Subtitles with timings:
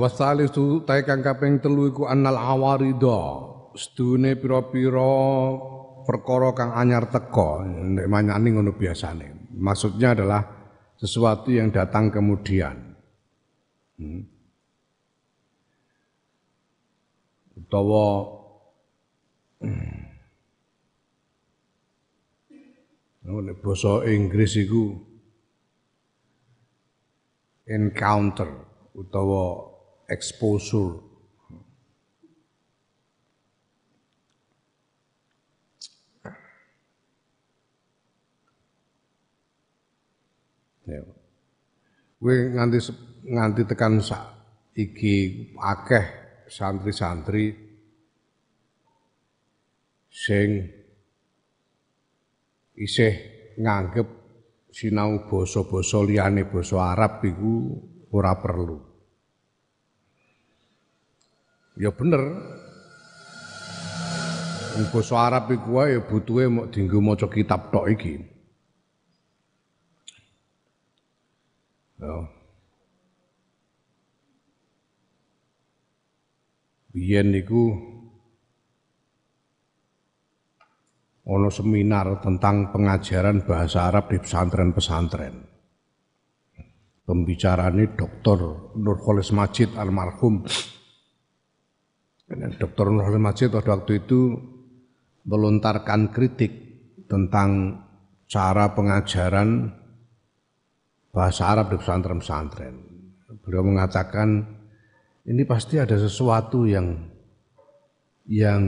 [0.00, 3.50] Wasalisu ta kang kaping telu iku annal awarida.
[3.74, 5.14] Sedune pira-pira
[6.06, 7.66] perkara kang anyar teka.
[7.66, 9.50] Nek manyani ngono biasane.
[9.54, 10.42] Maksudnya adalah
[10.98, 12.76] sesuatu yang datang kemudian.
[13.98, 14.22] Hmm.
[17.58, 18.06] Utawa
[19.62, 19.98] hmm.
[23.30, 24.90] Nek basa Inggris iku
[27.70, 28.69] encounter
[29.00, 29.72] utawa
[30.12, 31.10] exposure
[40.90, 41.06] Ya.
[42.18, 42.78] Kowe nganti
[43.30, 44.26] nganti tekan sak
[44.74, 46.06] iki akeh
[46.50, 47.54] santri-santri
[50.10, 50.66] sing
[52.74, 53.14] isih
[53.54, 54.08] nganggep
[54.74, 57.78] sinau basa-basa liyane basa Arab iku
[58.10, 58.89] ora perlu.
[61.80, 62.20] Ya bener.
[64.76, 68.20] Wong basa Arab iku wae butuhe mok dienggo maca kitab tok iki.
[72.04, 72.28] Ya.
[76.92, 77.72] Biyen niku
[81.24, 85.48] ono seminar tentang pengajaran bahasa Arab di pesantren-pesantren
[87.10, 88.38] pembicaraan Dr.
[88.78, 90.46] Nurholis Majid almarhum.
[92.30, 92.94] Dr.
[92.94, 94.38] Nurholis Majid pada waktu itu
[95.26, 96.52] melontarkan kritik
[97.10, 97.82] tentang
[98.30, 99.74] cara pengajaran
[101.10, 102.74] bahasa Arab di pesantren-pesantren.
[103.42, 104.46] Beliau mengatakan
[105.26, 107.10] ini pasti ada sesuatu yang
[108.30, 108.62] yang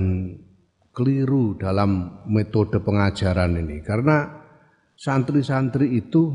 [0.91, 4.43] keliru dalam metode pengajaran ini karena
[4.99, 6.35] santri-santri itu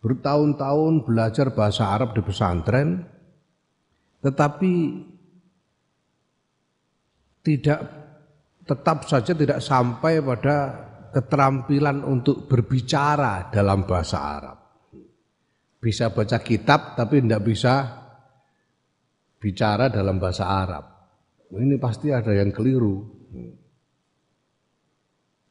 [0.00, 3.04] bertahun-tahun belajar bahasa Arab di pesantren,
[4.24, 4.72] tetapi
[7.50, 7.80] tidak
[8.62, 10.56] tetap saja tidak sampai pada
[11.10, 14.58] keterampilan untuk berbicara dalam bahasa Arab.
[15.80, 17.74] Bisa baca kitab tapi tidak bisa
[19.42, 20.84] bicara dalam bahasa Arab.
[21.50, 23.18] Ini pasti ada yang keliru.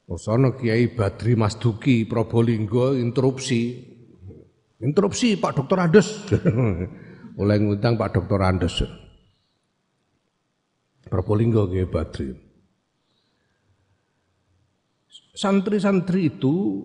[0.09, 3.89] Osono Kiai Badri Masduki Probolinggo interupsi
[4.79, 6.07] Interupsi Pak Dokter Andes.
[7.41, 8.79] Oleh ngundang Pak Dokter Andes.
[11.07, 12.49] Probolinggo nggih Badri.
[15.39, 16.83] Santri-santri itu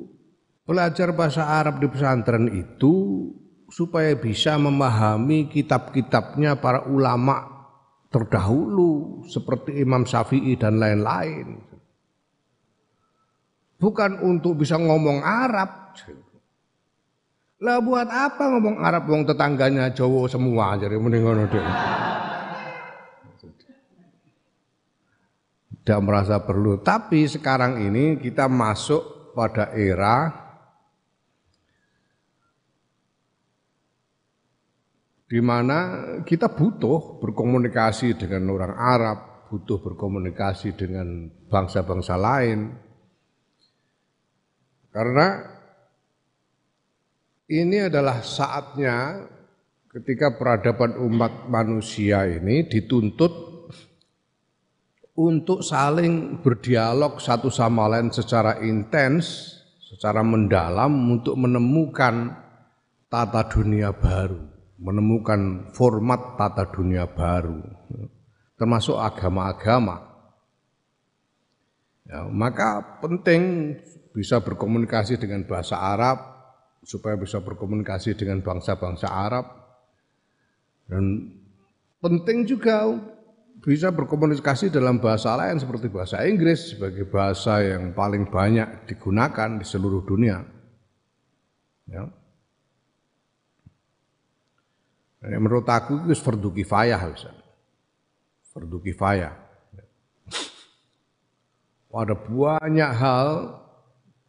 [0.63, 3.27] belajar bahasa Arab di pesantren itu
[3.69, 7.51] supaya bisa memahami kitab-kitabnya para ulama
[8.15, 11.59] terdahulu seperti Imam Syafi'i dan lain-lain.
[13.83, 15.99] Bukan untuk bisa ngomong Arab.
[17.59, 21.67] Lah buat apa ngomong Arab wong tetangganya Jawa semua jadi mending ngono deh.
[25.85, 30.33] Tidak merasa perlu, tapi sekarang ini kita masuk pada era
[35.29, 35.79] di mana
[36.25, 39.19] kita butuh berkomunikasi dengan orang Arab,
[39.53, 42.73] butuh berkomunikasi dengan bangsa-bangsa lain.
[44.89, 45.43] Karena
[47.51, 49.27] ini adalah saatnya
[49.93, 53.54] ketika peradaban umat manusia ini dituntut
[55.15, 59.55] untuk saling berdialog satu sama lain secara intens,
[59.87, 62.35] secara mendalam untuk menemukan
[63.07, 64.43] tata dunia baru,
[64.83, 67.63] menemukan format tata dunia baru,
[68.59, 70.13] termasuk agama-agama.
[72.05, 73.75] Ya, maka penting
[74.11, 76.35] bisa berkomunikasi dengan bahasa Arab,
[76.85, 79.49] supaya bisa berkomunikasi dengan bangsa-bangsa Arab
[80.85, 81.33] dan
[82.05, 82.93] penting juga
[83.65, 89.65] bisa berkomunikasi dalam bahasa lain seperti bahasa Inggris sebagai bahasa yang paling banyak digunakan di
[89.65, 90.45] seluruh dunia.
[91.89, 92.05] Ya.
[95.25, 97.33] Dan menurut aku itu fardu kifayah bisa.
[98.53, 99.33] Fardu kifayah.
[101.95, 103.29] Ada banyak hal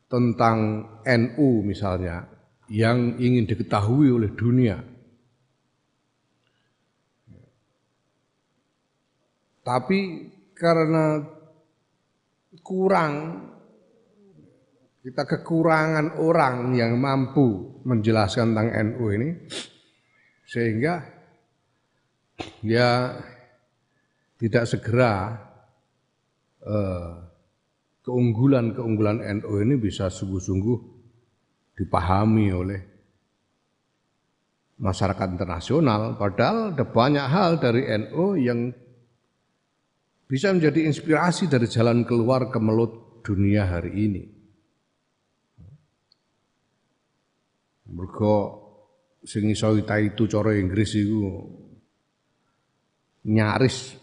[0.07, 2.29] tentang NU misalnya
[2.71, 4.94] yang ingin diketahui oleh dunia.
[9.65, 11.25] Tapi karena
[12.61, 13.13] kurang
[15.01, 19.29] kita kekurangan orang yang mampu menjelaskan tentang NU ini
[20.45, 21.01] sehingga
[22.61, 23.17] ya
[24.37, 25.33] tidak segera
[26.61, 27.13] eh,
[28.05, 30.77] keunggulan-keunggulan NU ini bisa sungguh-sungguh
[31.73, 32.81] dipahami oleh
[34.77, 36.13] masyarakat internasional.
[36.19, 38.73] Padahal ada banyak hal dari NU yang
[40.25, 44.23] bisa menjadi inspirasi dari jalan keluar kemelut dunia hari ini.
[47.93, 48.37] Mergo
[49.25, 51.21] sing iso itu cara Inggris iku
[53.25, 53.97] nyaris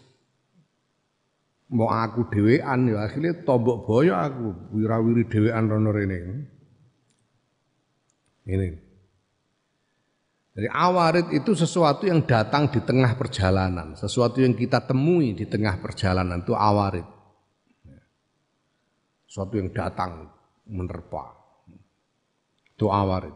[1.71, 6.19] mau aku dhewean ya akhirnya tombok boyo aku wirawiri dhewean rono rene.
[8.43, 8.82] Ini.
[10.53, 15.81] Jadi awarid itu sesuatu yang datang di tengah perjalanan, sesuatu yang kita temui di tengah
[15.81, 17.05] perjalanan itu awarid.
[19.25, 20.29] Sesuatu yang datang
[20.69, 21.33] menerpa.
[22.77, 23.33] Itu awarid.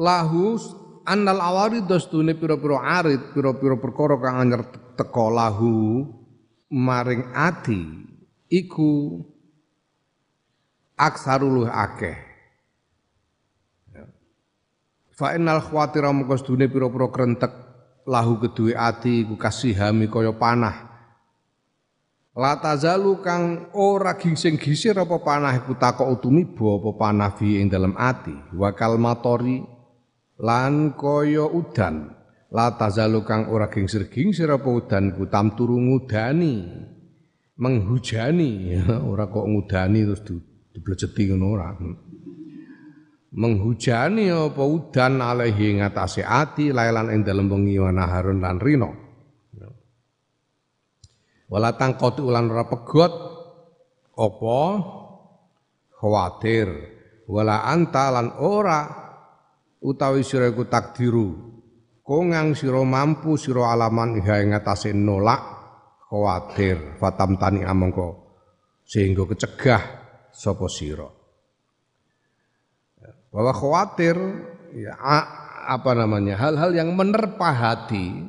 [0.00, 0.56] Lahu
[1.04, 4.62] annal awarid dostune pira-pira arid, pira-pira perkara kang anyer
[4.96, 5.74] teko lahu
[6.72, 8.08] maring ati
[8.48, 9.20] iku
[10.96, 12.27] aksarul akeh
[15.18, 17.50] Fa innal khawatira mongko sedune pira-pira krentek
[18.06, 20.86] lahu kedue ati iku kasihami kaya panah.
[22.38, 27.66] La tazalu kang ora gingsing gisir apa panah iku takok utumiba apa panah fi ing
[27.66, 29.58] dalem ati wa kalmatori
[30.38, 32.14] lan kaya udan.
[32.54, 36.62] La tazalu kang ora gingsir-gingsir apa udan ku tamturu ngudani
[37.58, 38.78] menghujani
[39.10, 40.22] ora kok ngudani terus
[40.70, 41.74] diblejeti ngono ora
[43.38, 48.90] menghujani apa udan alaihi ngatasi ati lailan ing dalem wengi wa naharun lan rino
[51.48, 53.12] wala tangkoti ulan ora pegot
[54.18, 54.60] apa?
[55.98, 56.68] Khawatir.
[57.28, 58.86] Wala anta lan ora
[59.82, 61.58] utawi sira takdiru.
[62.02, 64.54] Kongang sira mampu sira alaman iha ing
[65.04, 65.40] nolak
[66.08, 66.96] khawatir.
[66.96, 68.26] Fatam tani amangka
[68.88, 69.82] sehingga kecegah
[70.32, 71.17] sapa sira
[73.28, 74.16] bahwa khawatir
[74.72, 74.96] ya,
[75.68, 78.28] apa namanya hal-hal yang menerpa hati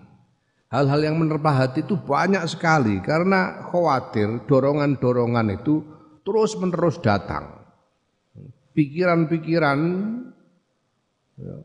[0.70, 3.02] hal-hal yang menerpa hati itu banyak sekali.
[3.02, 5.82] Karena khawatir dorongan-dorongan itu
[6.22, 7.58] terus menerus datang.
[8.78, 9.80] Pikiran-pikiran
[11.36, 11.56] ya,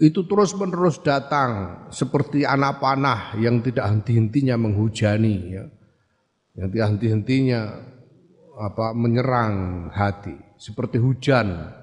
[0.00, 1.84] itu terus menerus datang.
[1.90, 5.64] Seperti anak panah yang tidak henti-hentinya menghujani ya.
[6.54, 7.60] Yang tidak henti-hentinya
[8.54, 9.54] apa menyerang
[9.90, 10.38] hati.
[10.54, 11.74] Seperti hujan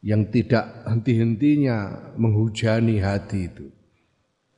[0.00, 3.66] yang tidak henti-hentinya menghujani hati itu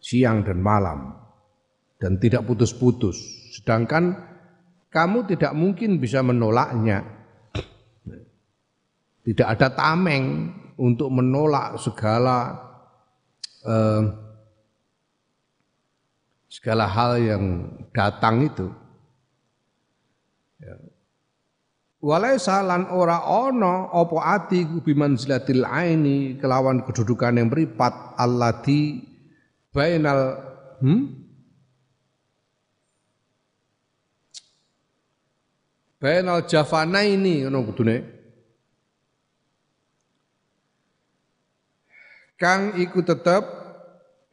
[0.03, 1.15] siang dan malam
[2.03, 3.15] dan tidak putus-putus.
[3.55, 4.19] Sedangkan
[4.91, 7.23] kamu tidak mungkin bisa menolaknya.
[9.23, 12.59] Tidak ada tameng untuk menolak segala
[13.63, 14.03] eh,
[16.51, 17.45] segala hal yang
[17.95, 18.67] datang itu.
[20.59, 20.75] Ya.
[22.03, 29.07] Walaisa lan ora ono opo ati bimanzilatil aini kelawan kedudukan yang beripat allati
[29.71, 30.35] bainal
[30.83, 31.03] hmm?
[36.03, 37.97] bainal jafanaini ngono kudune
[42.35, 43.47] kang iku tetep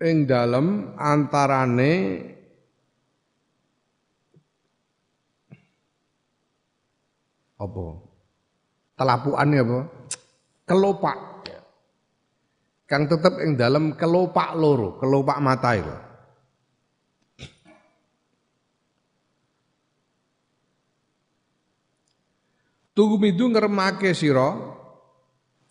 [0.02, 1.94] ing dalem antarane
[7.60, 7.86] apa?
[8.96, 9.80] Telapukan apa?
[10.64, 11.18] Kelopak.
[12.90, 15.96] Kang tetep ing dalam kelopak loro, kelopak mata itu.
[22.98, 24.58] Tugumidu ngremake sira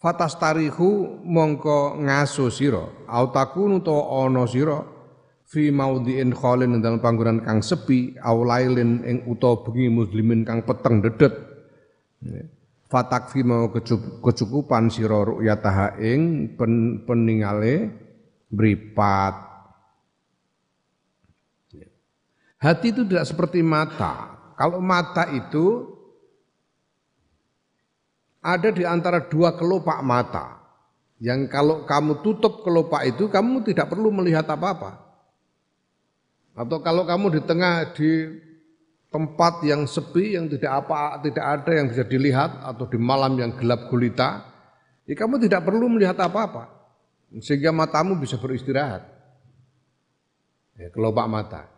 [0.01, 4.81] fatastarihu mongko ngaso sira autakunu to ana sira
[5.45, 11.48] fi maudhi'in khalin dalam panggonan kang sepi aulailin ing utawa bengi muslimin kang peteng dedet
[12.89, 13.69] Fatakfi mau
[14.25, 17.93] kecukupan sira ru'yataha ing pen, peningale
[18.49, 19.35] mripat.
[22.59, 24.35] Hati itu tidak seperti mata.
[24.59, 25.95] Kalau mata itu
[28.43, 30.59] ada di antara dua kelopak mata.
[31.21, 35.03] Yang kalau kamu tutup kelopak itu, kamu tidak perlu melihat apa-apa.
[36.59, 38.11] Atau kalau kamu di tengah di
[39.09, 43.57] tempat yang sepi yang tidak apa tidak ada yang bisa dilihat atau di malam yang
[43.57, 44.45] gelap gulita,
[45.09, 46.79] ya kamu tidak perlu melihat apa-apa
[47.37, 49.05] sehingga matamu bisa beristirahat.
[50.79, 51.69] Ya, kelopak mata.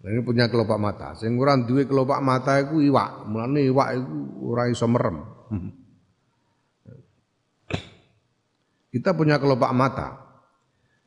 [0.00, 1.16] Nah, ini punya kelopak mata.
[1.16, 3.26] Sing ora duwe kelopak mata iku iwak.
[3.28, 4.16] Mulane iwak iku
[4.52, 5.24] ora iso merem.
[8.92, 10.20] Kita punya kelopak mata.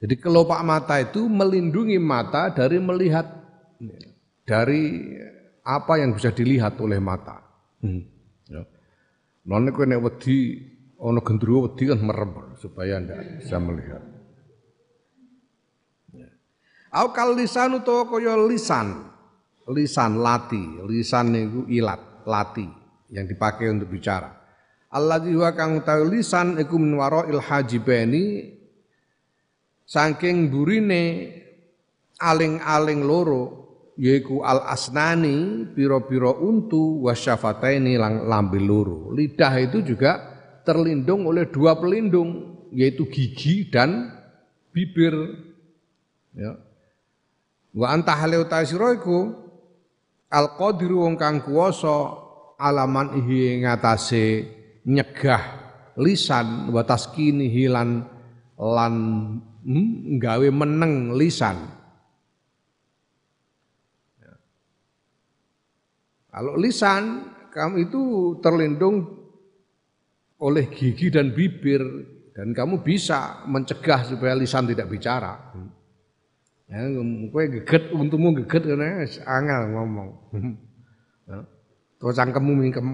[0.03, 3.23] Jadi kelopak mata itu melindungi mata dari melihat
[4.43, 5.15] dari
[5.63, 7.39] apa yang bisa dilihat oleh mata.
[7.79, 8.03] Hmm.
[8.51, 8.67] Ya.
[9.47, 10.59] None kowe nek wedi
[10.99, 14.03] ana gendruwo wedi kan merem supaya ndak bisa melihat.
[16.11, 16.27] Ya.
[16.91, 19.11] Au kal lisan utawa kaya lisan.
[19.63, 22.67] Lisan lati, lisan niku ilat, lati
[23.15, 24.43] yang dipakai untuk bicara.
[24.91, 26.99] Allah huwa kang utawi lisan iku min
[27.31, 28.53] il hajibeni
[29.87, 31.33] saking burine
[32.19, 33.62] aling-aling loro
[33.97, 39.13] yaiku al asnani piro-piro untu wasyafataini lang lambe loro.
[39.13, 40.17] Lidah itu juga
[40.65, 44.09] terlindung oleh dua pelindung yaitu gigi dan
[44.73, 45.13] bibir.
[46.33, 46.57] Ya.
[47.73, 49.19] Wa anta iku
[50.33, 52.17] al qadiru wong kang kuwasa
[52.57, 54.49] alaman ihi ngatasé
[54.85, 55.41] nyegah
[55.97, 58.01] lisan wa taskini hilan
[58.57, 58.95] lan
[59.61, 61.82] hmm, gawe meneng lisan
[66.33, 68.01] Kalau lisan, kamu itu
[68.41, 69.05] terlindung
[70.41, 71.85] oleh gigi dan bibir
[72.33, 75.53] dan kamu bisa mencegah supaya lisan tidak bicara.
[76.65, 76.89] Ya,
[77.29, 80.09] kowe geget untumu geget karena angel ngomong.
[81.29, 81.37] Ya.
[82.01, 82.87] To cangkemmu mingkem.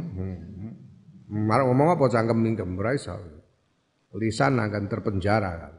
[1.32, 2.92] Marah ngomong apa cangkem mingkem ora.
[4.20, 5.72] Lisan akan terpenjara.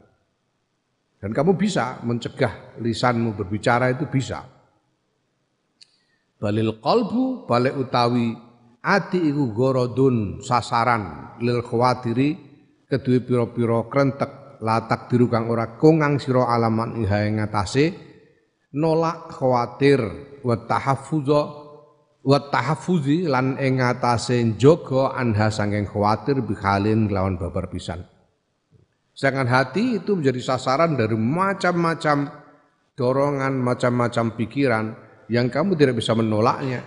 [1.21, 4.60] Dan kamu bisa mencegah lisanmu berbicara itu bisa
[6.41, 8.33] balil qalbu balik utawi
[8.81, 12.29] ati iku gorodun sasaran lil khawatiri
[12.89, 14.41] kedue pira-pira krentek.
[14.61, 17.41] Latak diru kang ora kongang sira alaman iha ing
[18.77, 19.97] nolak khawatir
[20.45, 21.41] wa tahaffuza
[22.21, 28.05] wa tahaffuzi lan ing ngatasé njaga anha sanging khawatir bihalin lawan babar pisan.
[29.17, 32.29] Sedangkan hati itu menjadi sasaran dari macam-macam
[32.93, 34.85] dorongan, macam-macam pikiran
[35.31, 36.83] yang kamu tidak bisa menolaknya,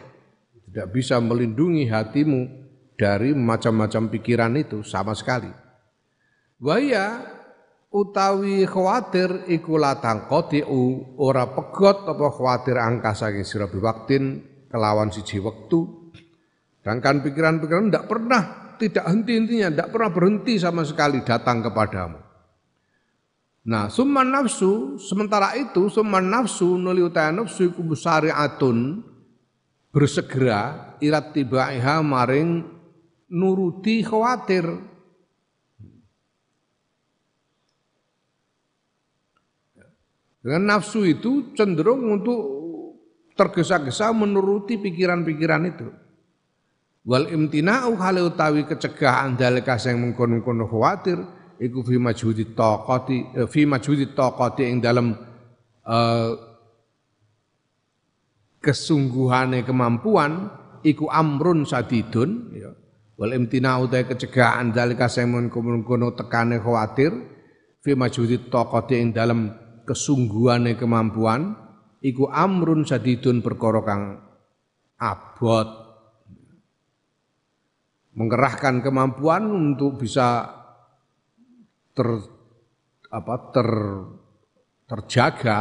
[0.68, 2.40] tidak bisa melindungi hatimu
[2.92, 5.48] dari macam-macam pikiran itu sama sekali.
[6.60, 7.24] Waya
[7.88, 15.40] utawi khawatir iku latang kotiu ora pegot apa khawatir angka saking sira waktin kelawan siji
[15.40, 16.12] wektu.
[16.84, 18.42] Sedangkan pikiran-pikiran tidak pernah
[18.76, 22.23] tidak henti-hentinya, tidak pernah berhenti sama sekali datang kepadamu.
[23.64, 27.80] Nah, summan nafsu, sementara itu summan nafsu nuli utaya nafsu iku
[28.28, 29.00] atun
[29.88, 32.60] bersegera irat tibaiha maring
[33.32, 34.68] nuruti khawatir.
[40.44, 42.40] Dengan nafsu itu cenderung untuk
[43.32, 45.88] tergesa-gesa menuruti pikiran-pikiran itu.
[47.08, 51.16] Wal imtina'u hale utawi kecegahan dalika sing mengkono-kono khawatir
[51.60, 55.14] iku fi majhudi taqati eh, fi majhudi taqati ing dalam
[55.86, 56.30] uh,
[58.64, 60.48] kesungguhane kemampuan
[60.80, 62.72] iku amrun sadidun ya.
[63.14, 65.46] Wal imtina utai kecegahan dalika semun
[65.86, 67.14] kono tekane khawatir
[67.78, 69.54] fi majhudi taqati ing dalam
[69.86, 71.54] kesungguhane kemampuan
[72.02, 74.02] iku amrun sadidun perkara kang
[74.98, 75.68] abot.
[78.14, 80.46] Mengerahkan kemampuan untuk bisa
[81.94, 82.08] ter
[83.14, 83.68] apa ter
[84.84, 85.58] terjaga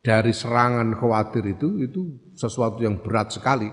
[0.00, 3.68] dari serangan khawatir itu itu sesuatu yang berat sekali.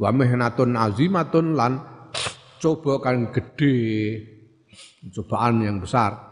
[0.00, 1.72] Wa mihnatun azimatun lan
[2.60, 3.76] coba kan gede
[5.12, 6.30] cobaan yang besar.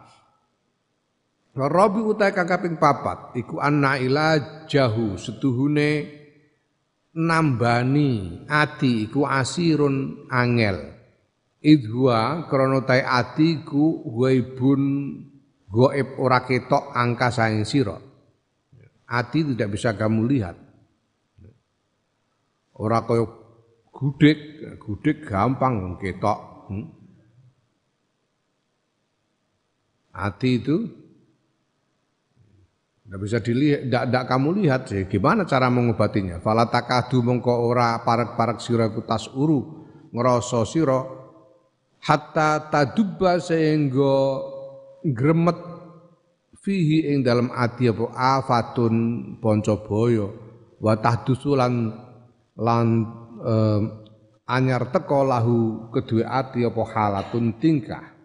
[1.58, 6.06] Rabi utai kakaping papat iku anna ila jahu setuhune
[7.18, 10.97] nambani ati iku asirun angel
[11.62, 14.82] idhua krana tae ati ku ghaibun
[15.68, 17.98] gaib ora ketok angka saing sira
[19.08, 20.56] ati tidak bisa kamu lihat
[22.78, 23.26] ora kaya
[23.90, 24.38] gudeg
[24.78, 26.38] gudeg gampang ketok
[26.70, 26.86] hmm.
[30.14, 30.76] hati itu
[33.08, 35.08] tidak bisa dilihat, tidak, tidak kamu lihat sih.
[35.08, 36.44] Gimana cara mengobatinya?
[36.44, 41.17] Falatakadu mongko ora parek-parek siraku tas uru ngerasa sira
[42.02, 44.42] hatta tadubba sehingga
[45.02, 45.58] gremet
[46.62, 48.06] fihi ing dalam ati apa?
[48.14, 48.94] Afatun
[49.40, 50.26] boyo
[50.78, 51.74] wa tahdusulan
[52.58, 52.86] lan
[53.42, 53.80] eh,
[54.48, 55.58] anyar teko lahu
[55.94, 56.82] kedua ati apa?
[56.82, 58.18] Halatun tingkah.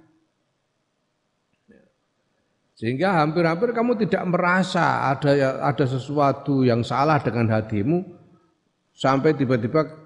[2.74, 8.01] Sehingga hampir-hampir kamu tidak merasa ada ada sesuatu yang salah dengan hatimu.
[8.94, 10.03] Sampai tiba-tiba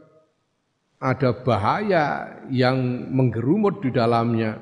[0.98, 2.06] ada bahaya
[2.50, 4.58] yang menggerumut di dalamnya.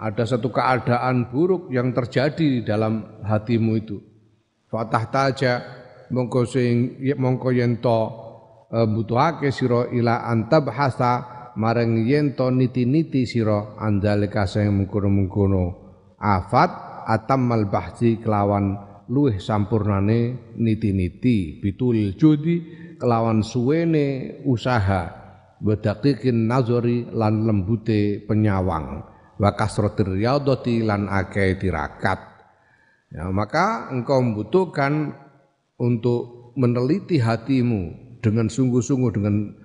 [0.00, 4.00] Ada satu keadaan buruk yang terjadi di dalam hatimu itu.
[4.70, 5.52] Fatah taja
[6.08, 8.00] mongko sing mongko yen to
[8.72, 11.12] e, butuhake sira ila antabhasa
[11.60, 15.64] marang yen to niti-niti sira andalika sing mengkono-mengkono
[16.16, 18.78] afat atammal bahsi kelawan
[19.10, 22.56] luweh sampurnane niti-niti bitul judi
[22.96, 25.19] kelawan suwene usaha
[25.60, 29.04] wadaqiqin nazari lan lembute penyawang.
[29.40, 32.20] Wa kasratir riyadati lan akeh tirakat.
[33.10, 35.16] Ya maka engkau membutuhkan
[35.80, 39.56] untuk meneliti hatimu dengan sungguh-sungguh dengan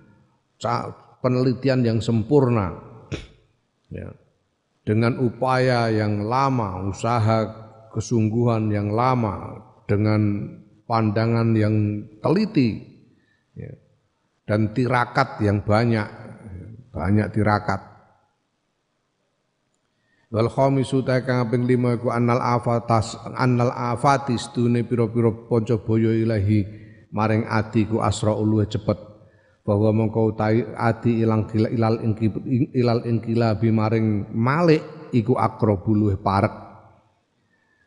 [1.20, 2.72] penelitian yang sempurna.
[3.92, 4.16] Ya.
[4.86, 7.50] Dengan upaya yang lama, usaha
[7.90, 10.46] kesungguhan yang lama, dengan
[10.86, 12.95] pandangan yang teliti,
[14.46, 16.06] dan tirakat yang banyak,
[16.94, 17.82] banyak tirakat.
[20.30, 26.12] Wal khamisu ta kang ping 5 iku annal afatas annal afatis tune pira-pira panca boyo
[26.12, 26.66] ilahi
[27.14, 28.98] maring ati ku asra uluh cepet.
[29.66, 32.30] Bahwa mongko utahi ati ilang ilal ingki
[32.78, 36.54] ilal ingkila bimaring malik iku akrabu luweh parek.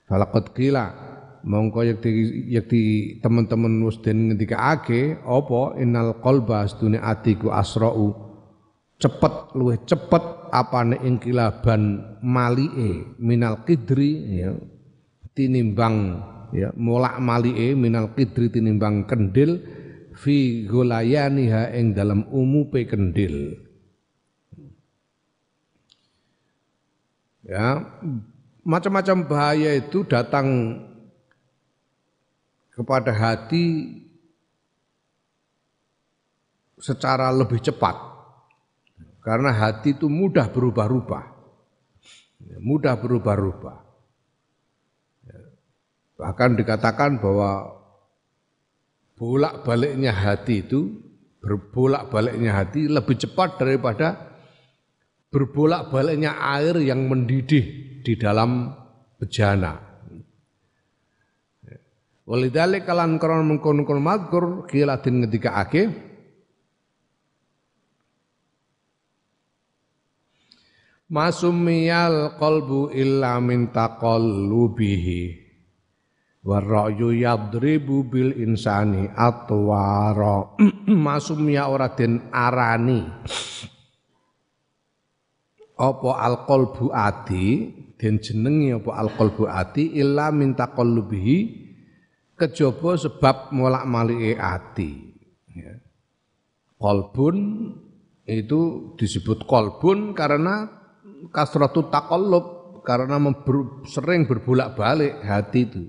[0.09, 1.08] Falaqad qila
[1.45, 2.11] mongko yakti
[2.51, 2.81] yakti
[3.23, 8.15] teman-teman wis den ngendikake apa innal qalba astune ati ku asrau
[8.99, 14.51] cepet luweh cepet apane ingkilaban malike minal qidri ya
[15.37, 15.97] tinimbang
[16.51, 19.63] ya molak malike minal qidri tinimbang kendil
[20.19, 23.55] fi golayaniha ing dalam umupe kendil.
[27.49, 27.81] Ya,
[28.61, 30.77] macam-macam bahaya itu datang
[32.79, 33.99] kepada hati
[36.79, 37.99] secara lebih cepat.
[39.19, 41.25] Karena hati itu mudah berubah-ubah.
[42.63, 43.79] Mudah berubah-ubah.
[46.19, 47.79] Bahkan dikatakan bahwa
[49.19, 51.03] bolak-baliknya hati itu
[51.43, 54.39] berbolak-baliknya hati lebih cepat daripada
[55.35, 58.71] berbolak-baliknya air yang mendidih di dalam
[59.19, 59.88] bejana.
[62.29, 65.89] Walidalik kalan krono mengkon-kon madkur kila din ngetika ake
[71.09, 75.49] Masumiyal qalbu illa min taqallubihi
[76.45, 80.57] Warra'yu yadribu bil insani atwara.
[81.05, 83.05] Masumya ora den arani.
[85.77, 87.47] Apa alqalbu ati
[88.01, 91.68] den jenengi apa alqalbu ati illa min taqallubihi
[92.39, 94.91] kejaba sebab molak-malike ati
[95.53, 95.75] ya.
[96.79, 97.37] Kolbun
[98.23, 100.71] itu disebut kolbun karena
[101.35, 103.19] kasratu takallub karena
[103.91, 105.83] sering berbolak-balik hati itu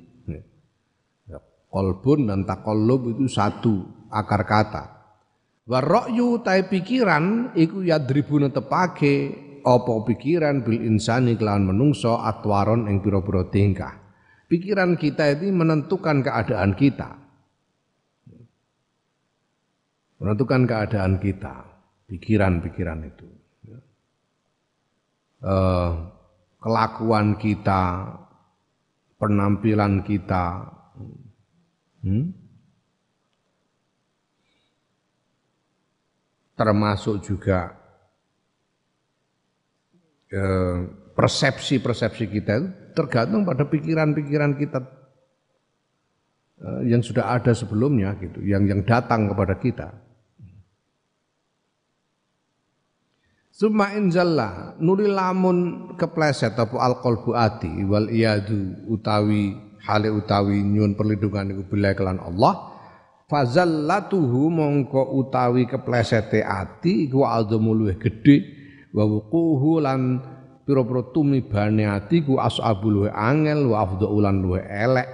[1.69, 4.83] Kolbun dan takallub itu satu akar kata.
[5.69, 9.15] Warokyu tai pikiran iku yadribu tepake
[9.61, 14.08] apa pikiran bil insani kelawan menungso atwaron ing pira-pira tingkah.
[14.49, 17.13] Pikiran kita ini menentukan keadaan kita.
[20.19, 21.55] Menentukan keadaan kita,
[22.09, 23.29] pikiran-pikiran itu.
[25.39, 26.11] Uh,
[26.59, 28.11] kelakuan kita,
[29.15, 30.67] penampilan kita,
[32.03, 32.31] Hmm?
[36.55, 37.75] Termasuk juga
[40.31, 40.79] eh,
[41.15, 44.79] persepsi-persepsi kita itu tergantung pada pikiran-pikiran kita
[46.59, 49.87] eh, yang sudah ada sebelumnya gitu, yang yang datang kepada kita.
[53.59, 59.51] Suma inzalla nuli lamun kepleset apa alqalbu ati wal iyadu utawi
[59.83, 62.69] hale utawi nyun perlindungan iku bilai kelan Allah
[63.29, 68.47] fazallatuhu mongko utawi keplesete ati iku azamu luwih gedhe
[68.95, 70.23] wa wuquhu lan
[70.69, 75.09] pira-pira tumibane ati ku ashabul luwih angel wa afdhulan luwih elek.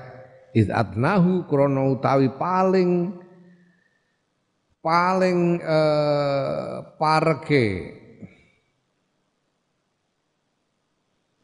[0.51, 1.47] Iz adnahu
[1.95, 3.15] utawi paling
[4.83, 7.67] paling eh, parge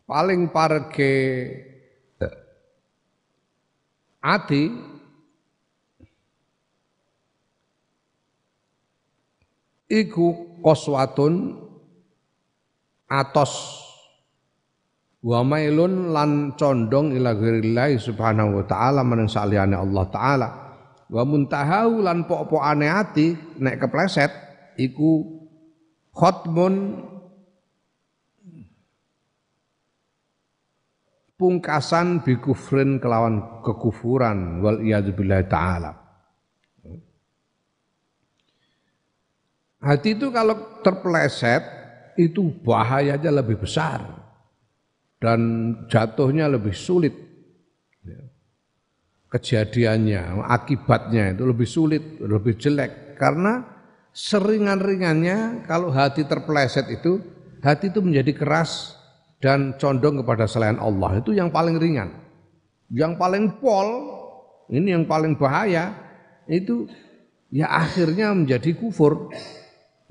[0.03, 1.15] paling parge
[4.19, 4.63] ati
[9.91, 11.57] iku koswatun
[13.11, 13.90] atos
[15.21, 20.47] wa mailun lan condong ila ghairillah subhanahu wa taala maning saliyane Allah taala.
[21.11, 24.31] Wa muntahahu lan pok-pokane ati nek kepleset
[24.79, 25.27] iku
[26.15, 27.05] khotmun
[31.35, 35.91] pungkasan bi kufrin kelawan kekufuran wal iyadzubillah taala.
[39.81, 41.65] Hati itu kalau terpeleset
[42.13, 44.20] itu bahayanya lebih besar
[45.21, 45.39] dan
[45.85, 47.13] jatuhnya lebih sulit.
[48.01, 48.19] Ya.
[49.31, 53.63] Kejadiannya, akibatnya itu lebih sulit, lebih jelek karena
[54.11, 57.21] seringan-ringannya kalau hati terpeleset itu
[57.63, 58.99] hati itu menjadi keras
[59.39, 62.11] dan condong kepada selain Allah itu yang paling ringan.
[62.91, 63.87] Yang paling pol
[64.67, 65.95] ini yang paling bahaya
[66.49, 66.91] itu
[67.53, 69.31] ya akhirnya menjadi kufur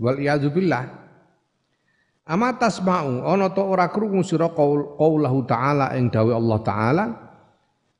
[0.00, 0.16] wal
[0.48, 0.99] billah
[2.30, 7.04] ama tasma'u ana to ora krungu sira qaulahu ta'ala ing dawe Allah taala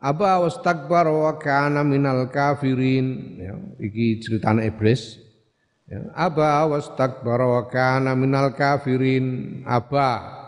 [0.00, 3.36] aba wastakbar wa kana minal kafirin.
[3.36, 5.20] Ya, iki ceritane iblis.
[5.86, 9.60] Ya, aba wastakbar wa kana minal kafirin.
[9.68, 10.40] Aba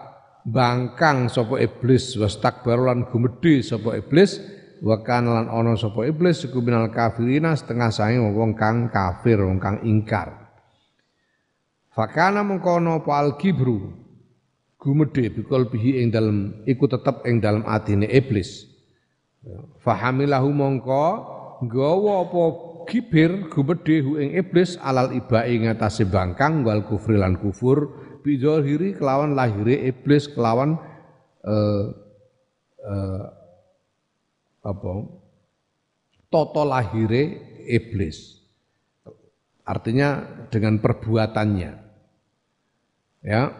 [0.42, 4.42] bangkang sapa iblis wastakbar lan gumedhe sapa iblis
[4.82, 9.62] wa kana lan ana sapa iblis iku minal kafirina setengah sae wong kang kafir wong
[9.62, 10.41] kang ingkar
[11.92, 13.92] Fakana mengkono pal kibru.
[14.80, 18.66] Gumedhe bikol bihi ing dalem iku tetep ing dalem atine iblis.
[19.84, 21.06] Fahamilahu mongko
[21.62, 22.42] nggawa apa
[22.88, 27.94] kibir hu ing iblis alal ibai ngatasé bangkang wal kufri lan kufur
[28.26, 30.80] bidzahiri kelawan lahire iblis kelawan
[31.46, 31.84] uh,
[32.82, 33.24] uh,
[34.66, 34.92] apa?
[36.32, 37.22] Toto lahire
[37.68, 38.40] iblis.
[39.62, 41.81] Artinya dengan perbuatannya
[43.22, 43.54] Ya,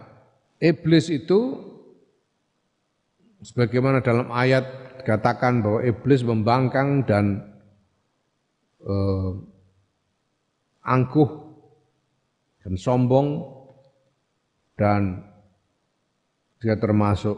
[0.59, 1.55] iblis itu
[3.39, 4.63] sebagaimana dalam ayat
[5.03, 7.43] dikatakan bahwa iblis membangkang dan
[8.83, 9.31] eh,
[10.83, 11.31] angkuh
[12.63, 13.27] dan sombong
[14.75, 15.23] dan
[16.59, 17.35] dia termasuk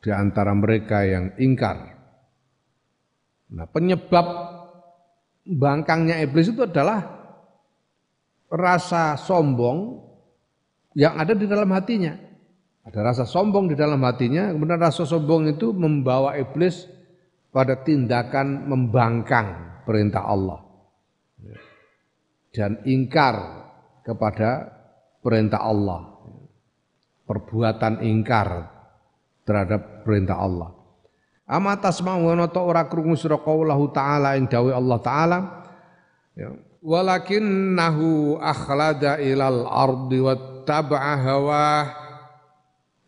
[0.00, 1.96] di antara mereka yang ingkar.
[3.52, 4.24] Nah, penyebab
[5.44, 7.04] bangkangnya iblis itu adalah
[8.48, 10.07] rasa sombong
[10.98, 12.18] yang ada di dalam hatinya.
[12.82, 16.90] Ada rasa sombong di dalam hatinya, kemudian rasa sombong itu membawa iblis
[17.54, 20.58] pada tindakan membangkang perintah Allah.
[22.50, 23.36] Dan ingkar
[24.02, 24.74] kepada
[25.22, 26.18] perintah Allah.
[27.28, 28.48] Perbuatan ingkar
[29.46, 30.72] terhadap perintah Allah.
[31.44, 35.38] Ama tasma'u wa ora krungu sira ta'ala ing dawuh Allah taala
[36.36, 40.18] ya walakinnahu akhlada ilal ardi
[40.68, 41.64] wattaba'a hawa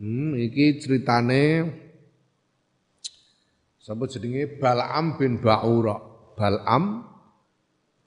[0.01, 1.68] hmm, iki ceritane
[3.77, 4.57] sapa jenenge?
[4.57, 6.01] Bal'am bin Ba'ura.
[6.40, 7.05] Bal'am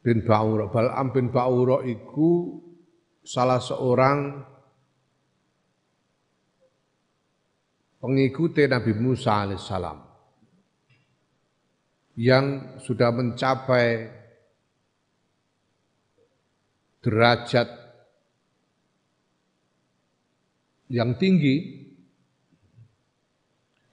[0.01, 0.73] bin Ba'ura.
[0.73, 2.57] Bal'am bin Ba'ura iku
[3.21, 4.41] salah seorang
[8.01, 9.97] pengikuti Nabi Musa alaihissalam
[12.17, 14.09] yang sudah mencapai
[17.05, 17.82] derajat
[20.93, 21.89] yang tinggi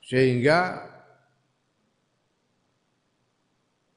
[0.05, 0.85] sehingga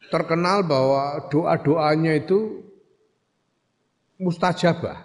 [0.08, 2.64] terkenal bahwa doa-doanya itu
[4.24, 5.04] mustajabah.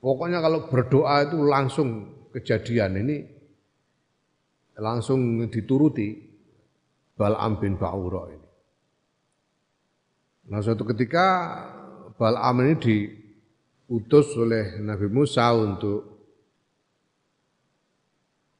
[0.00, 1.88] Pokoknya kalau berdoa itu langsung
[2.32, 3.16] kejadian ini
[4.80, 6.16] langsung dituruti
[7.18, 8.48] Bal'am bin Ba'ura ini.
[10.48, 11.26] Nah suatu ketika
[12.14, 12.78] Bal'am ini
[13.86, 16.18] diutus oleh Nabi Musa untuk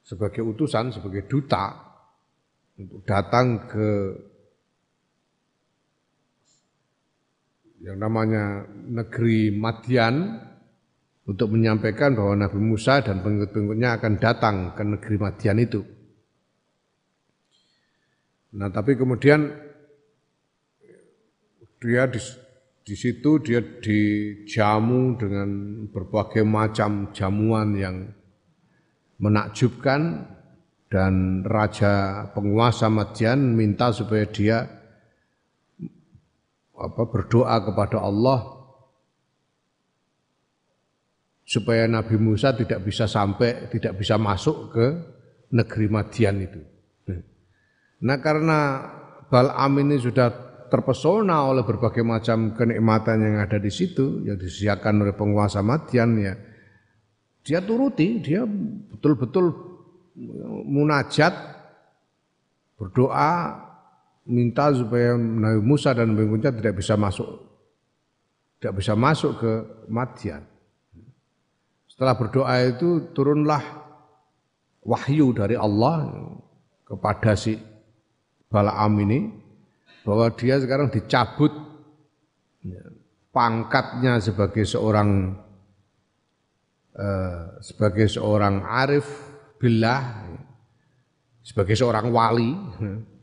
[0.06, 1.74] sebagai utusan, sebagai duta
[2.78, 3.90] untuk datang ke
[7.82, 10.38] yang namanya negeri Madian
[11.26, 15.82] untuk menyampaikan bahwa Nabi Musa dan pengikut-pengikutnya akan datang ke negeri Madian itu.
[18.56, 19.50] Nah, tapi kemudian
[21.82, 22.06] dia
[22.86, 25.50] di situ dia dijamu dengan
[25.90, 28.14] berbagai macam jamuan yang
[29.18, 30.22] menakjubkan
[30.86, 34.70] dan raja penguasa Madian minta supaya dia
[36.78, 38.54] apa berdoa kepada Allah
[41.42, 44.86] supaya Nabi Musa tidak bisa sampai tidak bisa masuk ke
[45.50, 46.62] negeri Madian itu.
[48.06, 48.58] Nah karena
[49.26, 55.14] Bal'am ini sudah terpesona oleh berbagai macam kenikmatan yang ada di situ yang disediakan oleh
[55.14, 56.34] penguasa Madian ya
[57.46, 59.54] dia turuti dia betul-betul
[60.66, 61.32] munajat
[62.76, 63.62] berdoa
[64.26, 67.46] minta supaya Nabi Musa dan Nabi tidak bisa masuk
[68.60, 69.52] tidak bisa masuk ke
[69.86, 70.42] Madian.
[71.86, 73.62] Setelah berdoa itu turunlah
[74.84, 76.12] wahyu dari Allah
[76.84, 77.56] kepada si
[78.46, 79.20] Balaam ini
[80.06, 81.50] bahwa dia sekarang dicabut
[83.34, 85.34] pangkatnya sebagai seorang
[86.94, 89.06] eh, sebagai seorang arif
[89.58, 90.30] billah
[91.42, 92.54] sebagai seorang wali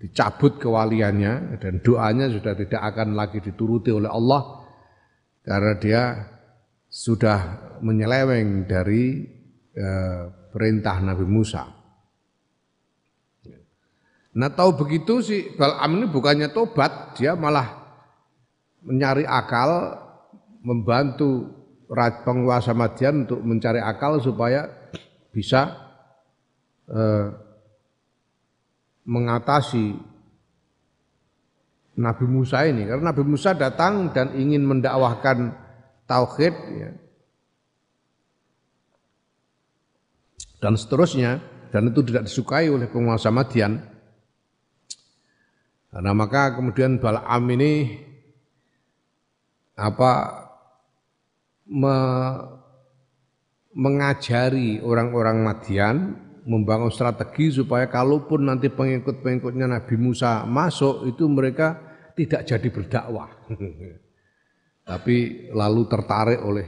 [0.03, 4.63] dicabut kewaliannya dan doanya sudah tidak akan lagi dituruti oleh Allah
[5.43, 6.03] karena dia
[6.91, 7.39] sudah
[7.79, 9.23] menyeleweng dari
[9.73, 11.82] eh, perintah Nabi Musa.
[14.33, 17.85] Nah tahu begitu si Bal'am ini bukannya tobat, dia malah
[18.81, 19.93] mencari akal,
[20.65, 21.63] membantu
[22.25, 24.65] penguasa Madian untuk mencari akal supaya
[25.29, 25.77] bisa
[26.89, 27.27] eh,
[29.05, 29.93] mengatasi
[31.93, 35.53] Nabi Musa ini karena Nabi Musa datang dan ingin mendakwahkan
[36.09, 36.91] tauhid ya.
[40.57, 41.37] dan seterusnya
[41.69, 43.92] dan itu tidak disukai oleh penguasa Madian
[45.93, 48.01] karena maka kemudian Balaam ini
[49.77, 50.11] apa
[51.69, 51.97] me,
[53.77, 55.97] mengajari orang-orang Madian
[56.49, 61.77] membangun strategi supaya kalaupun nanti pengikut-pengikutnya Nabi Musa masuk itu mereka
[62.17, 63.29] tidak jadi berdakwah.
[64.89, 66.67] Tapi lalu tertarik oleh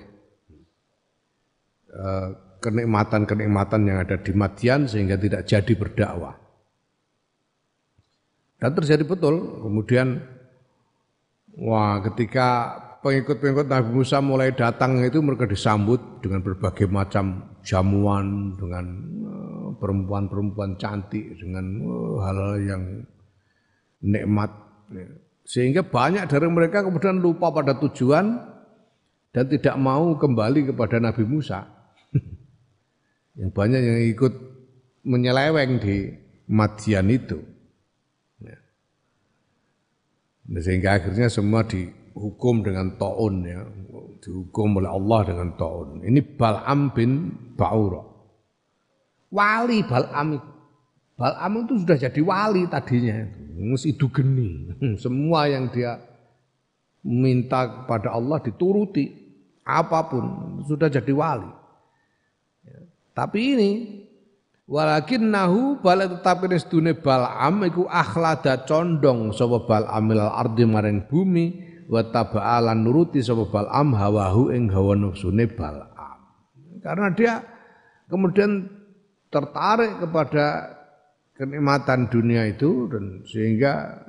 [1.91, 2.29] eh,
[2.63, 6.44] kenikmatan-kenikmatan yang ada di Madian sehingga tidak jadi berdakwah.
[8.65, 10.25] Dan terjadi betul, kemudian
[11.53, 12.73] wah ketika
[13.05, 18.85] pengikut-pengikut Nabi Musa mulai datang itu mereka disambut dengan berbagai macam jamuan, dengan
[19.77, 21.77] perempuan-perempuan cantik dengan
[22.25, 22.83] hal-hal yang
[24.01, 24.49] nikmat.
[25.45, 28.33] Sehingga banyak dari mereka kemudian lupa pada tujuan
[29.29, 31.69] dan tidak mau kembali kepada Nabi Musa.
[33.37, 34.33] yang banyak yang ikut
[35.05, 36.17] menyeleweng di
[36.49, 37.54] Madian itu.
[40.49, 40.59] Ya.
[40.61, 43.61] Sehingga akhirnya semua dihukum dengan ta'un ya,
[44.21, 46.05] dihukum oleh Allah dengan ta'un.
[46.05, 48.15] Ini Bal'am bin Ba'ura
[49.35, 50.49] wali Bal'am itu.
[51.15, 53.27] Bal'am itu sudah jadi wali tadinya.
[53.83, 54.71] Itu geni.
[55.03, 55.99] Semua yang dia
[57.03, 59.27] minta kepada Allah dituruti.
[59.63, 60.23] Apa pun.
[60.67, 61.47] Sudah jadi wali.
[62.67, 62.79] Ya.
[63.15, 63.71] Tapi ini
[64.65, 71.45] Walakin nahu bala tetapi sedune Bal'am iku akhlada condong sapa Bal'am ilal ardi maring bumi
[71.85, 76.17] wa taba'alan nuruti sapa Bal'am hawahu ing hawa nafsune Bal'am.
[76.81, 77.45] Karena dia
[78.09, 78.65] kemudian
[79.29, 80.73] tertarik kepada
[81.37, 84.01] kenikmatan dunia itu dan sehingga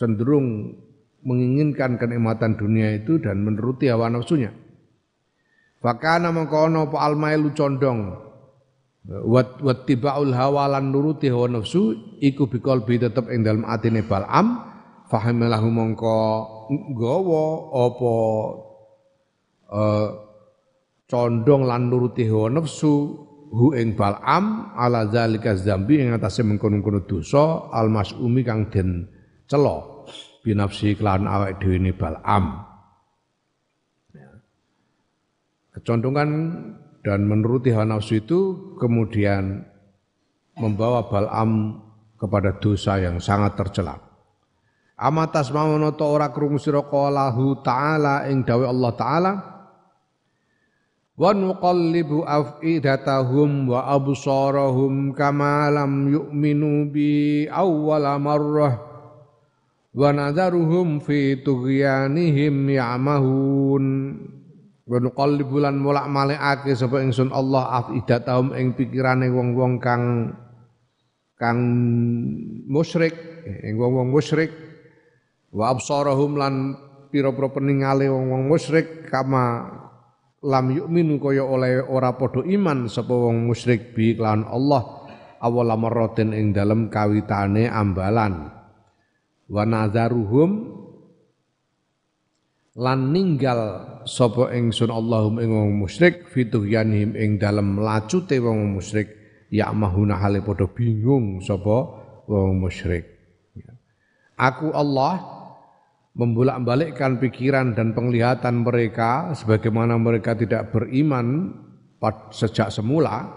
[0.00, 0.80] cenderung
[1.28, 4.48] menginginkan kenikmatan dunia itu dan menuruti hawa nafsunya.
[5.84, 8.31] Fakana mengkono po almailu condong
[9.08, 14.06] wat wat tibaul hawa lan nuruti hawa nafsu iku bikol bi tetep ing dalem atine
[14.06, 14.62] Balam
[15.10, 16.18] fahamilahu mongko
[16.94, 17.44] gawa
[17.82, 18.14] apa
[19.74, 20.08] uh,
[21.10, 22.92] condong lan nuruti hawa nafsu
[23.52, 29.10] hu ing Bal'am ala zalika zambi ing atase mengkono-kono dosa masumi kang den
[29.44, 29.92] cela
[30.40, 32.44] binafsi kelawan awake dhewe ne Bal'am.
[34.16, 34.30] Ya.
[35.76, 36.30] Kecondongan
[37.02, 38.40] dan menuruti hawa nafsu itu
[38.78, 39.66] kemudian
[40.54, 41.82] membawa Bal'am
[42.14, 43.98] kepada dosa yang sangat tercela.
[44.94, 49.32] Amatas mawono to ora krungu sira ta'ala ing dawe Allah taala
[51.18, 58.78] wa nuqallibu afidatahum wa absarahum kama lam yu'minu bi awwala marrah
[59.92, 63.84] wa nadharuhum fi tughyanihim ya'mahun
[64.82, 70.34] wa nuqallibu lan mulak malikake sapa ingsun Allah afidatahum ing pikirane wong-wong kang
[71.38, 71.58] kang
[72.66, 73.14] musyrik
[73.62, 74.50] ing wong-wong musyrik.
[75.52, 76.54] Wa absarahum lan
[77.12, 79.68] pira-pira peningale wong-wong musyrik kama
[80.42, 85.06] lam yu'minu kaya oleh ora padha iman sapa wong musyrik bi kelawan Allah
[85.44, 88.48] awal marratin ing dalem kawitane ambalan.
[89.52, 90.81] Wa nadzaruhum
[92.72, 99.12] lan ninggal sapa ingsun Allahum ing wong musyrik fituhyanihim ing dalem lacute wong musyrik
[99.52, 101.76] ya mahuna hale padha bingung sapa
[102.24, 103.04] wong musyrik
[104.40, 105.20] aku Allah
[106.16, 111.56] membolak-balikkan pikiran dan penglihatan mereka sebagaimana mereka tidak beriman
[112.32, 113.32] sejak semula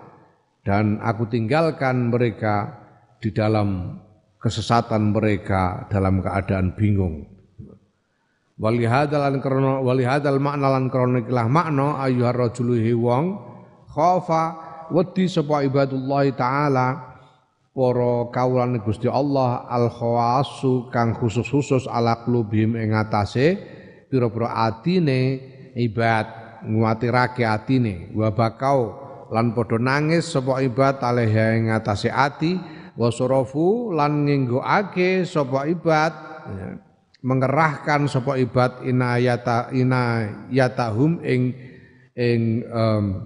[0.65, 2.81] dan aku tinggalkan mereka
[3.21, 3.99] di dalam
[4.41, 7.34] kesesatan mereka dalam keadaan bingung.
[8.55, 13.35] Walihadal lan krana walihadal makna lan krana ikilah makna ayyuhar rajulu wong
[13.91, 14.43] khafa
[14.95, 16.87] wedi sapa ibadullah taala
[17.75, 23.59] para kawulane Gusti Allah al khawasu kang khusus-khusus ala qulubihim ing atase
[24.07, 25.43] pira-pira atine
[25.75, 26.23] ibad
[26.63, 28.95] nguatirake atine wa bakau
[29.35, 32.55] lan padha nangis sapa ibad alaiha ing ati
[32.95, 36.13] wasorofu lan nginggokake sapa ibad
[36.55, 36.84] ya,
[37.25, 41.57] mengerahkan sapa ibad inayata inayatahum ing
[42.13, 43.25] ing um,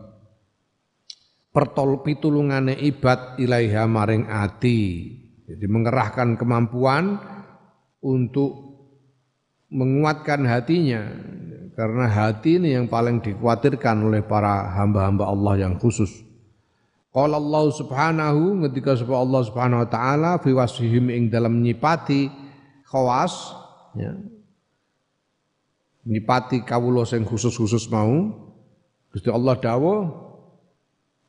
[1.52, 5.12] pertol pitulungane ibad ilaiha maring ati.
[5.50, 7.20] Jadi mengerahkan kemampuan
[8.00, 8.80] untuk
[9.68, 11.04] menguatkan hatinya.
[11.76, 16.12] Karena hati ini yang paling dikhawatirkan oleh para hamba-hamba Allah yang khusus.
[17.10, 22.30] Qala Allah Subhanahu ketika sebab Allah Subhanahu wa taala fi wasfihim ing dalam nyipati
[22.86, 23.60] khawas
[24.00, 24.14] ya.
[26.08, 28.32] Nyipati kawula sing khusus-khusus mau
[29.12, 30.02] Gusti Allah dawuh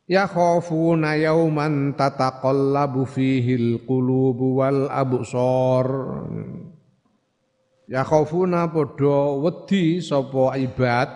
[0.07, 5.87] Ya khafuna yauman tataqallabu fihi qulubu wal absar
[7.91, 11.11] Ya khafuna padha wedi sapa ibad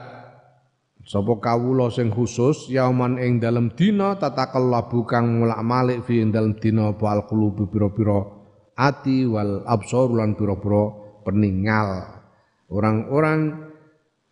[1.05, 6.97] Sapa kawula sing khusus yauman ing dalem dina tatakallabu kang mulak-malik fi ing dalem dina
[6.97, 8.25] bal qulubi pira-pira
[8.73, 12.21] ati wal absar lan pira-pira peninggal.
[12.69, 13.73] Orang-orang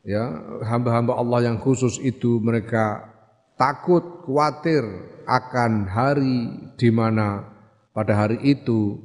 [0.05, 0.29] ya
[0.69, 3.09] hamba-hamba Allah yang khusus itu mereka
[3.57, 4.85] takut, khawatir
[5.25, 7.47] akan hari di mana
[7.97, 8.99] pada hari itu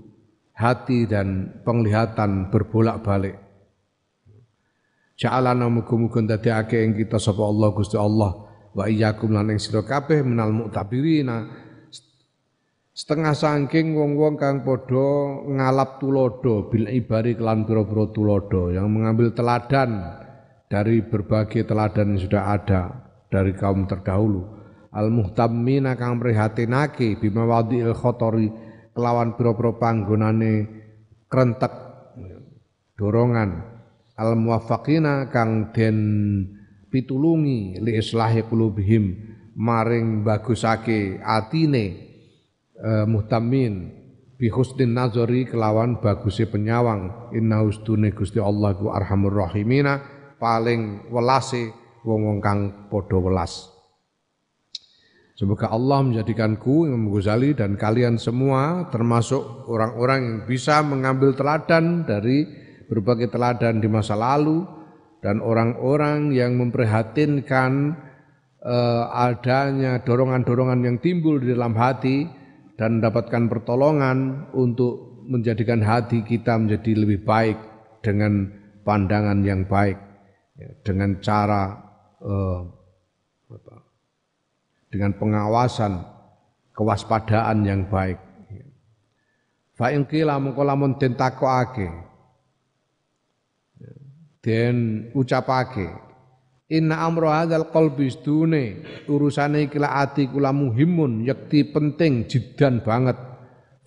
[0.57, 3.37] hati dan penglihatan berbolak-balik.
[5.17, 8.37] Ja'alana muga-muga ndadekake ing kita sapa Allah Gusti Allah
[8.77, 11.49] wa iyyakum lan ing sira kabeh minal mu'tabirina
[12.97, 20.17] setengah saking wong-wong kang padha ngalap tulodo bil ibari kelan pira-pira tulodo yang mengambil teladan
[20.65, 22.81] dari berbagai teladan yang sudah ada
[23.29, 24.49] dari kaum terdahulu.
[24.89, 28.49] Al muhtammina kang prihatinake bima wadil khotori
[28.97, 30.53] kelawan pira-pira panggonane
[31.29, 31.73] krentek
[32.97, 33.77] dorongan.
[34.17, 35.97] Al muwaffaqina kang den
[36.89, 42.06] pitulungi li islahi qulubihim maring bagusake atine
[42.81, 43.93] uh, muhtamin
[44.37, 47.33] bi husnin nazari kelawan baguse penyawang.
[47.33, 50.15] Inna ustune Gusti Allah ku arhamur rahimina.
[50.37, 51.73] Paling welase
[52.05, 53.73] wong-wong kang padha welas.
[55.37, 62.41] Semoga Allah menjadikanku Imam Ghazali dan kalian semua termasuk orang-orang yang bisa mengambil teladan dari
[62.89, 64.65] berbagai teladan di masa lalu
[65.21, 67.93] dan orang-orang yang memprihatinkan
[68.65, 72.25] uh, adanya dorongan-dorongan yang timbul di dalam hati
[72.77, 77.57] dan mendapatkan pertolongan untuk menjadikan hati kita menjadi lebih baik
[78.05, 78.47] dengan
[78.85, 79.97] pandangan yang baik
[80.55, 81.75] ya, dengan cara
[83.49, 83.75] apa,
[84.87, 85.93] dengan pengawasan
[86.71, 88.21] kewaspadaan yang baik.
[89.77, 91.89] Fa in qila lamun den takokake
[94.41, 96.06] den ucapake
[96.67, 103.15] inna amro hadzal qalbi stune urusane iki ati kula muhimun yakti penting jidan banget.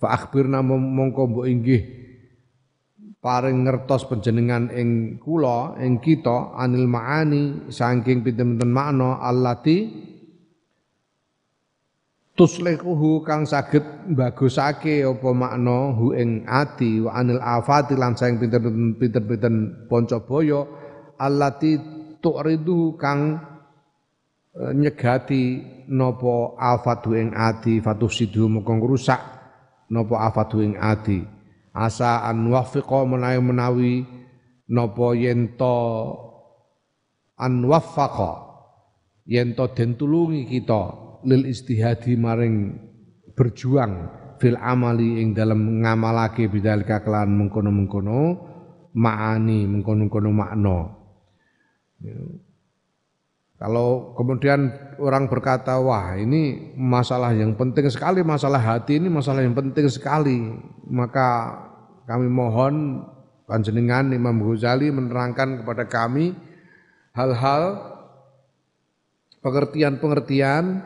[0.01, 1.81] Fa akhbirna mongko mbok inggih
[3.21, 10.09] paring ngertos panjenengan ing kula ing kita anil maani saking pinten-pinten makna allati
[12.33, 13.85] tuslihuhu kang saged
[14.17, 19.53] bagusake apa makna hu ing ati wa anil afati lan saing pinter-pinter
[19.85, 20.65] panca baya
[21.21, 23.41] allati tu'ridu kang
[24.53, 25.43] e, nyegati
[25.91, 29.21] napa afatu ing ati fatusidu moko ngrusak
[29.91, 31.19] napa afatu ing ati
[31.73, 33.93] asa an wafiqa menawi menawi
[34.71, 35.75] napa yen to
[37.41, 38.31] an wafaqa
[39.27, 40.83] yen to den tulungi kita
[41.27, 42.77] lil istihadi maring
[43.35, 48.21] berjuang fil amali ing dalam ngamalake bidzalika kelan mengkono-mengkono
[48.97, 51.00] maani mengkono-mengkono makna.
[52.01, 52.17] Ya.
[53.61, 59.53] Kalau kemudian orang berkata, wah ini masalah yang penting sekali, masalah hati ini masalah yang
[59.53, 60.49] penting sekali,
[60.89, 61.61] maka
[62.09, 63.05] kami mohon
[63.45, 66.33] panjenengan Imam Ghazali menerangkan kepada kami
[67.13, 67.77] hal-hal
[69.45, 70.81] pengertian-pengertian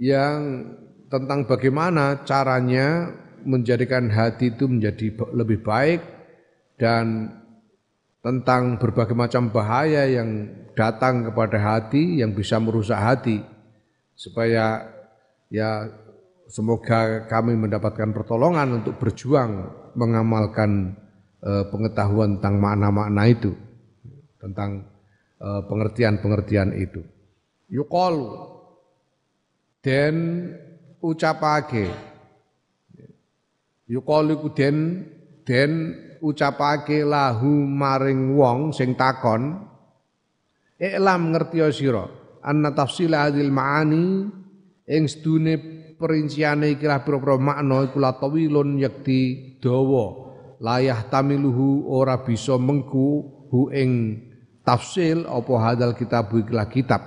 [0.00, 0.64] yang
[1.12, 3.12] tentang bagaimana caranya
[3.44, 6.00] menjadikan hati itu menjadi lebih baik
[6.80, 7.36] dan
[8.24, 13.44] tentang berbagai macam bahaya yang datang kepada hati yang bisa merusak hati
[14.16, 14.88] supaya
[15.52, 15.92] ya
[16.48, 20.96] semoga kami mendapatkan pertolongan untuk berjuang mengamalkan
[21.44, 23.52] eh, pengetahuan tentang makna-makna itu,
[24.40, 24.88] tentang
[25.44, 27.04] eh, pengertian-pengertian itu.
[27.68, 28.56] Yuqalu
[29.84, 30.16] den
[31.04, 31.92] ucapake
[33.84, 34.76] yuqalu den
[35.44, 35.72] den
[36.24, 39.68] ucapake lahu maring wong sing takon
[40.80, 42.08] iklam ngerti sira
[42.40, 44.32] anna tafsil hadil maani
[44.88, 45.60] ing sedune
[46.00, 50.24] perinciane iki lah pira-pira makna iku la tawilun yakti dawa
[50.64, 54.20] layah tamiluhu ora bisa mengku hu ing
[54.64, 57.02] tafsil apa hadal kitab ikilah kitab.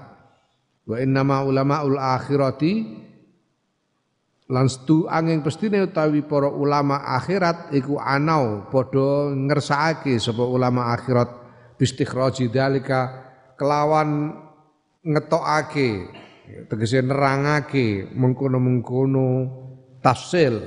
[0.87, 2.73] Wa innama ulamaul akhirati
[4.47, 11.45] lan stu angin pestine utawi para ulama akhirat iku anau padha ngersakake sapa ulama akhirat.
[11.77, 14.33] Bistikhraji dalika kelawan
[15.05, 16.09] ngetokake
[16.71, 19.29] tegese nerangake mengkono-mengkono
[20.01, 20.57] tafsil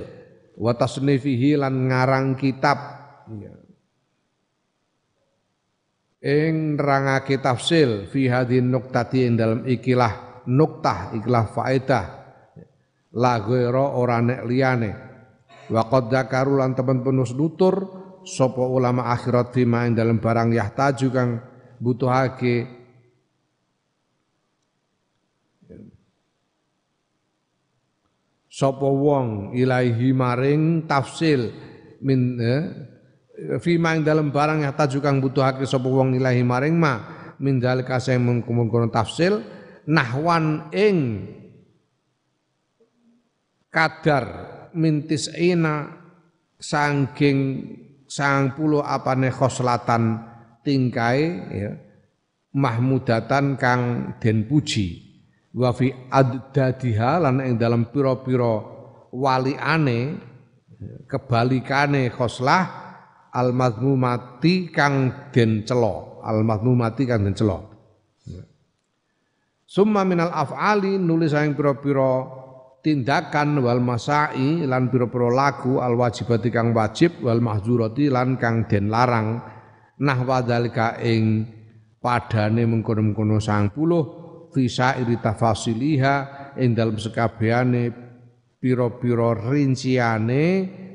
[0.55, 2.78] wa tasnifihi lan ngarang kitab.
[3.31, 3.61] Ya.
[6.20, 12.19] ing nerangake tafsil fi hadhin nuktati ing dalam ikilah nuktah ikilah faedah
[13.16, 14.90] la ghaira ora nek liyane.
[15.70, 21.08] Wa qad dzakaru lan temen penus nutur sapa ulama akhirat fima ing dalam barang yahtaju
[21.14, 21.30] kang
[21.80, 22.80] butuhake
[28.50, 31.48] sapa wong ilahi maring tafsil
[32.04, 32.62] min eh,
[33.62, 36.94] fima ing dalam barang yang tajukang butuhake sapa wong ilahi maring ma
[37.40, 39.40] min dalika sing mengkono tafsil
[39.88, 41.24] nahwan ing
[43.70, 44.24] kadar
[44.76, 45.88] mintis ina
[46.58, 47.38] sangking
[48.10, 50.18] sang puluh apane khoslatan
[50.66, 51.20] tingkai
[51.54, 51.72] ya
[52.50, 55.08] mahmudatan kang den puji.
[55.50, 58.62] Wa fi addadiha lan ing dalam pira-pira
[59.10, 60.14] waliane
[61.10, 62.62] kebalikane khoslah
[63.34, 67.66] al madmumati kang den celo al madmumati kang den celo
[69.66, 72.39] summa minal af'ali nulis saing pira-pira
[72.81, 78.89] tindakan wal masai lan pira-pira lagu al wajibati kang wajib wal mahzurati lan kang den
[78.89, 79.41] larang.
[80.01, 81.45] Nahwa dalika ing
[82.01, 84.03] padane mengkono-mengkono sang puluh
[84.49, 86.14] visa iri tafasiliha
[86.57, 87.93] ing dalam sekabehane
[88.57, 90.45] pira-pira rinciane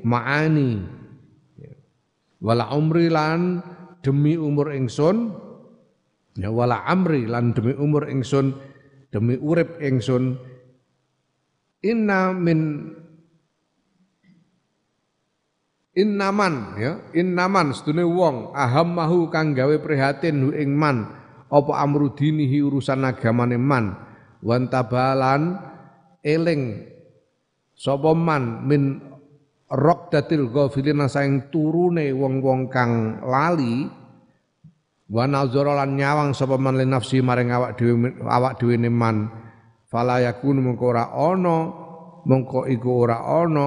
[0.02, 0.70] maani.
[2.42, 3.62] Wala umri lan
[4.04, 5.34] demi umur ingsun
[6.36, 8.54] ya wala amri lan demi umur ingsun
[9.10, 10.36] demi urip ingsun
[11.84, 12.60] inna min
[15.96, 16.92] innaman ya.
[17.16, 18.52] Innaman sedune wong.
[18.52, 21.08] Ahammahu kang gawe prihatin hu ing man.
[21.48, 23.96] Apa amru dinihi urusan agamane man?
[24.44, 25.56] Wantabalan
[26.20, 26.84] eling
[27.72, 28.98] sapa man min
[30.10, 33.86] datil ghafilina saing turune wong-wong kang lali
[35.06, 39.30] wa nazara lan nyawang sapa man nafsi maring awak dhewe awak dhewe man
[39.86, 41.56] fala yakun mengko ora ana
[42.26, 43.66] mengko iku ora ana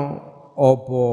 [0.60, 1.04] apa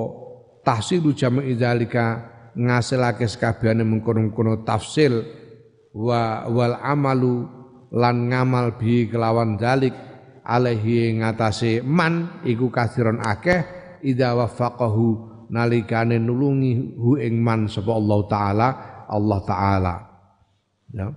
[0.67, 5.23] tahsilu jami zalika ngasilake sekabehane mengkono-kono tafsil
[5.95, 7.47] wa wal amalu
[7.95, 9.95] lan ngamal bi kelawan dalik
[10.43, 13.63] alaihi ngatasé man iku kasiron akeh
[14.03, 15.07] idza waffaqahu
[15.51, 18.69] nalikane nulungi hu ing man sapa Allah taala
[19.07, 19.95] Allah taala.
[20.91, 21.15] Ya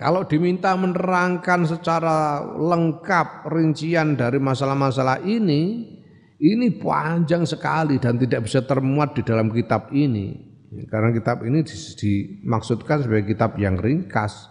[0.00, 5.92] kalau diminta menerangkan secara lengkap rincian dari masalah-masalah ini,
[6.40, 10.40] ini panjang sekali dan tidak bisa termuat di dalam kitab ini.
[10.88, 11.60] Karena kitab ini
[12.00, 14.48] dimaksudkan sebagai kitab yang ringkas.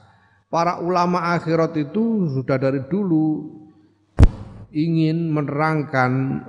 [0.54, 3.50] Para ulama akhirat itu sudah dari dulu
[4.70, 6.46] ingin menerangkan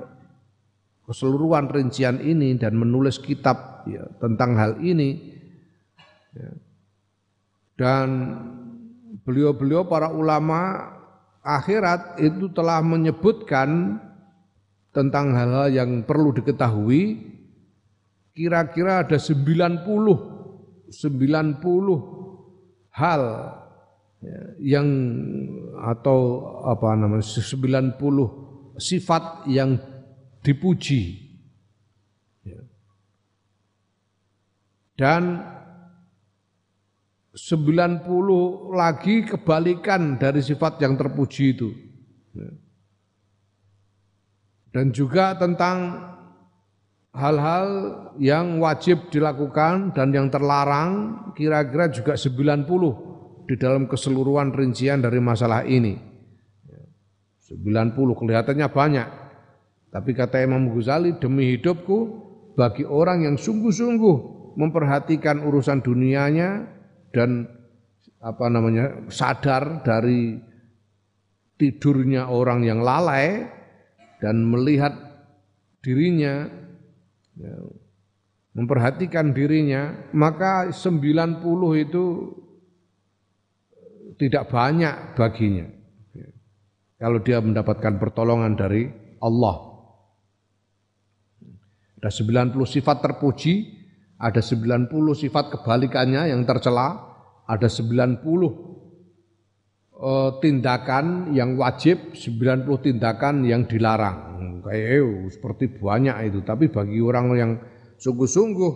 [1.09, 5.41] keseluruhan rincian ini dan menulis kitab ya, tentang hal ini
[6.37, 6.53] ya.
[7.81, 8.09] dan
[9.31, 10.91] beliau-beliau para ulama
[11.47, 14.03] akhirat itu telah menyebutkan
[14.91, 17.31] tentang hal-hal yang perlu diketahui
[18.35, 20.91] kira-kira ada 90 90
[22.91, 23.23] hal
[24.19, 24.91] ya, yang
[25.79, 27.95] atau apa namanya 90
[28.83, 29.79] sifat yang
[30.43, 31.31] dipuji.
[32.43, 32.67] Ya.
[34.99, 35.47] Dan
[37.31, 41.71] 90 lagi kebalikan dari sifat yang terpuji itu.
[42.35, 42.51] Ya.
[44.71, 45.99] Dan juga tentang
[47.11, 47.67] hal-hal
[48.23, 55.67] yang wajib dilakukan dan yang terlarang kira-kira juga 90 di dalam keseluruhan rincian dari masalah
[55.67, 55.99] ini.
[57.51, 59.09] 90 kelihatannya banyak.
[59.91, 61.99] Tapi kata Imam Ghazali, demi hidupku
[62.55, 66.80] bagi orang yang sungguh-sungguh memperhatikan urusan dunianya
[67.11, 67.47] dan
[68.21, 70.37] apa namanya sadar dari
[71.57, 73.49] tidurnya orang yang lalai
[74.21, 74.93] dan melihat
[75.81, 76.49] dirinya
[77.37, 77.55] ya,
[78.57, 81.41] memperhatikan dirinya maka 90
[81.81, 82.05] itu
[84.21, 85.67] tidak banyak baginya
[86.13, 86.29] ya.
[87.01, 88.89] kalau dia mendapatkan pertolongan dari
[89.21, 89.71] Allah
[92.01, 93.80] ada 90 sifat terpuji,
[94.21, 97.17] ada 90 sifat kebalikannya yang tercela,
[97.49, 98.21] ada 90
[99.97, 104.29] uh, tindakan yang wajib, 90 tindakan yang dilarang.
[104.61, 107.57] Kayak eh, seperti banyak itu, tapi bagi orang yang
[107.97, 108.73] sungguh-sungguh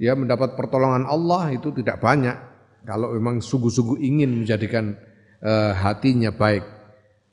[0.00, 2.48] ya mendapat pertolongan Allah itu tidak banyak.
[2.88, 4.96] Kalau memang sungguh-sungguh ingin menjadikan
[5.44, 6.64] uh, hatinya baik.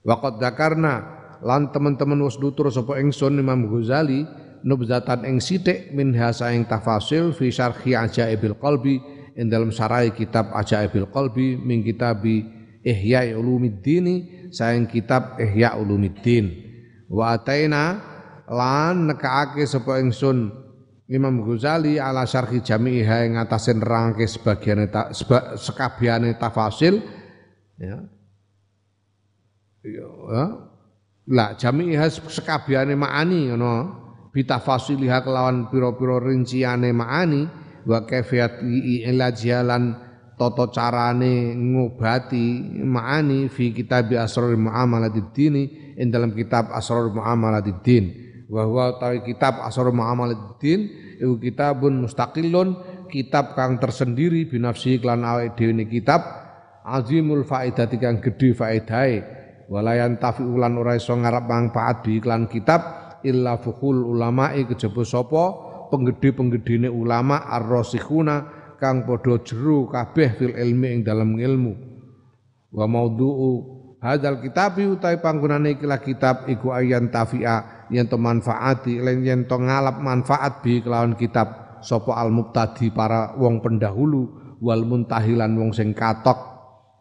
[0.04, 4.28] Waqad dakarna lan teman-teman wasdutur sapa ingsun Imam Ghazali
[4.66, 8.98] nubzatan ing sithik min hasa ing tafasil fi syarhi ajaibil qalbi
[9.38, 12.52] ing dalam sarai kitab ajaibil qalbi min kitabi
[12.86, 14.06] Ihya Ulumiddin
[14.50, 16.50] saing kitab Ihya Ulumiddin
[17.10, 18.02] wa ataina
[18.50, 20.50] lan nekaake sapa ingsun
[21.06, 26.98] Imam Ghazali ala syarhi jami'iha ing atase nerangke sebagian ta, seba, sekabiane tafasil.
[27.78, 28.02] Ya.
[29.86, 30.10] Ya
[31.26, 34.05] lah jami'iha sekabiane ma'ani ngono
[34.36, 37.48] bitafasiliha kelawan pira-pira rinciane maani
[37.88, 38.60] wa kaifiyat
[39.08, 39.96] ilajalan
[40.36, 48.06] tata carane ngobati maani fi kitab asrarul muamalatid dini ing dalam kitab asrarul muamalatid din.
[48.52, 50.80] Wa huwa kitab asrarul muamalatid din
[51.24, 52.76] iku kitabun mustaqillun
[53.08, 56.22] kitab kang tersendiri binafsi klan awake dhewe kitab
[56.84, 59.24] azimul faedati kang gedhe faedahe.
[59.66, 65.44] Walayan tafi ulan ora iso ngarep manfaat bi iklan kitab illa fuhul ulama'i kejaba sapa?
[65.90, 71.74] Penggede-penggedene ulama ar-rasikhuna kang padha jero kabeh fil ilmi ing dalam ilmu.
[72.76, 73.52] Wa maudhu'u
[74.04, 79.56] hadzal kitabi utai panggonane ikilah kitab iku ayan tafi'a yen to manfaati lan yen to
[79.58, 85.94] ngalap manfaat bi kelawan kitab sapa al mubtadi para wong pendahulu wal muntahilan wong sing
[85.96, 86.38] katok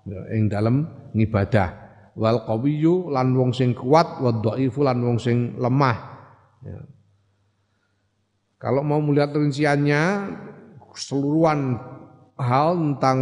[0.06, 1.82] ya, ing dalam ngibadah.
[2.14, 6.13] Wal qawiyyu lan wong sing kuat wa dhaifu lan wong sing lemah
[6.64, 6.80] Ya.
[8.56, 10.32] Kalau mau melihat rinciannya,
[10.88, 11.76] keseluruhan
[12.40, 13.20] hal tentang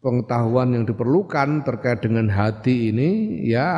[0.00, 3.68] pengetahuan yang diperlukan terkait dengan hati ini, ya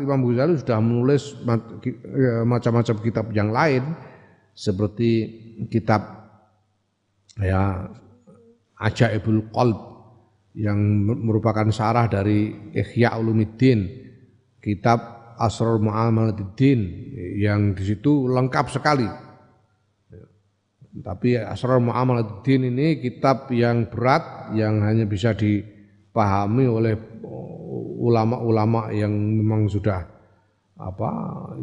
[0.00, 1.36] Imam Ghazali sudah menulis
[2.16, 3.92] ya, macam-macam kitab yang lain,
[4.56, 5.10] seperti
[5.68, 6.04] kitab
[7.40, 7.92] ya
[8.80, 9.78] Ajaibul Qalb
[10.54, 13.84] yang merupakan syarah dari Ihya Ulumuddin,
[14.62, 16.80] kitab Asrul Mu'amalatiddin
[17.38, 19.08] yang di situ lengkap sekali.
[20.94, 26.94] Tapi Asrul Mu'amalatiddin ini kitab yang berat yang hanya bisa dipahami oleh
[28.04, 30.04] ulama-ulama yang memang sudah
[30.74, 31.10] apa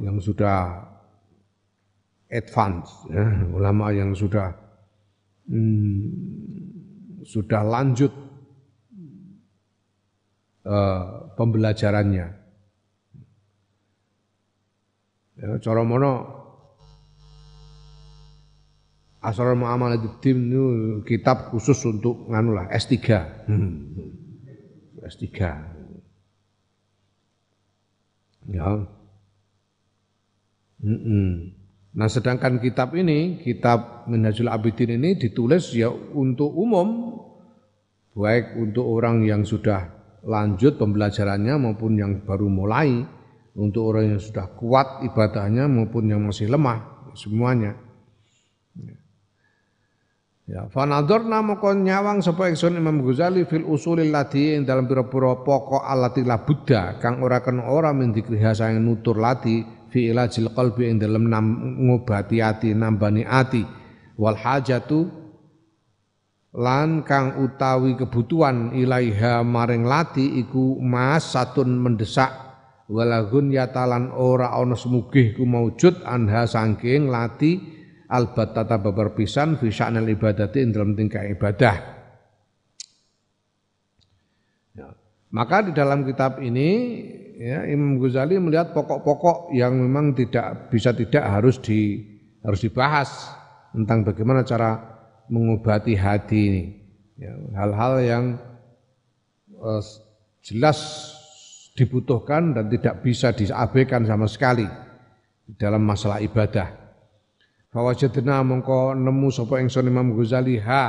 [0.02, 0.88] yang sudah
[2.32, 4.56] advance ya, ulama yang sudah
[5.52, 6.08] hmm,
[7.28, 8.10] sudah lanjut
[10.66, 12.41] uh, pembelajarannya
[15.42, 16.42] Ya, cara mana
[19.22, 20.66] Asrar Mu'amaladdin itu
[21.06, 22.98] kitab khusus untuk nganu lah S3.
[23.46, 23.90] Hmm.
[25.02, 25.30] S3.
[28.50, 28.70] Ya.
[30.82, 31.54] Hmm.
[31.92, 37.18] Nah, sedangkan kitab ini, kitab Minhajul Abidin ini ditulis ya untuk umum
[38.18, 39.88] baik untuk orang yang sudah
[40.26, 43.06] lanjut pembelajarannya maupun yang baru mulai
[43.56, 47.76] untuk orang yang sudah kuat ibadahnya maupun yang masih lemah semuanya.
[50.52, 55.80] Ya, fanadzarna moko nyawang sapa ingsun Imam Ghazali fil usulil lati ing dalam pira-pira pokok
[55.80, 61.00] alati la buddha kang ora kena ora mendikriha sang nutur lati fi ilajil qalbi ing
[61.00, 61.24] dalam
[61.88, 63.64] ngobati ati nambani ati
[64.20, 65.08] wal hajatu
[66.52, 72.51] lan kang utawi kebutuhan ilaiha maring lati iku mas satun mendesak
[72.92, 77.80] walagun yatalan ora ana semugih ku maujud anha sangking lati
[78.12, 81.76] babar pisan fi sya'nil ibadati ing dalam tingkah ibadah
[84.76, 84.92] ya.
[85.32, 86.70] maka di dalam kitab ini
[87.40, 92.04] ya, Imam Ghazali melihat pokok-pokok yang memang tidak bisa tidak harus di
[92.44, 93.32] harus dibahas
[93.72, 94.76] tentang bagaimana cara
[95.32, 96.64] mengobati hati ini
[97.16, 98.26] ya, hal-hal yang
[99.56, 99.80] uh,
[100.44, 101.16] jelas
[101.82, 104.70] dibutuhkan dan tidak bisa diabaikan sama sekali
[105.58, 106.70] dalam masalah ibadah.
[107.74, 110.86] Fawajadna mongko nemu sapa ingsun Imam Ghazali ha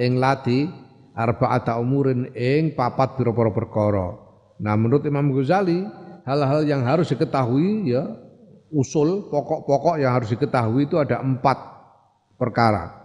[0.00, 0.64] ing lati
[1.12, 4.16] arba'ata umurin ing papat pira-pira perkara.
[4.56, 5.84] Nah menurut Imam Ghazali
[6.24, 8.08] hal-hal yang harus diketahui ya
[8.72, 11.58] usul pokok-pokok yang harus diketahui itu ada empat
[12.40, 13.02] perkara.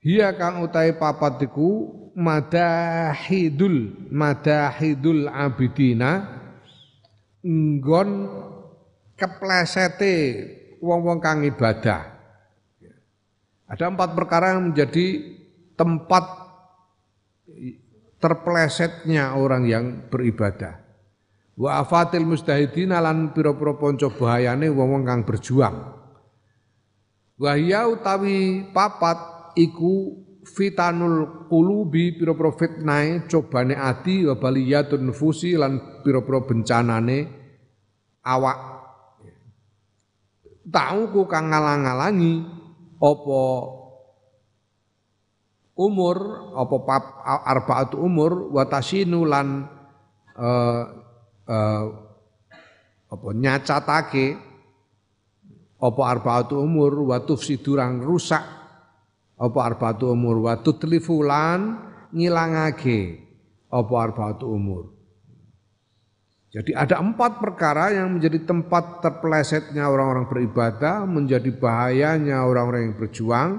[0.00, 6.28] Hiya kang utai papat iku madahidul madahidul abidina
[7.40, 8.10] nggon
[9.16, 10.14] keplesete
[10.84, 12.20] wong-wong kang ibadah.
[13.70, 15.06] Ada empat perkara yang menjadi
[15.78, 16.24] tempat
[18.20, 20.76] terplesetnya orang yang beribadah.
[21.56, 25.96] Wa afatil mustahidina lan pira-pira panca bahayane wong-wong kang berjuang.
[27.40, 30.12] Wahya utawi papat iku
[30.44, 37.18] fitanul qulubi pira-pira fitnah cobane ati wa baliyatun nufusi lan pira-pira bencanane
[38.24, 38.58] awak.
[40.70, 42.46] Tahu ku kang ngalang-alangi
[43.00, 43.40] apa
[45.80, 46.16] umur
[46.52, 49.64] apa pap arbaatu umur watasinu lan
[50.36, 50.82] uh,
[51.48, 51.84] uh,
[53.08, 54.36] apa nyacatake
[55.80, 58.59] apa arbaatu umur wa tufsidurang rusak
[59.40, 60.44] apa arbaatu umur?
[60.44, 61.80] Wa tutlifulan
[62.12, 63.24] ngilangake.
[63.72, 65.00] Apa arbaatu umur?
[66.50, 73.50] Jadi ada empat perkara yang menjadi tempat terpelesetnya orang-orang beribadah, menjadi bahayanya orang-orang yang berjuang,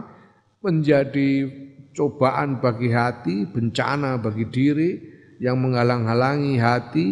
[0.59, 1.47] menjadi
[1.95, 4.91] cobaan bagi hati, bencana bagi diri
[5.39, 7.07] yang menghalang-halangi hati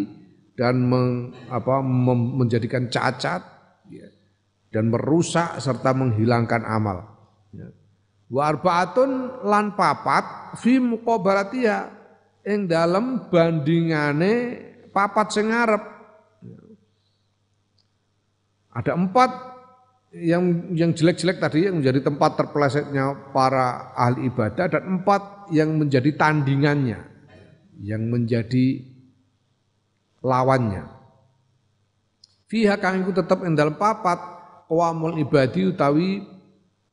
[0.60, 3.40] dan meng, apa, mem, menjadikan cacat
[3.88, 4.08] ya,
[4.76, 7.09] dan merusak serta menghilangkan amal.
[8.30, 11.90] Wa arbaatun lan papat fi muqabalatia
[12.46, 14.34] ing dalam bandingane
[14.94, 15.84] papat sing ngarep.
[18.70, 19.32] Ada empat
[20.14, 26.14] yang yang jelek-jelek tadi yang menjadi tempat terpelesetnya para ahli ibadah dan empat yang menjadi
[26.14, 27.02] tandingannya,
[27.82, 28.86] yang menjadi
[30.22, 30.86] lawannya.
[32.50, 34.18] Fiha kang tetep ing dalam papat
[34.70, 36.26] qawamul ibadi utawi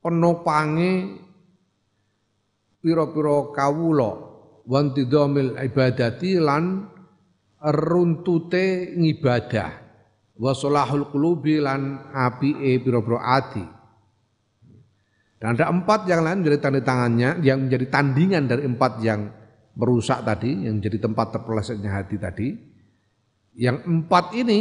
[0.00, 1.25] penopange
[2.86, 4.14] pira-pira kawula
[4.62, 6.86] wantidhamil ibadati lan
[7.58, 9.70] runtute ngibadah
[10.38, 13.66] wa salahul qulubi lan apike pira-pira ati.
[15.36, 19.34] Dan ada empat yang lain menjadi tanda tangannya yang menjadi tandingan dari empat yang
[19.76, 22.48] merusak tadi, yang menjadi tempat terpelesetnya hati tadi.
[23.58, 24.60] Yang empat ini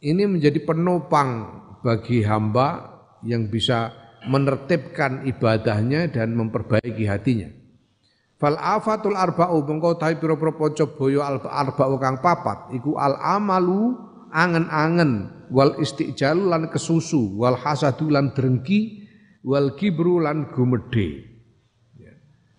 [0.00, 7.50] ini menjadi penopang bagi hamba yang bisa menertibkan ibadahnya dan memperbaiki hatinya.
[8.40, 13.94] Fal afatul arba'u mengko tahi pira-pira panca boyo al arba'u kang papat iku al amalu
[14.34, 19.06] angen-angen wal istijalu lan kesusu wal hasadu lan drengki
[19.46, 21.24] wal kibru lan gumedhe.
[22.00, 22.12] Ya.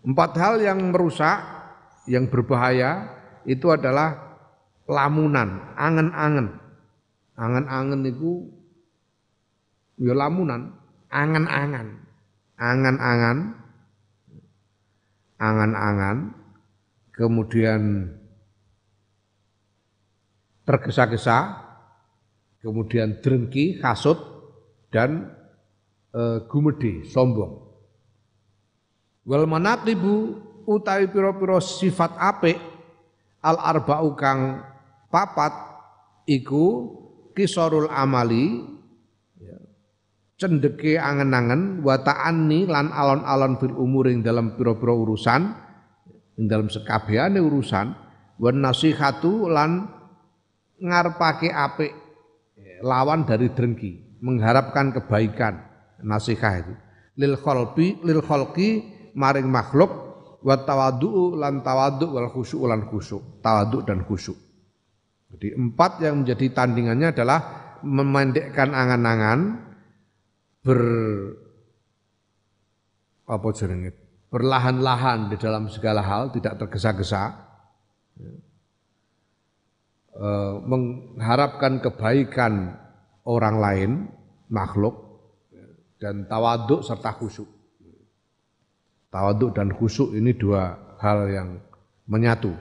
[0.07, 1.43] Empat hal yang merusak
[2.07, 3.11] yang berbahaya
[3.43, 4.39] itu adalah
[4.85, 6.61] lamunan, angen-angen.
[7.35, 8.47] Angen-angen itu
[9.99, 10.71] ya lamunan,
[11.15, 12.03] angen-angen.
[12.59, 13.65] Angan-angan
[15.39, 16.31] angan-angan,
[17.11, 18.11] kemudian
[20.63, 21.61] tergesa-gesa,
[22.63, 24.17] kemudian drengki, kasut,
[24.89, 25.29] dan
[26.15, 27.61] e, gumedi, sombong.
[29.25, 30.39] Wal manaqibu
[30.69, 32.57] utawi pira-pira sifat apik
[33.41, 34.61] al arba'u kang
[35.09, 35.53] papat
[36.29, 36.93] iku
[37.33, 38.65] kisorul amali
[40.35, 45.41] cendeke angen-angen wa lan alon-alon fil umur ing dalam pira-pira urusan
[46.35, 47.95] ing dalam sekabehane urusan
[48.35, 49.87] wa nasihatu lan
[50.75, 51.95] ngarepake apik
[52.83, 55.63] lawan dari drengki mengharapkan kebaikan
[56.03, 56.73] nasihat itu.
[57.15, 58.83] Lil khalqi lil khalqi
[59.15, 59.87] maring makhluk
[60.43, 64.35] wa tawadhu lan tawadhu wal khusyuk lan khusyuk tawadhu dan khusyuk.
[65.31, 67.39] Jadi empat yang menjadi tandingannya adalah
[67.83, 69.64] memendekkan angan-angan
[70.65, 70.81] ber
[73.29, 73.93] apa jenenge?
[74.33, 77.23] Berlahan-lahan di dalam segala hal tidak tergesa-gesa
[78.17, 78.31] ya.
[80.17, 80.27] e,
[80.65, 82.75] mengharapkan kebaikan
[83.23, 83.91] orang lain
[84.49, 85.21] makhluk
[85.53, 85.65] ya,
[86.01, 87.47] dan tawaduk serta khusyuk
[89.15, 91.49] tawaduk dan khusyuk ini dua hal yang
[92.11, 92.51] menyatu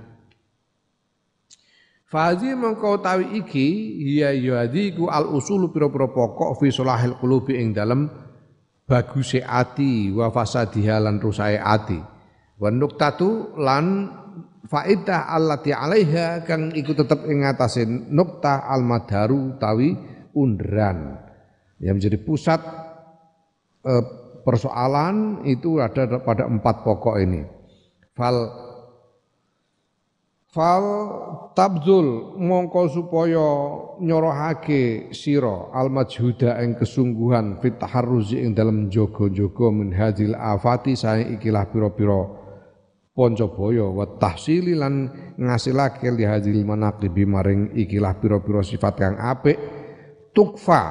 [2.14, 3.66] Fazi mengkau tawi iki
[4.14, 8.06] ya yadiku al usulu pira-pira pokok fi solahil qulubi ing dalem
[8.86, 11.98] baguse ati wa fasadiha lan rusae ati.
[12.54, 14.14] Wa nuktatu lan
[14.62, 19.98] faidah allati alaiha kang iku tetep ing ngatasé nuktah al madaru tawi
[20.38, 21.18] undran
[21.82, 22.62] yang menjadi pusat
[23.90, 24.04] eh,
[24.46, 27.42] persoalan itu ada pada empat pokok ini
[28.14, 28.63] fal
[30.54, 30.86] fal
[31.58, 33.48] tabzul mongko supaya
[33.98, 41.26] nyorohake sira al majhuda ing kesungguhan fit taharruzi ing dalam jogo-jogo min hadil afati saya
[41.26, 42.44] ikilah pira-pira
[43.14, 45.06] Poncobaya wa tahsili lan
[45.38, 49.54] ngasilake li hadzil manaqibi maring ikilah pira-pira sifat kang apik.
[50.34, 50.82] Tukfa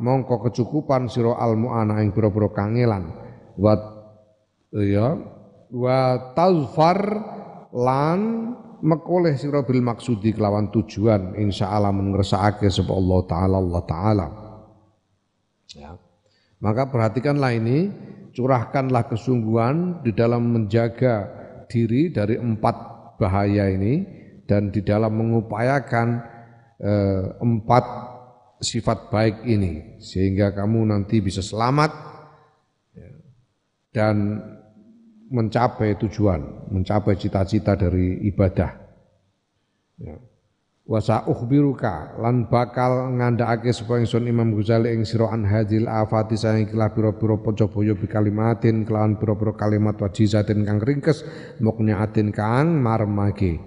[0.00, 3.12] mongko kecukupan sira al muana ing pira-pira kangelan.
[3.60, 3.76] Wa
[4.72, 5.20] ya
[5.68, 6.96] wa tazfar
[7.76, 8.20] lan
[8.82, 14.26] mekoleh sira bil maksudi kelawan tujuan insyaallah mengersakake sapa Allah taala Allah taala.
[15.72, 15.96] Ya.
[16.60, 17.92] Maka perhatikanlah ini
[18.32, 21.28] curahkanlah kesungguhan di dalam menjaga
[21.68, 22.76] diri dari empat
[23.20, 24.04] bahaya ini
[24.48, 26.08] dan di dalam mengupayakan
[26.80, 27.84] eh, empat
[28.60, 31.92] sifat baik ini sehingga kamu nanti bisa selamat.
[32.96, 33.10] Ya,
[33.92, 34.16] dan
[35.30, 38.70] mencapai tujuan, mencapai cita-cita dari ibadah.
[39.96, 40.16] Ya
[40.86, 46.70] wa sa'ukhbiruka lan bakal ngandhakake supaya ingsun Imam Ghazali ing sira an hadil afati saing
[46.70, 51.26] kila pira-pira pocobaya bi kalimatin kelawan pira-pira kalimat wajizatin kang ringkes
[51.58, 53.58] mukniatin kang marmake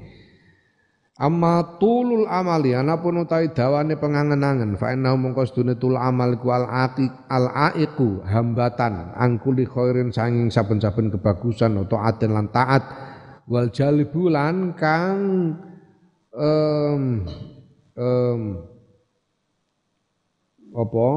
[1.19, 6.63] Amma tulul amali anapun utawi dawane pengangen-angen fa inna mongko sedune tul amal ku al
[6.63, 12.87] aqiq al aiqu hambatan angkuli khairin sanging saben-saben kebagusan atau aten lan taat.
[13.51, 15.19] Wal jalibulan kang
[16.31, 17.03] um,
[17.99, 18.41] um,
[20.71, 21.07] apa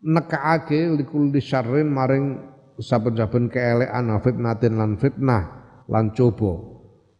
[0.00, 2.40] nekaake likul disyarrin maring
[2.80, 5.44] saben-saben keelekan fitnatin lan fitnah
[5.84, 6.72] lan coba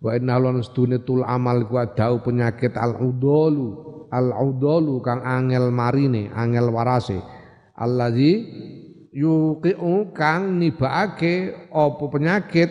[0.03, 3.68] wa inna lan sedune tul amal ku adau penyakit al udolu
[4.11, 7.22] al udolu kang angel marine angel warase.
[7.78, 8.32] Allazi
[9.14, 12.70] yuqiu kang nibaake apa penyakit?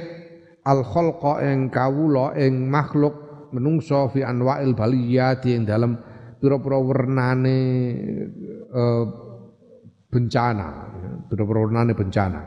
[0.62, 5.92] Al khalqa ing kawula ing makhluk menungso fi anwa'il baliyati yang dalam
[6.38, 7.58] pira-pira wernane
[8.70, 9.06] uh,
[10.06, 10.70] bencana,
[11.26, 12.42] pira-pira wernane bencana.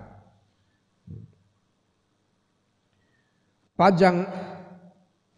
[3.74, 4.22] Panjang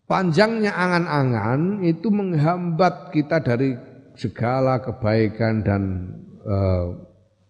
[0.07, 3.75] panjangnya angan-angan itu menghambat kita dari
[4.17, 5.83] segala kebaikan dan
[6.47, 6.95] uh,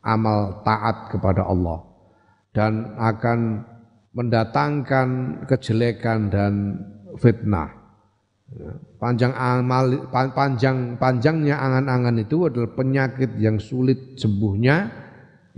[0.03, 1.85] amal taat kepada Allah
[2.57, 3.63] dan akan
[4.17, 5.09] mendatangkan
[5.45, 6.53] kejelekan dan
[7.21, 7.69] fitnah.
[8.97, 15.05] Panjang amal panjang panjangnya angan-angan itu adalah penyakit yang sulit sembuhnya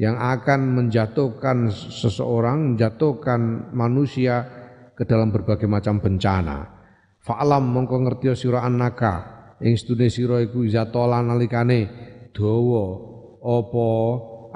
[0.01, 4.47] yang akan menjatuhkan seseorang, menjatuhkan manusia
[4.97, 6.78] ke dalam berbagai macam bencana.
[7.29, 9.15] Fa'lam mongko ngerti sira annaka
[9.61, 11.93] ing stune sira iku izatola nalikane
[12.33, 12.85] dawa
[13.45, 13.89] apa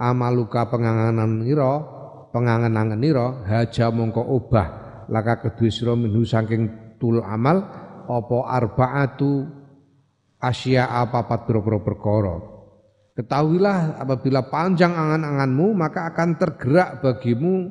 [0.01, 1.85] amaluka penganganan nira,
[2.33, 4.69] pengangan-angan nira haja mongko obah
[5.13, 7.61] laka kedue sira minhu saking tul amal
[8.09, 9.45] apa arbaatu
[10.41, 12.37] asya apa pira-pira perkara.
[13.13, 17.69] Ketahuilah apabila panjang angan-anganmu maka akan tergerak bagimu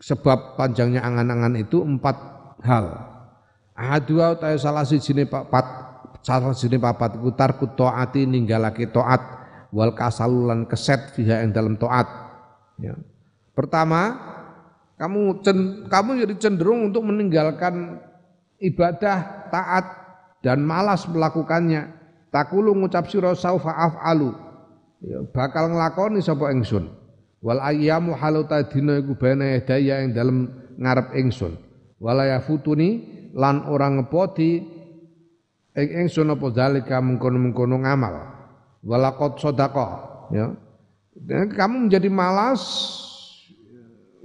[0.00, 2.16] sebab panjangnya angan-angan itu empat
[2.64, 3.17] hal.
[3.78, 5.62] Ahadua utawa salah sijine papat
[6.26, 9.22] salah sijine papat iku tarku taati ninggalake taat
[9.70, 12.10] wal kasalulan keset fiha yang dalam taat.
[12.82, 12.98] Ya.
[13.54, 14.18] Pertama,
[14.98, 15.46] kamu
[15.86, 18.02] kamu jadi cenderung untuk meninggalkan
[18.58, 19.86] ibadah taat
[20.42, 21.94] dan malas melakukannya.
[22.34, 24.34] Takulu ngucap sira saufa af'alu.
[25.00, 26.90] Ya, bakal nglakoni sapa ingsun.
[27.38, 31.54] Wal ayyamu haluta dina iku bene daya ing dalem ngarep ingsun.
[32.02, 34.50] Wala yafutuni lan orang ngepoti
[35.78, 38.14] ing ingsun apa zalika mengkono-mengkono ngamal.
[38.82, 39.88] Walaqad sadaqa
[40.32, 40.54] ya.
[41.18, 42.62] Dan kamu menjadi malas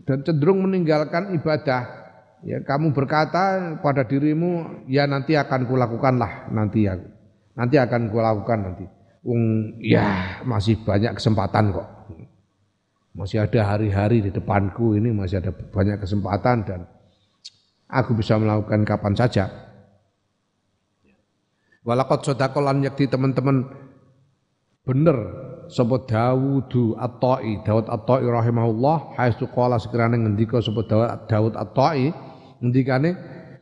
[0.06, 2.06] dan cenderung meninggalkan ibadah.
[2.44, 7.00] Ya kamu berkata pada dirimu ya nanti akan kulakukanlah nanti ya.
[7.56, 8.86] Nanti akan kulakukan nanti.
[9.24, 11.88] Ung, ya masih banyak kesempatan kok.
[13.16, 16.80] Masih ada hari-hari di depanku ini masih ada banyak kesempatan dan
[17.90, 19.50] aku bisa melakukan kapan saja.
[21.84, 23.68] Walakot sodakolan yakti teman-teman.
[24.84, 25.16] Bener
[25.72, 29.16] sapa Dawudu At-Tai Dawud At-Tai rahimahullah.
[29.20, 30.84] Haitsu qala sekiranya ngendika sapa
[31.28, 32.12] Dawud At-Tai
[32.64, 33.16] ngendikane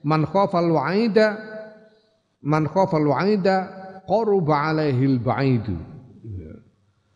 [0.06, 1.38] man khafal wa'ida
[2.42, 3.56] man khafal wa'ida
[4.06, 5.66] qaruba alaihi al-ba'id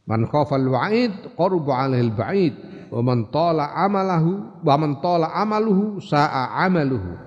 [0.06, 2.56] man khafal wa'id qaruba alaihi al-ba'id
[2.90, 7.26] wa man tala amalahu wa man tala amaluhu sa'a amaluhu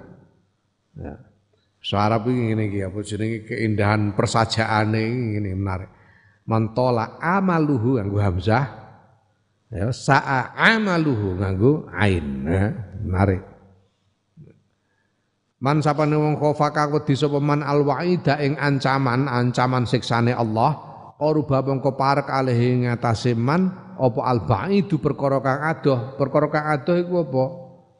[0.99, 1.15] Ya.
[1.79, 5.03] So Arab ini ngene iki apa jenenge keindahan persajaane
[5.39, 5.91] ini menarik.
[6.49, 8.67] Mantola amaluhu nganggo hamzah.
[9.71, 12.27] Ya, sa'a amaluhu nganggo ain.
[12.51, 13.43] Ya, menarik.
[15.59, 20.79] Man sapane wong khofa kako disapa man alwaida ing ancaman, ancaman siksane Allah,
[21.19, 26.15] qaruba mongko parek alih ngatasé man apa albaidu perkara kang adoh.
[26.15, 27.45] Perkara kang adoh iku apa?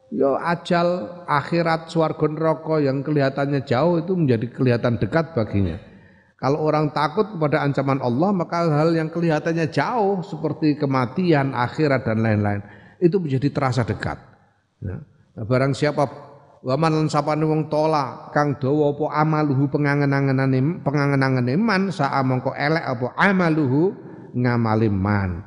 [0.09, 0.87] Ya ajal
[1.29, 5.77] akhirat swarga neraka yang kelihatannya jauh itu menjadi kelihatan dekat baginya.
[6.39, 12.23] Kalau orang takut kepada ancaman Allah, maka hal yang kelihatannya jauh seperti kematian, akhirat dan
[12.23, 12.63] lain-lain
[13.03, 14.17] itu menjadi terasa dekat.
[14.79, 15.03] Nah,
[15.35, 16.29] barang siapa
[16.59, 22.83] Waman lan sapane wong tola kang dawa apa amaluhu pengangen-angenane pengangen-angene man saa mongko elek
[22.83, 23.95] apa amaluhu
[24.35, 25.39] ngamali man.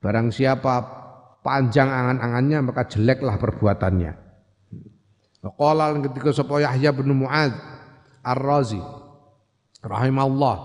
[0.00, 0.80] Barang siapa
[1.44, 4.12] panjang angan-angannya maka jeleklah perbuatannya.
[5.40, 7.52] Qala ketika sapa Yahya bin Muad
[8.20, 8.80] Ar-Razi
[9.80, 10.56] rahimahullah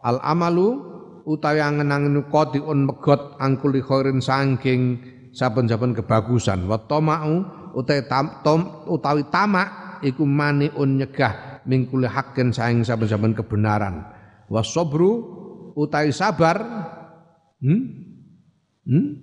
[0.00, 0.80] al amalu
[1.28, 5.00] utawi angen-angen qatiun megot angkuli khairin saking
[5.32, 7.44] saben-saben kebagusan wa tama'u
[7.76, 14.04] utawi tam, tom, utawi tamak iku maniun nyegah mingkuli hakin saing saben-saben kebenaran
[14.48, 15.20] wasobru
[15.76, 16.60] utawi sabar
[17.60, 18.13] hmm?
[18.84, 19.16] Hmm?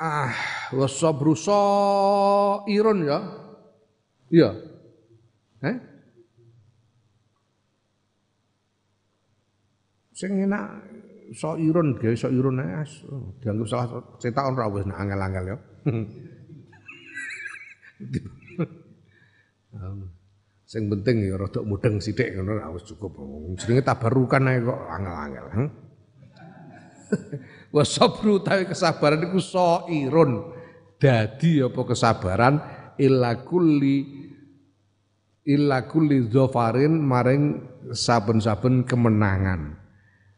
[0.00, 0.32] ah
[0.72, 1.60] wasobru so
[2.64, 3.20] iron ya.
[4.32, 4.50] Iya.
[5.60, 5.76] Eh?
[10.16, 10.80] Sing enak
[11.36, 12.80] soirun gawe soirun ae
[13.44, 15.56] dianggap salah cetak ora wis nak angel-angel ya.
[20.70, 23.18] Sing penting ya rada mudeng sithik ngono wis cukup.
[23.58, 25.46] Jenenge tabarukan ae kok angel-angel.
[27.74, 30.54] Wa sabru tawi kesabaran iku soirun.
[30.94, 32.54] Dadi apa kesabaran
[33.02, 33.98] illa kulli
[35.50, 37.42] illa kulli dhafarin maring
[37.90, 39.74] saben-saben kemenangan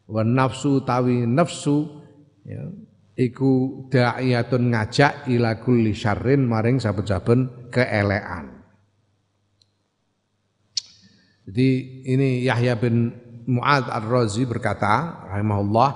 [0.06, 1.90] wa nafsu tawi nafsu
[2.46, 2.62] ya
[3.18, 8.61] iku da'iyatun ngajak ila kulli syarrin maring saben-saben keelekan.
[11.42, 11.68] Jadi
[12.06, 13.10] ini Yahya bin
[13.50, 15.90] Mu'ad Ar-Razi berkata rahimahullah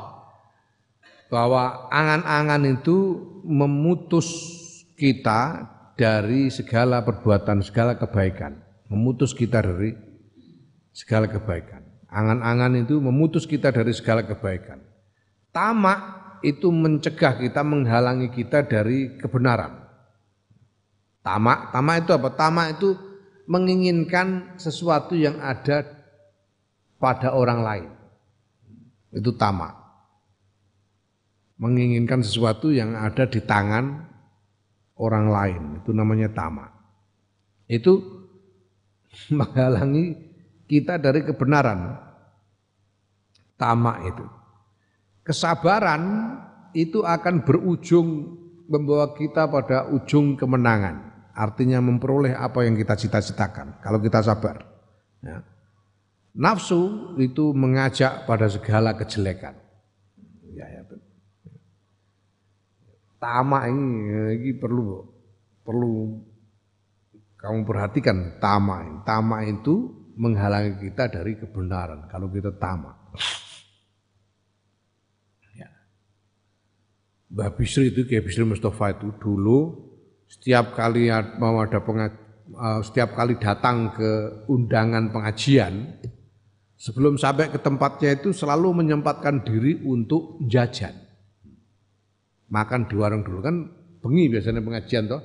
[1.31, 4.27] bahwa angan-angan itu memutus
[4.99, 8.59] kita dari segala perbuatan, segala kebaikan.
[8.91, 9.95] Memutus kita dari
[10.91, 11.83] segala kebaikan.
[12.11, 14.83] Angan-angan itu memutus kita dari segala kebaikan.
[15.51, 16.01] Tamak
[16.43, 19.83] itu mencegah kita, menghalangi kita dari kebenaran.
[21.27, 22.29] Tamak, tamak itu apa?
[22.39, 22.95] Tamak itu
[23.47, 25.87] menginginkan sesuatu yang ada
[26.99, 27.91] pada orang lain.
[29.15, 29.73] Itu tamak.
[31.57, 34.05] Menginginkan sesuatu yang ada di tangan
[34.99, 35.63] orang lain.
[35.81, 36.69] Itu namanya tamak.
[37.71, 38.03] Itu
[39.39, 40.19] menghalangi
[40.67, 41.97] kita dari kebenaran.
[43.57, 44.27] Tamak itu.
[45.25, 46.03] Kesabaran
[46.77, 48.37] itu akan berujung
[48.69, 51.06] membawa kita pada ujung kemenangan.
[51.37, 54.65] Artinya memperoleh apa yang kita cita-citakan kalau kita sabar.
[55.21, 55.45] Ya.
[56.33, 59.57] Nafsu itu mengajak pada segala kejelekan.
[60.57, 60.83] Ya, ya,
[63.21, 63.89] tamak ini,
[64.41, 65.05] ini perlu
[65.65, 66.25] perlu
[67.37, 69.05] kamu perhatikan tamak.
[69.05, 72.97] Tamak itu menghalangi kita dari kebenaran kalau kita tamak.
[75.53, 75.69] Ya.
[77.29, 79.86] Mbah Bisri itu kayak Bisri Mustafa itu dulu
[80.27, 86.03] setiap kali mau ada uh, setiap kali datang ke undangan pengajian
[86.75, 90.95] sebelum sampai ke tempatnya itu selalu menyempatkan diri untuk jajan.
[92.47, 93.57] Makan di warung dulu kan
[94.03, 95.23] bengi biasanya pengajian toh.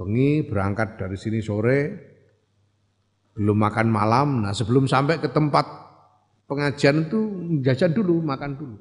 [0.00, 2.10] Bengi berangkat dari sini sore
[3.36, 4.28] belum makan malam.
[4.44, 5.64] Nah sebelum sampai ke tempat
[6.48, 7.20] pengajian itu
[7.64, 8.76] jajan dulu, makan dulu.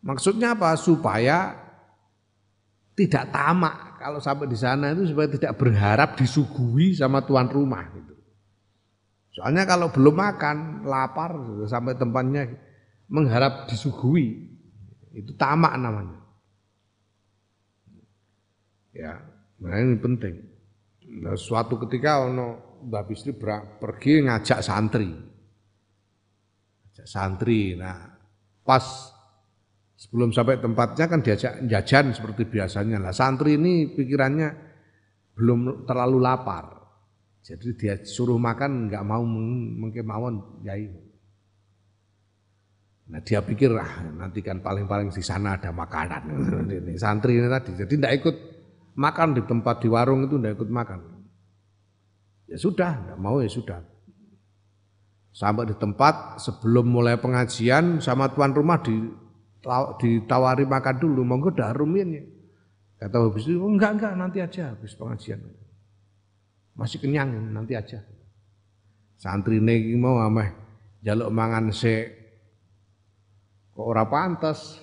[0.00, 0.74] Maksudnya apa?
[0.76, 1.69] Supaya
[2.94, 8.14] tidak tamak kalau sampai di sana itu supaya tidak berharap disuguhi sama tuan rumah gitu.
[9.30, 11.38] Soalnya kalau belum makan, lapar
[11.70, 12.50] sampai tempatnya
[13.06, 14.50] mengharap disuguhi
[15.14, 16.18] itu tamak namanya.
[18.90, 19.22] Ya,
[19.62, 20.34] nah ini penting.
[21.22, 25.10] Nah, suatu ketika ono Mbah Bisri pergi ngajak santri.
[26.86, 27.74] Ngajak santri.
[27.78, 28.18] Nah,
[28.66, 29.14] pas
[30.00, 32.96] sebelum sampai tempatnya kan diajak jajan seperti biasanya.
[32.96, 34.48] Lah santri ini pikirannya
[35.36, 36.80] belum terlalu lapar.
[37.44, 40.88] Jadi dia suruh makan nggak mau mungkin mawon yai.
[43.10, 46.30] Nah dia pikir ah nanti kan paling-paling di sana ada makanan.
[46.86, 47.74] Ini santri ini tadi.
[47.74, 48.36] Jadi tidak ikut
[48.94, 51.00] makan di tempat di warung itu tidak ikut makan.
[52.46, 53.82] Ya sudah, tidak mau ya sudah.
[55.34, 58.94] Sampai di tempat sebelum mulai pengajian sama tuan rumah di
[60.00, 62.24] ditawari makan dulu, monggo dah rumin ya.
[63.00, 65.40] Kata habis itu, oh, enggak enggak nanti aja habis pengajian.
[66.76, 68.00] Masih kenyang nanti aja.
[69.20, 70.48] Santri ini mau ameh
[71.04, 72.08] jaluk mangan se
[73.72, 74.80] kok ora pantas.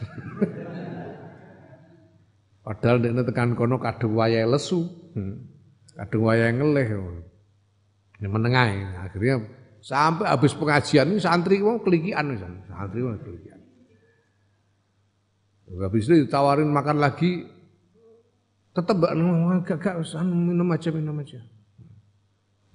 [2.65, 4.85] Padahal dia tekan kono kadung wayahe lesu.
[5.17, 5.41] Hmm.
[5.97, 6.87] Kadung wayahe ngeleh.
[8.17, 8.67] Yang menengah
[9.09, 9.35] akhirnya
[9.81, 12.33] sampai habis pengajian ini santri mau kelikian
[12.69, 13.56] santri mau kelikian.
[15.67, 17.43] Habis itu ditawarin makan lagi,
[18.71, 19.13] tetap gak
[19.67, 21.43] gak minum aja minum aja.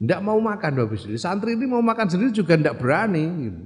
[0.03, 1.15] Tidak mau makan habis itu.
[1.15, 3.23] Santri ini mau makan sendiri juga tidak berani.
[3.23, 3.63] Gitu.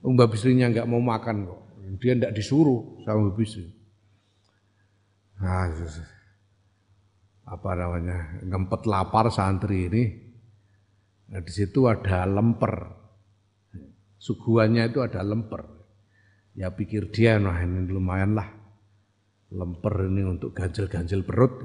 [0.00, 1.60] Mbak Bisrinya nggak mau makan kok.
[2.00, 3.68] Dia tidak disuruh sama Bisri.
[5.44, 5.68] Nah,
[7.44, 10.04] apa namanya ngempet lapar santri ini.
[11.28, 13.04] Nah, di situ ada lemper.
[14.16, 15.68] Suguhannya itu ada lemper.
[16.56, 18.63] Ya pikir dia, nah ini lumayan lah.
[19.54, 21.62] Lemper ini untuk ganjel-ganjel perut.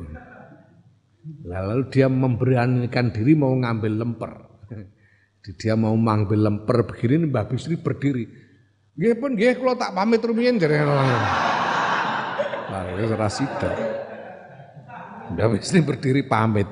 [1.45, 4.33] Lalu dia memberanikan diri mau ngambil lemper.
[5.57, 8.29] Dia mau ngambil lemper begini, Mbak Bisri berdiri.
[8.93, 10.85] Nggih pun nggih kula tak pamit rumiyin jare.
[12.69, 13.71] Lah ora sida.
[15.33, 16.69] Ndak wis berdiri pamit.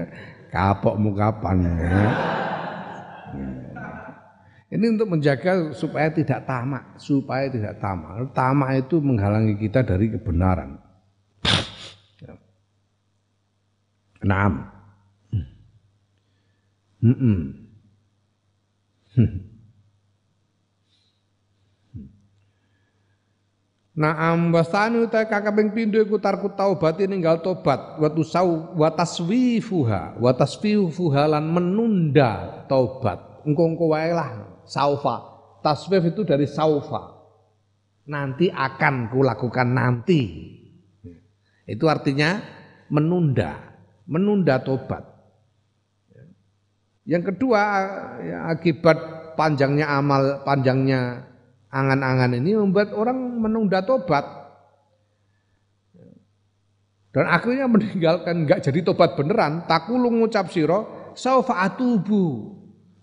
[0.52, 2.41] Kapokmu kapan ya.
[4.72, 8.24] Ini untuk menjaga supaya tidak tamak, supaya tidak tamak.
[8.32, 10.80] Tamak itu menghalangi kita dari kebenaran.
[14.24, 14.64] Naam.
[17.04, 17.68] Hmm.
[19.12, 19.34] Hmm.
[23.92, 30.32] Naam wasani utai kakabeng pindo iku tarku taubat ninggal tobat wa tusau wa taswifuha wa
[30.32, 35.30] taswifuha lan menunda taubat engko engko wae lah saufa.
[35.62, 37.22] Taswif itu dari saufa.
[38.10, 40.22] Nanti akan kulakukan nanti.
[41.66, 42.42] Itu artinya
[42.90, 43.78] menunda.
[44.10, 45.06] Menunda tobat.
[47.02, 47.62] Yang kedua
[48.22, 48.98] ya, akibat
[49.34, 51.26] panjangnya amal panjangnya
[51.72, 54.22] angan-angan ini membuat orang menunda tobat.
[57.12, 62.56] Dan akhirnya meninggalkan nggak jadi tobat beneran, takulung ngucap siro, saufa atubu.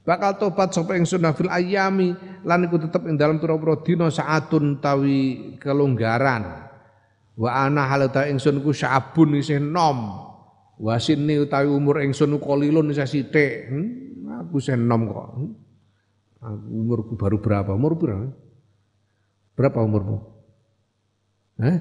[0.07, 2.15] Bakal tobat sapa ingsun fil ayami
[2.47, 6.65] lan iku tetep ing dalam pira-pira dina saatun tawi kelonggaran.
[7.39, 10.27] Wa ana halata ingsun ku syabun isih nom.
[10.79, 13.67] Wa sinni utawi umur ingsun qalilun isih sithik.
[13.67, 15.27] Hmm, aku isih nom kok.
[15.35, 15.51] Hmm.
[16.71, 17.75] Umurku baru berapa?
[17.75, 18.31] Umur berapa?
[19.59, 20.23] Berapa umurmu?
[21.59, 21.77] Eh?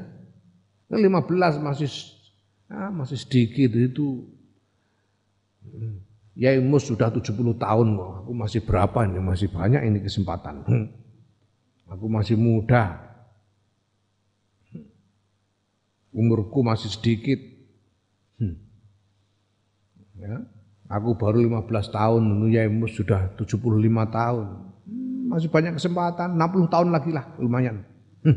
[0.91, 1.91] 15 masih
[2.67, 4.27] ah, masih sedikit itu.
[6.39, 8.13] Ya Mus sudah 70 tahun kok.
[8.23, 9.19] Aku masih berapa ini?
[9.19, 10.63] Masih banyak ini kesempatan.
[10.63, 10.87] Hmm.
[11.91, 13.03] Aku masih muda.
[16.15, 17.43] Umurku masih sedikit.
[18.39, 18.55] Hmm.
[20.15, 20.47] Ya.
[20.89, 22.23] Aku baru 15 tahun,
[22.55, 23.59] ya Mus sudah 75
[24.09, 24.69] tahun
[25.29, 27.85] masih banyak kesempatan, 60 tahun lagi lah, lumayan.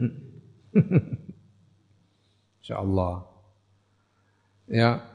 [2.59, 3.31] Insya Allah.
[4.67, 5.10] Ya.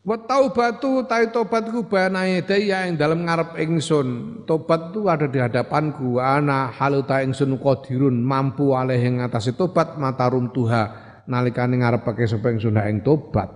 [0.00, 4.42] Wa taubatu tai tobatku banae daya yang dalam ngarep ingsun.
[4.48, 6.16] Tobat itu ada di hadapanku.
[6.16, 10.88] Ana haluta ingsun qadirun mampu alih ing atase tobat matarum tuha
[11.28, 13.52] nalikane ngarepake sapa ingsun ing tobat.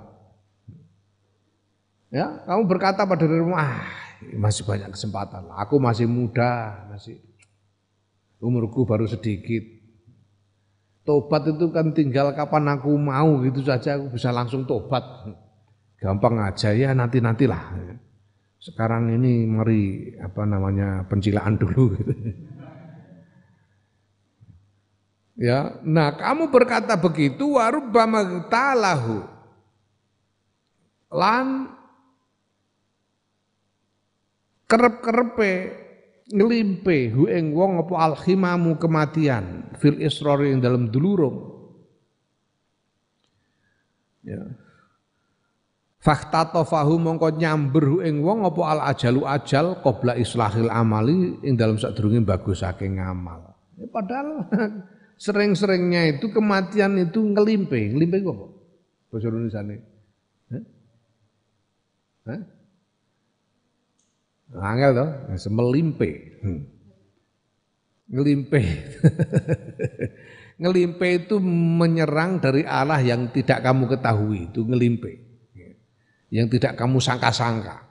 [2.12, 3.90] Ya, kamu berkata pada dirimu, ah
[4.38, 5.50] masih banyak kesempatan.
[5.58, 7.18] Aku masih muda, masih
[8.38, 9.64] umurku baru sedikit.
[11.02, 15.02] Tobat itu kan tinggal kapan aku mau gitu saja aku bisa langsung tobat.
[16.00, 17.74] Gampang aja ya nanti nantilah.
[18.60, 21.84] Sekarang ini mari apa namanya pencilaan dulu.
[21.98, 22.14] Gitu.
[25.34, 29.26] Ya, nah kamu berkata begitu warubbama talahu
[31.10, 31.74] lan
[34.70, 35.74] kerep-kerepe
[36.30, 41.52] ngelimpe hu ing wong apa alkhimamu kematian fil israri ing dalam dulurung
[44.24, 44.40] ya
[46.04, 51.80] Fakta tofahu mongko nyamber ing wong apa al ajalu ajal qabla islahil amali ing dalam
[51.80, 53.56] sadurunge bagusake ngamal.
[53.80, 54.44] Ya, padahal
[55.24, 58.46] sering-seringnya itu kematian itu ngelimpe, ngelimpe apa?
[59.08, 59.80] Bahasa Indonesia nih.
[60.52, 60.62] Hah?
[62.28, 62.40] Hah?
[64.60, 66.10] Angel toh, semelimpe.
[66.44, 66.60] Hmm.
[68.12, 68.60] Ngelimpe.
[70.60, 71.40] ngelimpe itu
[71.80, 75.23] menyerang dari arah yang tidak kamu ketahui, itu ngelimpe.
[76.34, 77.86] Yang tidak kamu sangka-sangka.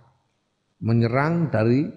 [0.83, 1.87] Menyerang dari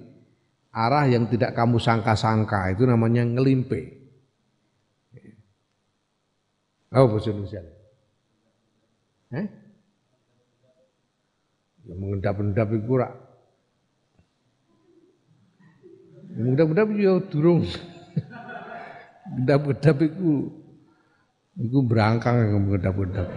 [0.71, 3.97] arah yang tidak kamu sangka-sangka, itu namanya ngelimpe.
[6.95, 7.61] Oh, bahasa Indonesia.
[9.35, 9.47] Eh?
[11.87, 13.13] Ya, mengendap-endap itu rak.
[16.31, 17.67] Mengendap-endap ya durung.
[19.43, 20.31] Gedap-gedap itu
[21.57, 23.29] itu berangkang yang gedap-gedap.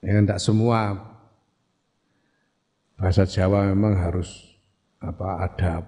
[0.00, 0.96] Ya tidak semua
[2.96, 4.56] bahasa Jawa memang harus
[5.00, 5.84] apa ada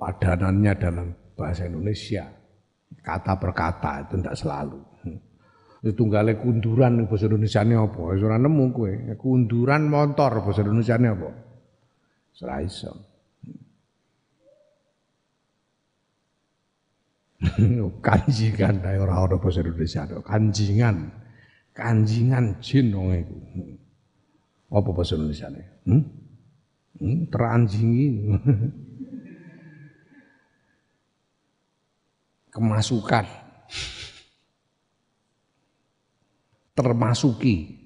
[0.00, 2.24] padanannya dalam bahasa Indonesia.
[3.04, 4.80] Kata per kata itu tidak selalu.
[5.84, 8.00] Itu tunggale kunduran bahasa Indonesia ini apa?
[8.16, 8.92] Ora nemu kowe.
[9.20, 11.30] Kunduran motor bahasa Indonesia ini apa?
[12.40, 12.92] Ora iso.
[18.06, 21.12] kanjingan ta ora ora basa Indonesia kanjingan
[21.74, 23.34] kanjingan jin wong iku
[24.70, 26.02] apa basa Indonesia ne hmm?
[27.02, 27.18] hmm?
[27.34, 28.06] teranjingi
[32.54, 33.26] kemasukan
[36.78, 37.82] termasuki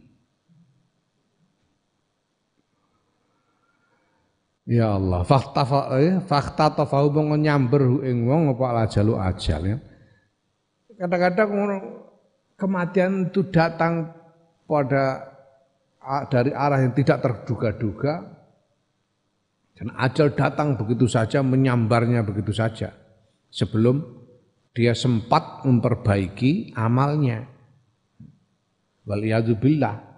[4.68, 5.64] Ya Allah, fakta
[5.97, 9.80] eh, fakta tafahu mongko nyamber ing wong apa ala jalu ajal ya.
[10.93, 11.49] Kadang-kadang
[12.59, 14.11] kematian itu datang
[14.66, 15.30] pada
[16.28, 18.14] dari arah yang tidak terduga-duga
[19.78, 22.90] dan ajal datang begitu saja menyambarnya begitu saja
[23.48, 24.02] sebelum
[24.74, 27.46] dia sempat memperbaiki amalnya.
[29.09, 30.09] Waliyadzubillah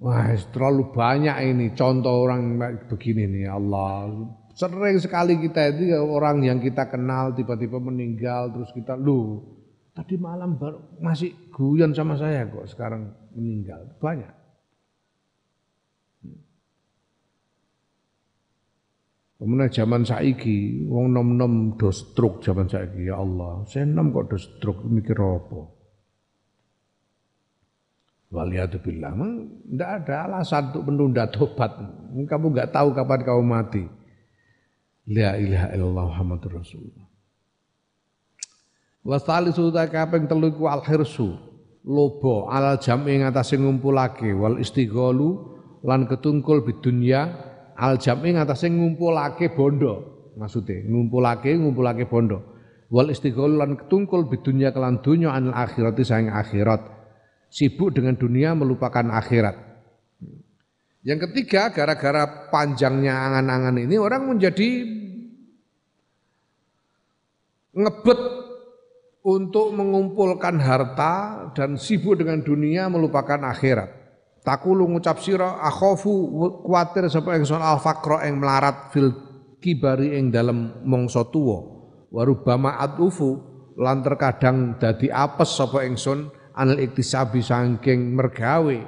[0.00, 2.56] Wah, terlalu banyak ini contoh orang
[2.88, 4.08] begini nih Allah.
[4.56, 9.44] Sering sekali kita itu orang yang kita kenal tiba-tiba meninggal terus kita lu
[10.00, 14.32] tadi malam baru masih guyon sama saya kok sekarang meninggal banyak.
[19.36, 23.64] Kemudian zaman saiki, wong nom-nom do stroke zaman saiki ya Allah.
[23.68, 25.60] Saya nom kok do stroke mikir apa?
[28.32, 29.10] Waliyatubillah.
[29.16, 31.72] Tidak ada alasan untuk menunda tobat.
[32.12, 33.84] Kamu nggak tahu kapan kamu mati.
[35.12, 37.09] La ilaha illallah Muhammadur Rasulullah.
[39.00, 41.36] Wasali sudah kaping telu al hirsu.
[41.80, 45.40] Lobo alal jam'i ngatasé ngumpulake wal istighalu
[45.80, 47.32] lan ketungkul bidunya
[47.72, 50.28] al jam'i ngatasé ngumpulake bondo.
[50.36, 52.44] Maksudnya ngumpulake ngumpulake bondo.
[52.92, 57.00] Wal istighalu lan ketungkul bidunya kelan dunya anil akhirati sayang akhirat
[57.50, 59.58] sibuk dengan dunia melupakan akhirat.
[61.02, 64.84] Yang ketiga, gara-gara panjangnya angan-angan ini orang menjadi
[67.74, 68.20] ngebet
[69.30, 73.90] untuk mengumpulkan harta dan sibuk dengan dunia melupakan akhirat.
[74.42, 76.10] Takulu ngucap sira akhofu
[76.66, 79.12] kuatir sapa ingsun al faqra ing melarat fil
[79.62, 81.78] kibari ing dalam mongso tuwa.
[82.10, 83.38] Warubama adufu
[83.78, 88.78] lan terkadang dadi apes sapa ingsun anil iktisabi saking mergawe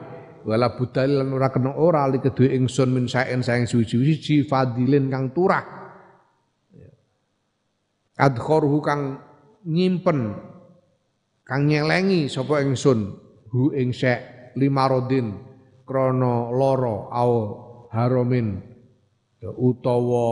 [0.43, 5.31] wala budal lan ora kena ora li kedue ingsun min saen saeng suwi-suwi fadilin kang
[5.31, 5.63] turah
[8.19, 9.32] adkhorhu kang
[9.67, 10.39] nyimpen.
[11.43, 13.19] Kang nyelengi sapa ingsun?
[13.53, 15.37] Hu ing sek limarodin
[15.85, 17.33] krana loro au
[17.93, 18.63] haromin
[19.43, 20.27] utawa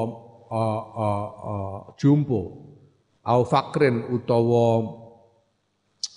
[0.48, 2.40] uh, uh, uh, jumpo
[3.26, 4.96] au fakrin utawa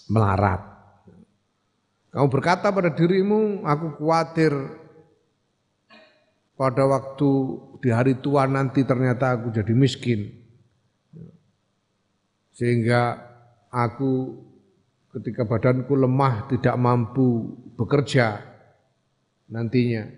[0.07, 0.61] melarat.
[2.13, 4.53] Kamu berkata pada dirimu, aku khawatir
[6.53, 7.31] pada waktu
[7.81, 10.42] di hari tua nanti ternyata aku jadi miskin.
[12.53, 13.17] Sehingga
[13.73, 14.37] aku
[15.13, 18.41] ketika badanku lemah tidak mampu bekerja
[19.49, 20.09] nantinya.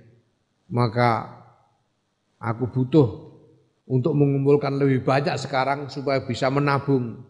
[0.72, 1.30] Maka
[2.40, 3.08] aku butuh
[3.86, 7.22] untuk mengumpulkan lebih banyak sekarang supaya bisa menabung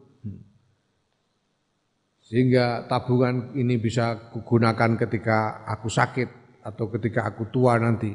[2.26, 6.30] sehingga tabungan ini bisa kugunakan ketika aku sakit
[6.66, 8.10] atau ketika aku tua nanti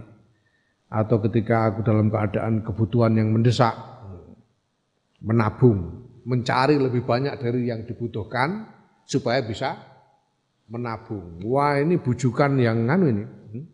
[0.90, 3.70] atau ketika aku dalam keadaan kebutuhan yang mendesak
[5.22, 8.70] menabung mencari lebih banyak dari yang dibutuhkan
[9.02, 9.74] supaya bisa
[10.70, 13.66] menabung wah ini bujukan yang nganu ini hmm?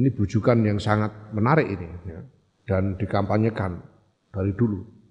[0.00, 2.24] ini bujukan yang sangat menarik ini ya,
[2.64, 3.76] dan dikampanyekan
[4.32, 5.02] dari dulu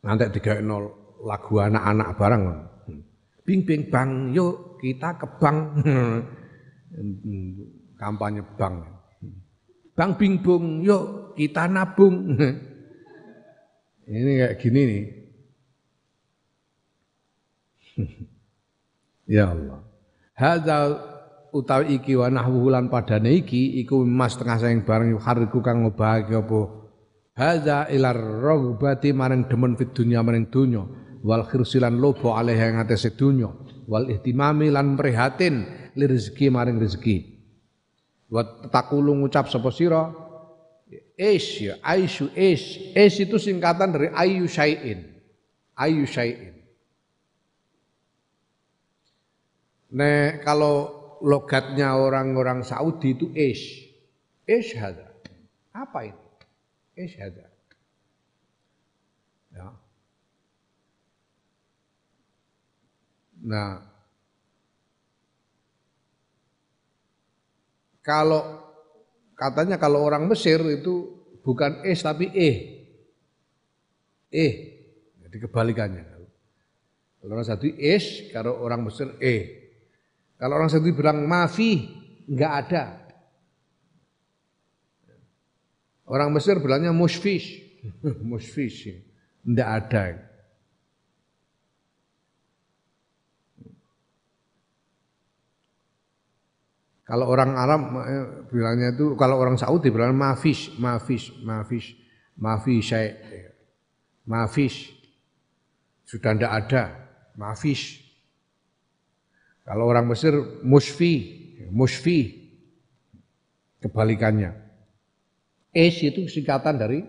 [0.00, 0.88] Nanti tiga nol
[1.28, 2.42] lagu anak-anak barang.
[3.44, 5.84] Bing bing bang, yuk kita ke bank.
[8.00, 8.99] kampanye bank.
[10.00, 12.32] Bang bingbung, yuk kita nabung.
[14.08, 15.04] Ini kayak gini nih.
[19.36, 19.84] ya Allah.
[20.32, 20.76] Hadza
[21.52, 26.32] utawi iki wa nahwuhu lan padane iki iku mas tengah saing barang yuhariku kang ngobahake
[26.32, 26.60] apa
[27.36, 30.80] hadza ilar ragbati maring demen fid dunya maring dunya
[31.20, 33.50] wal khirsilan lobo alih yang atase dunya
[33.90, 35.66] wal ihtimami lan prihatin
[35.98, 37.16] li rezeki maring rezeki
[38.30, 40.14] wa takulu ngucap sapa sira
[41.18, 45.02] ish ya aisyu ish ish itu singkatan dari ayu syai'in
[45.74, 46.60] ayu syai'in
[49.90, 50.86] Nek kalau
[51.18, 53.90] logatnya orang-orang Saudi itu ish.
[54.46, 55.10] Ish hada.
[55.74, 56.26] Apa itu?
[56.94, 57.46] Ish hada.
[59.50, 59.74] Ya.
[63.42, 63.89] Nah,
[68.00, 68.60] kalau
[69.36, 72.56] katanya kalau orang Mesir itu bukan es tapi eh.
[74.30, 74.52] Eh.
[75.24, 76.04] Jadi kebalikannya.
[77.20, 79.60] Kalau orang Saudi es, kalau orang Mesir eh.
[80.40, 81.84] Kalau orang Saudi bilang mafi,
[82.24, 82.84] enggak ada.
[86.08, 87.60] Orang Mesir bilangnya musfish.
[88.30, 88.88] musfish.
[89.44, 90.04] Enggak ada.
[97.10, 101.98] Kalau orang Arab eh, bilangnya itu kalau orang Saudi bilang mafish, mafish, mafish,
[102.38, 102.94] mafish,
[104.30, 104.94] mafish.
[106.06, 106.82] Sudah tidak ada,
[107.34, 107.98] mafish.
[109.66, 111.14] Kalau orang Mesir musfi,
[111.74, 112.46] musfi
[113.82, 114.54] kebalikannya.
[115.74, 117.02] Ish itu singkatan dari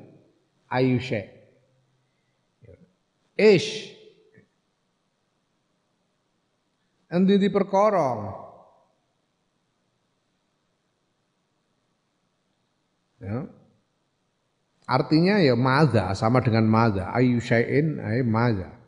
[0.65, 1.29] ayushe.
[3.37, 3.69] Ish.
[7.09, 8.49] Endi di perkara.
[13.21, 13.45] Ya.
[14.89, 17.13] Artinya ya maza sama dengan maza.
[17.13, 18.81] Ayu syai'in ay maza.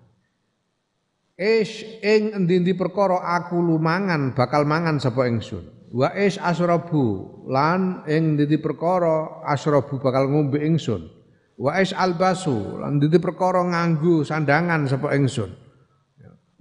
[1.38, 5.66] Ish ing endi-endi perkara aku lumangan bakal mangan sapa ingsun.
[5.94, 11.10] Wa ish asrabu lan ing endi perkara asrabu bakal ngombe ingsun.
[11.58, 15.54] Wa ish albasu lan endi perkara nganggo sandangan sapa ingsun.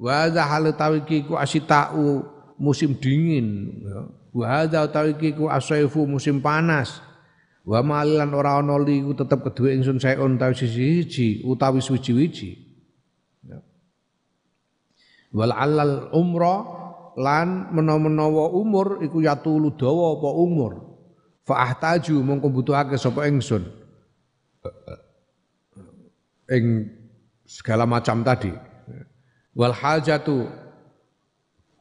[0.02, 2.24] Wa hadza hal tawiki ku asitau
[2.56, 3.80] musim dingin.
[4.32, 7.11] Wa hadza tawiki ku asaifu musim panas.
[7.62, 12.72] Wa malilan ora ana li ku tetep kedue ingsun saeun tawi siji utawi suci-wiji
[15.32, 16.56] wal alal umra
[17.16, 20.72] lan menawa-menawa umur iku yatulu dawa apa umur.
[21.42, 23.66] Fa ahtaju mongko butuhake sapa ingsun.
[26.52, 26.88] Ing
[27.48, 28.52] segala macam tadi.
[29.52, 30.48] Wal hajatu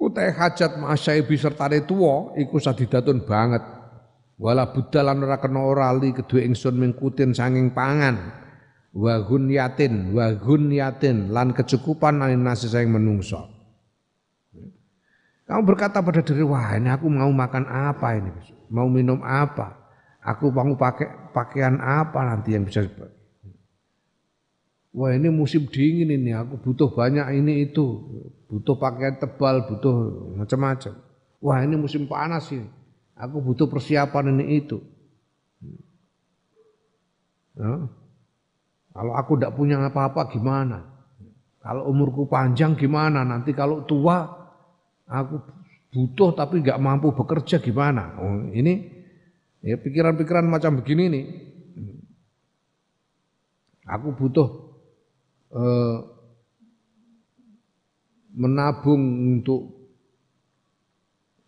[0.02, 3.62] utai hajat masaibi sertane tuwa iku sadidatun banget
[4.42, 8.42] wala budalan ora kena ora li kedue ingsun mingkutin sanging pangan.
[8.92, 13.48] Wa gunyatin wa gunyatin lan kecukupan anin nasi sayang menungso.
[15.48, 18.32] Kamu berkata pada diri, wah ini aku mau makan apa ini,
[18.72, 19.76] mau minum apa,
[20.24, 22.88] aku mau pakai pakaian apa nanti yang bisa
[24.92, 27.84] Wah ini musim dingin ini, aku butuh banyak ini itu,
[28.48, 29.96] butuh pakaian tebal, butuh
[30.40, 31.00] macam-macam.
[31.44, 32.68] Wah ini musim panas ini,
[33.22, 34.82] aku butuh persiapan ini itu.
[37.54, 37.86] Ya.
[38.92, 40.90] Kalau aku tidak punya apa-apa gimana?
[41.62, 43.22] Kalau umurku panjang gimana?
[43.22, 44.26] Nanti kalau tua
[45.06, 45.38] aku
[45.94, 48.18] butuh tapi nggak mampu bekerja gimana?
[48.18, 48.90] Oh, ini
[49.62, 51.26] ya pikiran-pikiran macam begini nih.
[53.86, 54.50] Aku butuh
[55.54, 55.98] eh,
[58.34, 59.02] menabung
[59.38, 59.72] untuk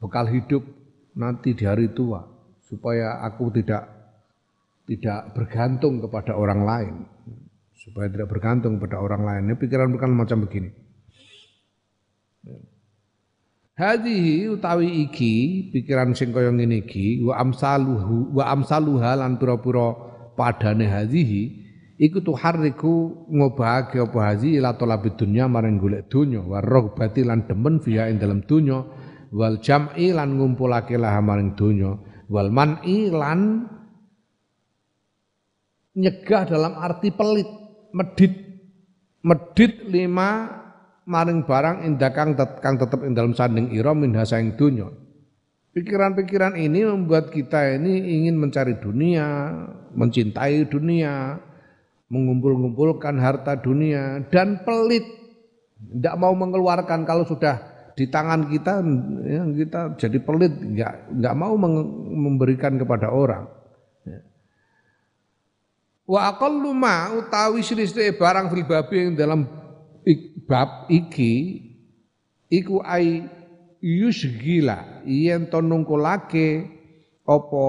[0.04, 0.83] bekal hidup
[1.18, 2.22] nanti di hari tua
[2.64, 3.84] supaya aku tidak
[4.84, 6.96] tidak bergantung kepada orang lain
[7.84, 9.42] supaya tidak bergantung pada orang lain.
[9.52, 10.72] Ini pikiran-pikiran macam begini.
[13.74, 19.98] Hadihi utawi iki pikiran sing kaya ngene iki wa amsaluhu wa amsaluha lan pira-pira
[20.38, 21.44] padane hadihi
[21.98, 28.22] iku tuharriku ngobahake apa hazi ila talabi dunya maring golek dunya wa demen fiha ing
[28.22, 28.86] dalam dunya
[29.34, 31.98] wal jam'i lan ngumpulake lah maring dunya
[32.30, 33.66] wal man'i lan
[35.98, 37.50] nyegah dalam arti pelit
[37.94, 38.34] medit.
[39.24, 40.52] Medit lima
[41.08, 44.92] maring barang indah kang, tet, kang tetep ing dalam sanding ira min hasaing dunya
[45.74, 49.56] pikiran-pikiran ini membuat kita ini ingin mencari dunia
[49.96, 51.40] mencintai dunia
[52.14, 55.02] mengumpul-ngumpulkan harta dunia dan pelit.
[55.84, 58.82] Tidak mau mengeluarkan kalau sudah di tangan kita
[59.22, 63.46] ya, kita jadi pelit nggak nggak mau memberikan kepada orang
[64.06, 64.20] ya.
[66.10, 69.46] wa aqallu ma utawi sithik barang fil babi dalam
[70.50, 71.62] bab iki
[72.50, 73.30] iku ai
[73.84, 76.66] yusgila yen to nungkulake
[77.24, 77.66] apa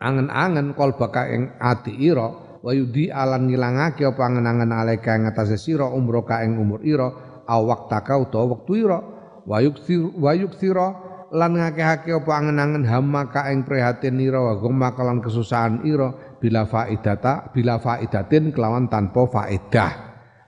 [0.00, 2.28] angen-angen baka ing ati ira
[2.60, 7.66] wa yudi alan ngilangake apa angen-angen aleka ing atase sira umroka ing umur ira aw
[7.66, 9.02] waktaka utawa wektu ira.
[9.42, 10.86] Wa yukthir wa yukthira
[11.30, 16.10] lan ngakehake apa angen-angen hamaka ing prihatin ira wa gumma kalan kesusahan ira
[16.42, 19.90] bila faidata bila faidatin kelawan tanpa faedah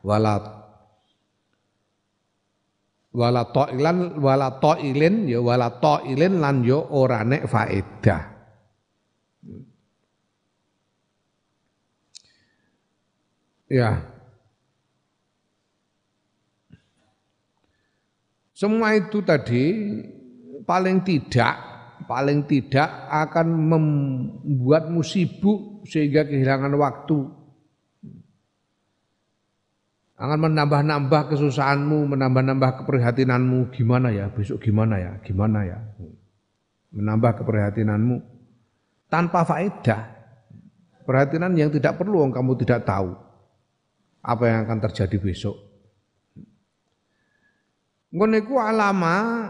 [0.02, 0.42] wala
[3.14, 8.20] wala ta'ilan wala ta'ilin ya wala ta'ilin lan yo ya ora nek faedah
[13.70, 14.11] ya
[18.62, 19.64] semua itu tadi
[20.62, 21.72] paling tidak
[22.06, 27.42] paling tidak akan membuatmu sibuk sehingga kehilangan waktu
[30.22, 33.74] akan menambah-nambah kesusahanmu, menambah-nambah keprihatinanmu.
[33.74, 35.82] Gimana ya besok gimana ya, gimana ya.
[36.94, 38.22] Menambah keprihatinanmu
[39.10, 40.22] tanpa faedah.
[41.02, 43.18] Perhatian yang tidak perlu kamu tidak tahu
[44.22, 45.71] apa yang akan terjadi besok.
[48.12, 49.48] Ngono iku alama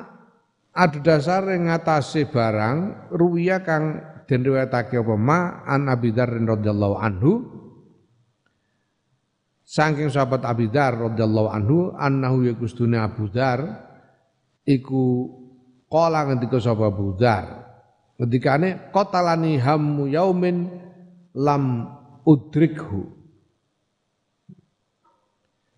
[0.70, 3.98] adu dasar ngatasi barang ruwiya kang
[4.30, 5.14] den riwayatake apa?
[5.18, 7.32] Ma an Abi Dzar radhiyallahu anhu.
[9.66, 13.88] Saking sahabat Abi Dar radhiyallahu anhu annahu yakustune Abu Dar
[14.68, 15.32] iku
[15.88, 17.72] qala ngendika sapa Abu Dar
[18.20, 20.68] ngendikane qatalani hammu yaumin
[21.32, 21.88] lam
[22.28, 23.21] udrikhu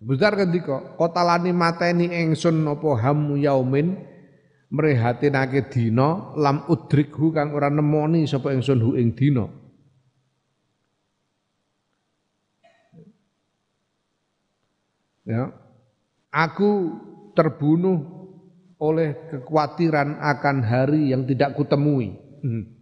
[0.05, 3.97] Abu Dar ngendika qatalani mateni ingsun apa hammu yaumin?
[4.69, 9.49] Mrehatinake dina lam udrikhu kang ora nemoni sapa ingsun hu ing dina.
[15.25, 15.49] Ya.
[16.29, 17.01] Aku
[17.33, 17.97] terbunuh
[18.77, 22.13] oleh kekhawatiran akan hari yang tidak kutemui.
[22.45, 22.75] Hmm.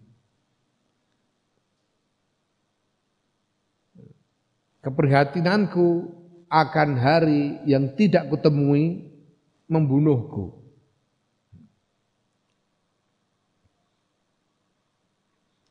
[4.83, 6.11] keprihatinanku
[6.53, 9.09] akan hari yang tidak kutemui
[9.65, 10.53] membunuhku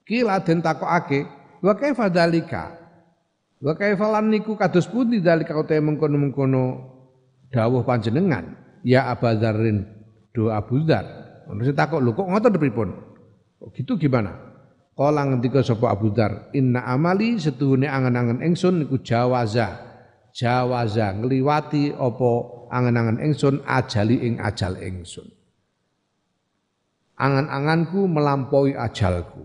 [0.03, 1.31] kila den takokake
[1.63, 2.83] wa kaifa dalika
[3.63, 6.91] Wa kaifalan niku kados pundi dalika utahe mengkono-mengkono
[7.55, 9.87] dawuh panjenengan ya Abadzarin
[10.35, 11.07] do Abu Dzar.
[11.47, 12.91] Ono sing takok lho kok ngoten pripun?
[13.63, 14.35] Kok gitu gimana?
[14.99, 19.92] Kala ngendika sapa Abu Dzar, "Inna amali setuhune angen-angen ingsun niku jawaza."
[20.33, 22.31] Jawaza ngliwati apa
[22.73, 25.29] angen-angen ingsun ajali ing ajal ingsun.
[27.21, 29.45] Angan-anganku melampaui ajalku.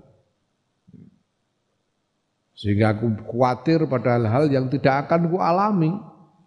[2.58, 5.94] Sehingga aku khawatir pada hal-hal yang tidak akan ku alami.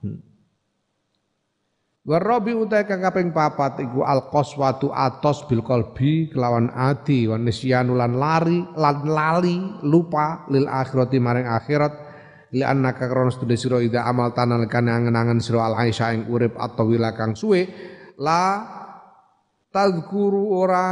[0.02, 0.18] Hmm.
[2.02, 8.18] Warabi utai kakaping papat iku al qaswatu atos bil qalbi kelawan ati wa nisyanu lan
[8.18, 12.09] lari lan lali lupa lil akhirati maring akhirat
[12.50, 16.58] li annaka kronos tu sira ida amal tanal kan angen-angen sira al aisyah ing urip
[16.58, 17.70] atau wilakang suwe
[18.18, 18.66] la
[19.70, 20.86] tazkuru ora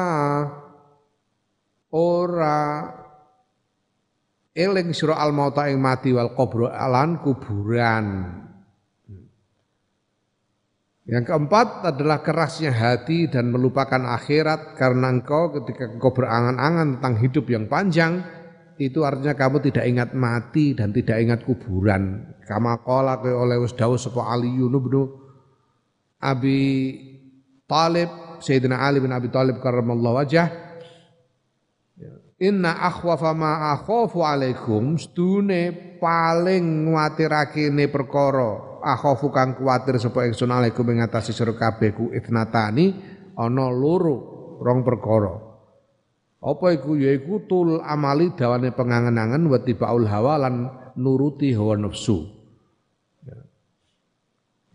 [1.91, 2.59] ora
[4.55, 8.07] eling sira al mauta ing mati wal qabr alan kuburan.
[11.09, 17.49] Yang keempat adalah kerasnya hati dan melupakan akhirat karena engkau ketika engkau berangan-angan tentang hidup
[17.49, 18.21] yang panjang
[18.79, 22.31] itu artinya kamu tidak ingat mati dan tidak ingat kuburan.
[22.47, 25.05] Kama qala oleh wis dawuh sapa Ali bin
[26.19, 26.59] Abi
[27.67, 30.49] Talib Sayyidina Ali bin Abi Talib karramallahu wajah
[32.39, 40.55] Inna akhwafa ma akhafu alaikum stune paling nguatirake ne perkara akhafu kang kuwatir sapa ingsun
[40.55, 42.95] alaikum ing atase sira kabeh itnatani
[43.35, 44.17] ana loro
[44.63, 45.48] rong perkara
[46.39, 52.39] apa iku yaiku tul amali dawane pengangen-angen wa tibaul hawa lan nuruti hawa nafsu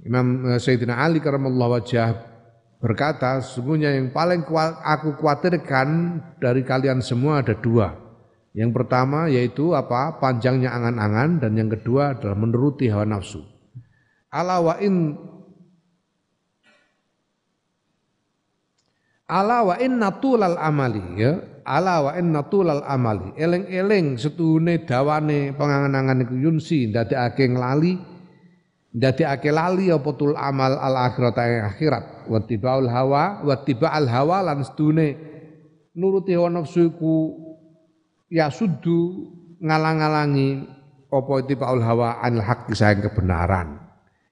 [0.03, 2.11] Imam eh, Sayyidina Ali karamallahu wajah
[2.84, 4.44] berkata, sesungguhnya yang paling
[4.84, 7.95] aku khawatirkan dari kalian semua ada dua.
[8.52, 10.19] Yang pertama yaitu apa?
[10.19, 13.41] Panjangnya angan-angan dan yang kedua adalah menuruti hawa nafsu.
[14.30, 15.15] Ala wa in
[19.23, 21.40] Ala wa in natulal amali ya.
[21.64, 23.34] Ala wa in natulal amali.
[23.40, 28.14] Eleng-eleng setune dawane pengangan-angan iku yunsi ndadekake lali
[28.94, 31.34] Dadi ake lali apa tul amal al akhirat
[31.73, 35.18] akhirat wa tibaul hawa wa tibaal hawa lan sedune
[35.98, 37.34] nuruti hawa nafsu iku
[38.30, 39.34] ya sudu
[39.65, 40.69] ngalang-alangi
[41.10, 43.81] apa tibaul hawa anil haq sayang kebenaran.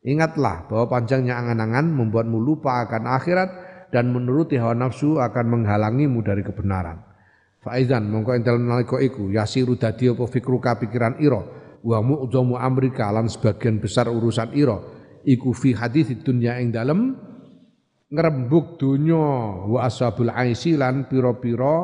[0.06, 3.50] Ingatlah bahwa panjangnya angan-angan membuatmu lupa akan akhirat
[3.90, 7.02] dan menuruti hawa nafsu akan menghalangimu dari kebenaran.
[7.62, 11.46] Faizan mongko entel nalika iku yasiru dadi apa fikruka pikiran ira?
[11.86, 14.82] Wa mu'dhamu amrika lan sebagian besar urusan ira.
[15.22, 17.14] Iku fi hadis dunya ing dalem
[18.10, 19.26] ngrembug donya
[19.70, 21.78] wa ashabul aisi lan pira-pira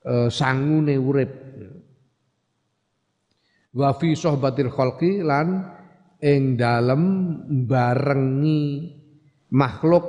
[0.00, 1.32] e, sangune urip.
[3.76, 5.68] Wa fi sohbatil khalqi lan
[6.24, 7.02] ing dalem
[7.68, 8.88] barengi
[9.52, 10.06] makhluk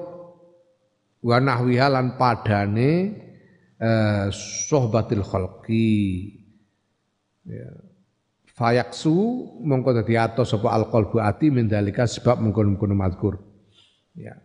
[1.20, 3.28] wa nahwiha lan padane
[3.80, 4.28] eh,
[4.68, 5.98] sohbatil khalqi.
[7.48, 7.72] Ya.
[8.52, 9.16] Fayaksu
[9.64, 13.40] mongko dadi atos sapa alqalbu ati mendalika sebab mengkono-mengkono mazkur.
[14.20, 14.36] Ya.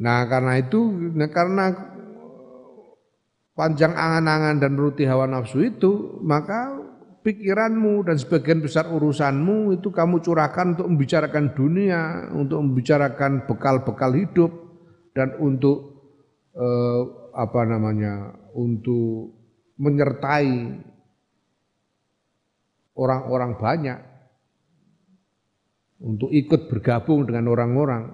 [0.00, 1.76] Nah karena itu nah karena
[3.52, 6.80] panjang angan-angan dan ruti hawa nafsu itu maka
[7.22, 14.50] pikiranmu dan sebagian besar urusanmu itu kamu curahkan untuk membicarakan dunia untuk membicarakan bekal-bekal hidup
[15.12, 16.02] dan untuk
[16.56, 17.02] eh,
[17.36, 19.34] apa namanya untuk
[19.80, 20.78] menyertai
[22.96, 23.98] orang-orang banyak
[26.02, 28.10] untuk ikut bergabung dengan orang-orang.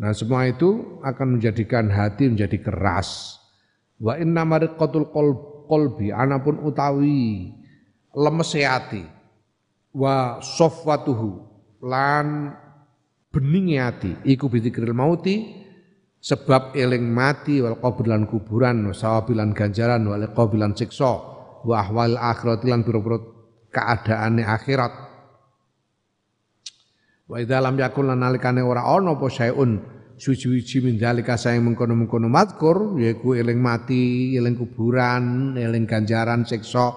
[0.00, 3.40] Nah semua itu akan menjadikan hati menjadi keras.
[4.00, 5.12] Wa inna mariqatul
[5.68, 7.52] kolbi anapun utawi
[8.16, 9.04] lemes hati.
[9.92, 11.44] Wa sofwatuhu
[11.84, 12.56] lan
[13.32, 14.12] beningi hati.
[14.24, 15.59] Iku bidzikril mauti
[16.20, 21.12] sebab eling mati wal qabr kuburan sawabilan ganjaran wal qabilan siksa
[21.64, 22.84] wa ahwal akhirat lan
[24.44, 24.92] akhirat.
[27.30, 29.80] Wa idza lam yakun lan nalikane ora ana apa sayun
[30.20, 36.92] suci-suci min dalika mengkono-mengkono mazkur yaiku eling mati eling kuburan eling ganjaran siksa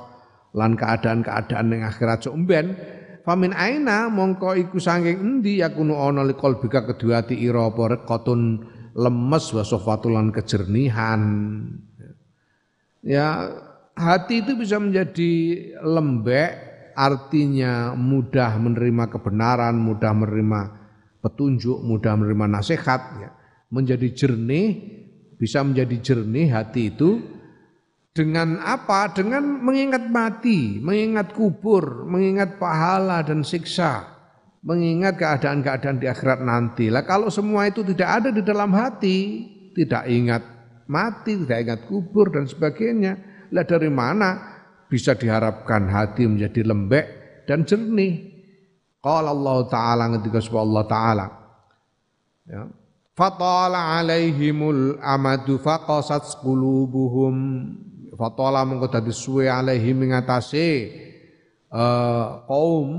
[0.58, 2.26] lan keadaan-keadaan ning akhirat.
[2.26, 2.74] Sok umben
[3.24, 8.04] famin aina mongko iku saking endi yakunu ana liqal bika kedua ati ira apa
[8.94, 11.22] lemes wa sofatulan kejernihan.
[13.04, 13.52] Ya,
[13.98, 15.32] hati itu bisa menjadi
[15.84, 16.50] lembek,
[16.96, 20.62] artinya mudah menerima kebenaran, mudah menerima
[21.20, 23.30] petunjuk, mudah menerima nasihat, ya.
[23.74, 24.68] menjadi jernih,
[25.36, 27.20] bisa menjadi jernih hati itu
[28.14, 29.10] dengan apa?
[29.12, 34.13] Dengan mengingat mati, mengingat kubur, mengingat pahala dan siksa
[34.64, 36.88] mengingat keadaan-keadaan di akhirat nanti.
[36.88, 39.18] Lah kalau semua itu tidak ada di dalam hati,
[39.76, 40.44] tidak ingat
[40.88, 43.20] mati, tidak ingat kubur dan sebagainya,
[43.52, 44.30] lah dari mana
[44.88, 47.06] bisa diharapkan hati menjadi lembek
[47.46, 48.32] dan jernih?
[49.04, 51.28] Qala Allah Ta'ala ketika Allah Ta'ala.
[52.48, 52.64] Ya.
[53.14, 57.36] Fatala alaihimul amadu faqasat qulubuhum
[58.18, 60.90] fatala mengko dadi suwe alaihim ngatasi
[61.70, 62.90] uh, kaum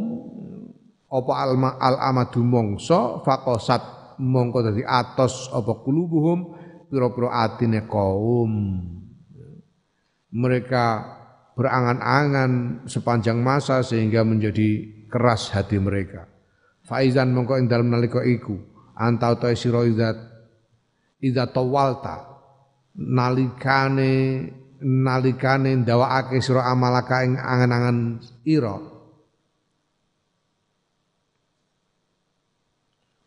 [1.14, 1.32] apa
[1.78, 6.58] al amadu mongso fakosat mongko dadi atos apa kulubuhum
[6.90, 8.82] pira-pira atine kaum.
[10.34, 10.86] Mereka
[11.54, 16.26] berangan-angan sepanjang masa sehingga menjadi keras hati mereka.
[16.82, 18.58] Faizan mongko ing dalem nalika iku
[18.98, 20.18] antau ta sira idzat
[21.22, 22.34] idza tawalta
[22.94, 24.12] nalikane
[24.82, 27.98] nalikane ndawakake sira amalaka ing angan-angan
[28.46, 28.93] ira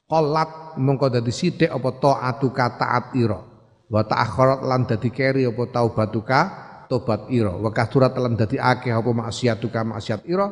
[0.07, 3.43] Qolat mongko dadi sithik apa taatuka taat ira.
[3.91, 6.39] Wa ta'akharat lan dadi keri apa taubatuka
[6.87, 7.51] tobat ira.
[7.51, 10.47] Wa kathurat lan dadi akeh apa maksiatuka maksiat ira.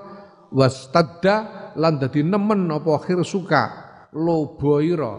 [0.52, 3.64] Wastadda lan dadi nemen apa khirsuka
[4.12, 5.16] lobo ira.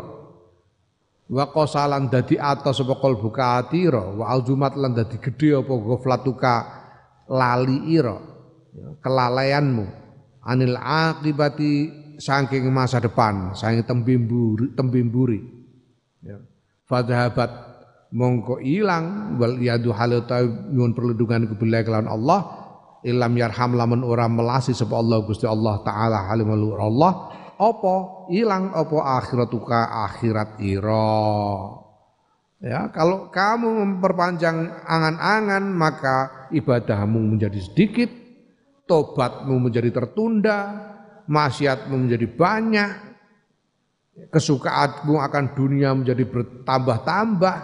[1.33, 4.05] Wa qasalan dadi atos apa qalbuka atira.
[4.05, 6.55] Wa aljumat lan dadi gedhe apa ghaflatuka
[7.33, 8.21] lali ira.
[9.01, 9.85] Kelalaianmu
[10.45, 15.41] anil akibati saking masa depan, saking tembimburi, tembimburi.
[16.25, 16.41] Ya.
[16.87, 17.51] Fadhabat
[18.15, 22.41] mongko ilang wal yadu halata nyuwun perlindungan kebilai kelawan Allah
[23.03, 27.13] ilam yarham lamun ora melasi sapa Allah Gusti Allah taala halimul Allah
[27.57, 27.95] apa
[28.31, 31.23] ilang apa akhiratuka akhirat ira
[32.63, 38.11] ya kalau kamu memperpanjang angan-angan maka ibadahmu menjadi sedikit
[38.87, 40.59] tobatmu menjadi tertunda
[41.27, 42.91] maksiatmu menjadi banyak,
[44.31, 47.57] kesukaanmu akan dunia menjadi bertambah-tambah,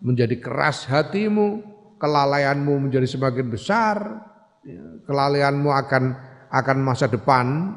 [0.00, 1.62] menjadi keras hatimu,
[2.00, 3.96] kelalaianmu menjadi semakin besar,
[5.04, 6.04] kelalaianmu akan
[6.48, 7.76] akan masa depan.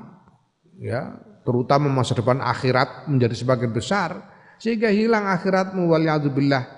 [0.77, 1.17] Ya
[1.47, 4.19] terutama masa depan akhirat menjadi sebagian besar.
[4.59, 6.77] Sehingga hilang akhiratmu waliyadzubillah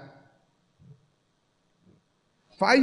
[2.59, 2.75] fa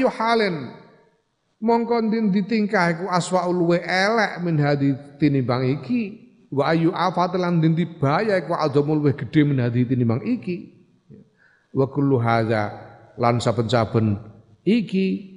[1.61, 7.73] mongko ditingkah iku aswaul wa elek min hadi tinimbang iki wa ayu afat lan din
[7.73, 10.77] dibaya iku adzamul wa gedhe min hadi tinimbang iki
[11.73, 12.73] wa kullu hadza
[13.17, 14.21] lan saben-saben
[14.65, 15.37] iki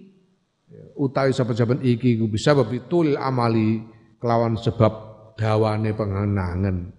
[1.00, 3.80] utawi saben-saben iki ku bisa betul amali
[4.20, 5.10] kelawan sebab
[5.40, 6.91] dawane pengenangan.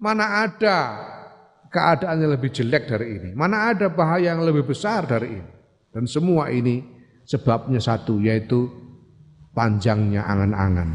[0.00, 0.76] Mana ada
[1.68, 3.30] keadaan yang lebih jelek dari ini?
[3.36, 5.52] Mana ada bahaya yang lebih besar dari ini?
[5.92, 6.95] Dan semua ini
[7.26, 8.70] sebabnya satu yaitu
[9.52, 10.90] panjangnya angan-angan.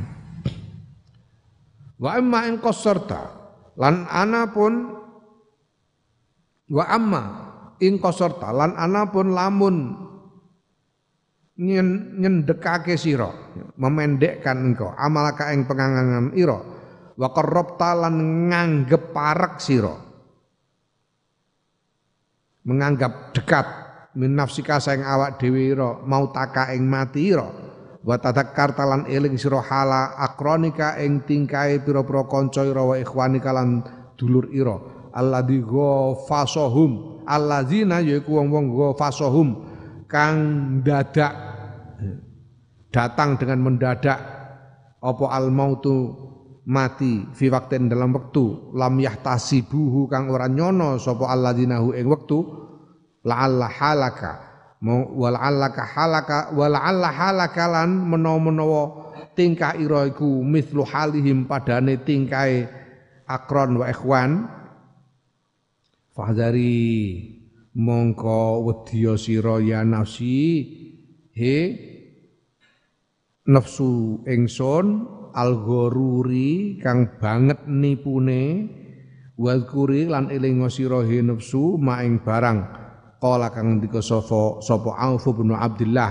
[2.02, 3.22] Wa amma in qasarta
[3.78, 4.74] lan ana pun
[6.72, 7.24] wa amma
[7.84, 9.78] in qasarta lan ana pun lamun
[11.62, 13.30] nyendekake sira
[13.78, 16.58] memendekkan engkau amalaka ing pengangangan ira
[17.14, 18.16] wa qarrabta lan
[18.50, 19.94] nganggep parek sira
[22.66, 23.68] menganggap dekat
[24.16, 27.48] min nafsika saing awak dhewe ira mau taka ing mati ira.
[28.02, 33.86] Wa tadakkarta lan eling sira hala akronika ing tingkae pira-pira kanca ira wa ikhwanika lan
[34.18, 34.78] dulur ira.
[35.14, 39.48] Alladzi ghafasahum alladzina yaiku wong-wong ghafasahum
[40.08, 40.38] kang
[40.84, 41.34] dadak
[42.92, 44.20] datang dengan mendadak
[45.02, 46.16] apa al mautu
[46.68, 52.61] mati fi waktin dalam waktu lam yahtasibuhu kang ora nyono sapa alladzinahu ing wektu
[53.26, 54.32] la'alla halaka.
[54.82, 62.66] Wala'allaka halaka wala'alla halaka lan menawa-menawa tingkah ira iku mislu halihim padane tingkahe
[63.30, 64.50] akron wa ikhwan.
[66.18, 66.82] Fahdari
[67.78, 70.66] mongko wedya sira ya nafsi
[71.32, 71.58] he
[73.48, 78.68] nafsu ingsun al-ghururi kang banget nipune
[79.38, 82.81] wadkuri lan elinga sira he nafsu maing barang
[83.22, 86.10] qala kang ndika sapa sapa Auf bin Abdullah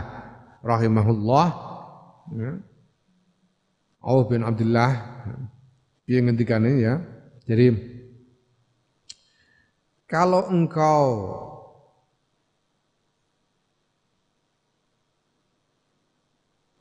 [0.62, 1.46] rahimahullah
[2.38, 2.52] ya.
[4.00, 4.90] Auf bin Abdullah
[6.06, 7.02] piye ngendikane ya
[7.50, 7.74] jadi
[10.06, 11.06] kalau engkau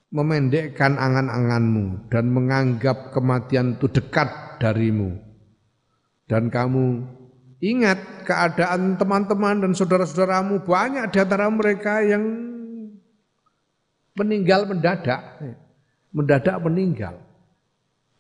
[0.10, 5.18] memendekkan angan-anganmu dan menganggap kematian itu dekat darimu.
[6.30, 7.06] Dan kamu
[7.60, 12.24] ingat keadaan teman-teman dan saudara-saudaramu banyak di antara mereka yang
[14.16, 15.40] meninggal mendadak.
[16.10, 17.16] Mendadak meninggal.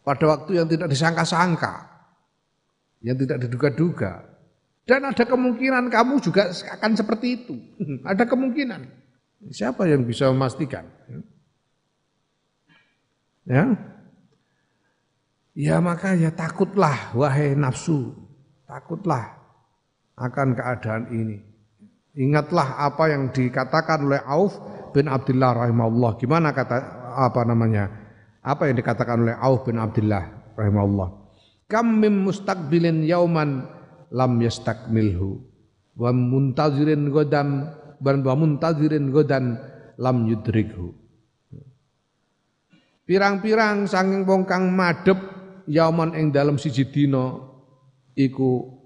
[0.05, 1.87] Pada waktu yang tidak disangka-sangka.
[3.03, 4.13] Yang tidak diduga-duga.
[4.83, 7.55] Dan ada kemungkinan kamu juga akan seperti itu.
[8.11, 8.89] ada kemungkinan.
[9.53, 10.83] Siapa yang bisa memastikan?
[13.47, 13.63] Ya.
[15.59, 18.15] Ya maka ya takutlah wahai nafsu,
[18.69, 19.33] takutlah
[20.13, 21.37] akan keadaan ini.
[22.13, 24.53] Ingatlah apa yang dikatakan oleh Auf
[24.93, 26.11] bin Abdullah rahimahullah.
[26.21, 26.77] Gimana kata
[27.17, 27.89] apa namanya?
[28.45, 31.09] Apa yang dikatakan oleh Auf bin Abdullah rahimahullah.
[31.65, 33.65] Kam mim mustaqbilin yauman
[34.13, 35.41] lam yastakmilhu
[35.97, 37.69] wa muntazirin godan
[38.01, 39.57] wa muntazirin godan
[39.97, 40.93] lam yudrikhu.
[43.05, 45.17] Pirang-pirang sanging wong kang madhep
[45.65, 47.48] yauman ing dalem siji dina
[48.15, 48.79] iku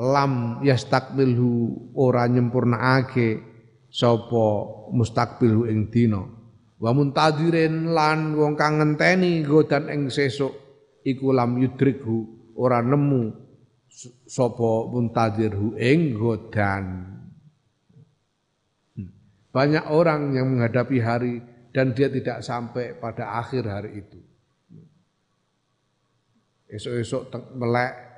[0.00, 3.42] lam yastakbilhu ora nyempurnaake
[3.90, 4.46] sapa
[4.94, 6.22] mustakbilhu ing dina
[6.80, 10.54] wa muntadirin lan wong kang ngenteni godan ing sesuk
[11.04, 13.34] iku lam yudrikhu ora nemu
[14.24, 16.84] sapa muntadirhu ing godan
[18.94, 19.10] hmm.
[19.50, 21.34] banyak orang yang menghadapi hari
[21.70, 24.18] dan dia tidak sampai pada akhir hari itu.
[26.70, 28.09] Esok-esok melek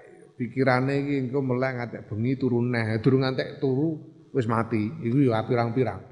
[0.43, 3.95] pikirannya iki engko melek ngantek bengi turu neh, durung ngantek turu
[4.35, 4.91] wis mati.
[5.07, 6.03] Iku ya pirang-pirang.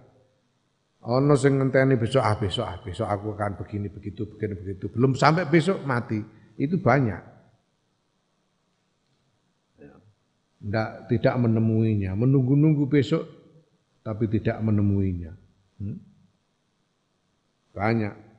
[1.00, 4.86] Ono sing ngenteni besok ah besok ah besok aku akan begini begitu begini begitu.
[4.94, 6.22] Belum sampai besok mati.
[6.60, 7.42] Itu banyak.
[10.60, 13.24] Tidak, tidak menemuinya, menunggu-nunggu besok
[14.04, 15.32] tapi tidak menemuinya.
[15.80, 15.98] Hmm?
[17.72, 18.29] Banyak.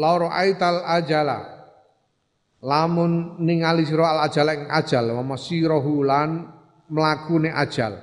[0.00, 1.60] Lauro aital ajala.
[2.64, 6.48] Lamun ningali sira al ajala ing ajal wa masirahu lan
[6.88, 8.00] mlakune ajal.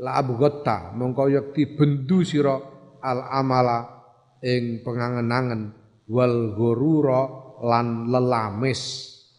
[0.00, 2.56] La abghatta mongko yakti bendu sira
[3.00, 3.88] al amala
[4.44, 5.72] ing pengangen-angen.
[6.12, 7.20] Wal ghurura
[7.64, 8.82] lan lelamis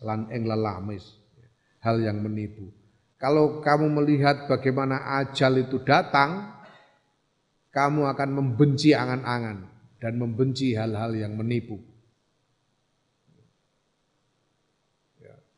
[0.02, 1.06] lan ing lelamis.
[1.82, 2.69] Hal yang menipu.
[3.22, 6.57] Kalau kamu melihat bagaimana ajal itu datang,
[7.69, 9.65] kamu akan membenci angan-angan
[10.02, 11.90] dan membenci hal-hal yang menipu.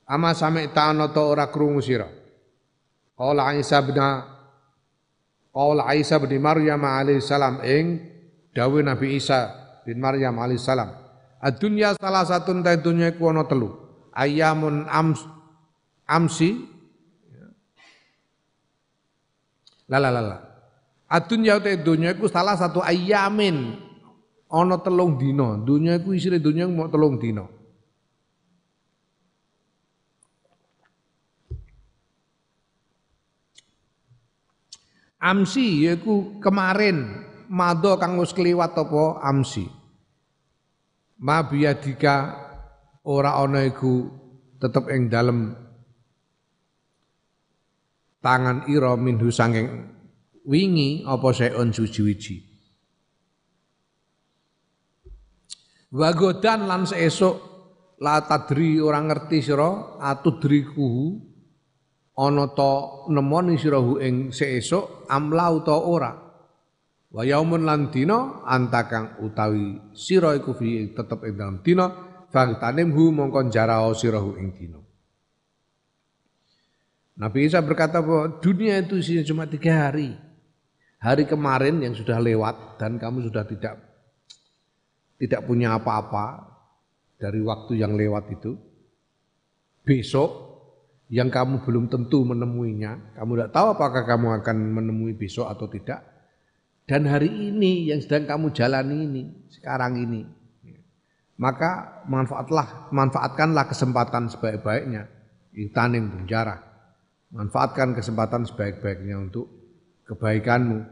[0.03, 2.07] Ama sami ta'ana ta ora krungu sira.
[3.15, 3.97] Qala Isa bin
[5.53, 8.01] Qala Isa bin Maryam alaihi salam ing
[8.51, 9.53] dawuh Nabi Isa
[9.87, 10.91] bin Maryam alaihi salam.
[11.43, 13.75] Ad-dunya salah satu ta dunya iku ana telu.
[14.13, 15.25] Ayamun ams,
[16.05, 16.73] amsi
[19.93, 20.37] Lala lala.
[21.11, 23.77] Adunya te dunya iku salah satu ayamin
[24.49, 25.59] ana telung dina.
[25.61, 27.45] Dunya iku isine dunya mau telung dina.
[35.23, 39.71] Amsi yaiku kemarin mado kang wis kliwat apa amsi.
[41.23, 42.35] Ma biadika
[43.07, 44.11] ora ana iku
[44.59, 45.55] tetep ing dalem
[48.19, 49.95] tangan ira minhu sanging
[50.43, 52.51] wingi apa seon suci-wiji.
[55.93, 57.37] Wagodan lan seesuk
[58.01, 61.15] la tadri ora ngerti sira atudriku
[62.13, 66.13] ana ta nemoni sirahu ing seesuk amla uta ora.
[67.13, 71.85] Wa yaumun lan dina antakang utawi sira iku fi tetep ing dalam dina
[72.33, 74.81] fagtanimhu mongkon jarao sirahu ing dina.
[77.13, 80.17] Nabi Isa berkata bahwa dunia itu isinya cuma tiga hari.
[80.97, 83.77] Hari kemarin yang sudah lewat dan kamu sudah tidak
[85.21, 86.49] tidak punya apa-apa
[87.21, 88.57] dari waktu yang lewat itu.
[89.83, 90.52] Besok
[91.13, 96.01] yang kamu belum tentu menemuinya, kamu tidak tahu apakah kamu akan menemui besok atau tidak.
[96.89, 99.23] Dan hari ini yang sedang kamu jalani ini,
[99.53, 100.25] sekarang ini.
[101.37, 105.05] Maka manfaatlah, manfaatkanlah kesempatan sebaik-baiknya.
[105.53, 106.73] Itaning penjara
[107.33, 109.49] Manfaatkan kesempatan sebaik-baiknya untuk
[110.05, 110.85] kebaikanmu.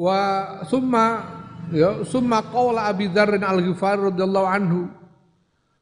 [0.00, 0.20] Wa
[0.64, 1.28] summa
[1.68, 4.88] ya summa qala Abi Dzar Al-Ghifari radhiyallahu anhu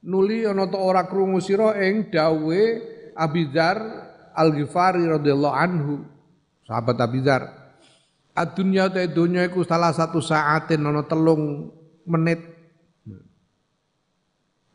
[0.03, 2.83] nuli ana ta ora krungu sira ing dawuhe
[3.15, 3.79] Abi Dzar
[4.35, 6.03] Al-Ghifari radhiyallahu anhu
[6.67, 7.59] sahabat Abi Dzar
[8.39, 11.75] Adunya te dunya iku salah satu saatin ana telung
[12.07, 12.39] menit.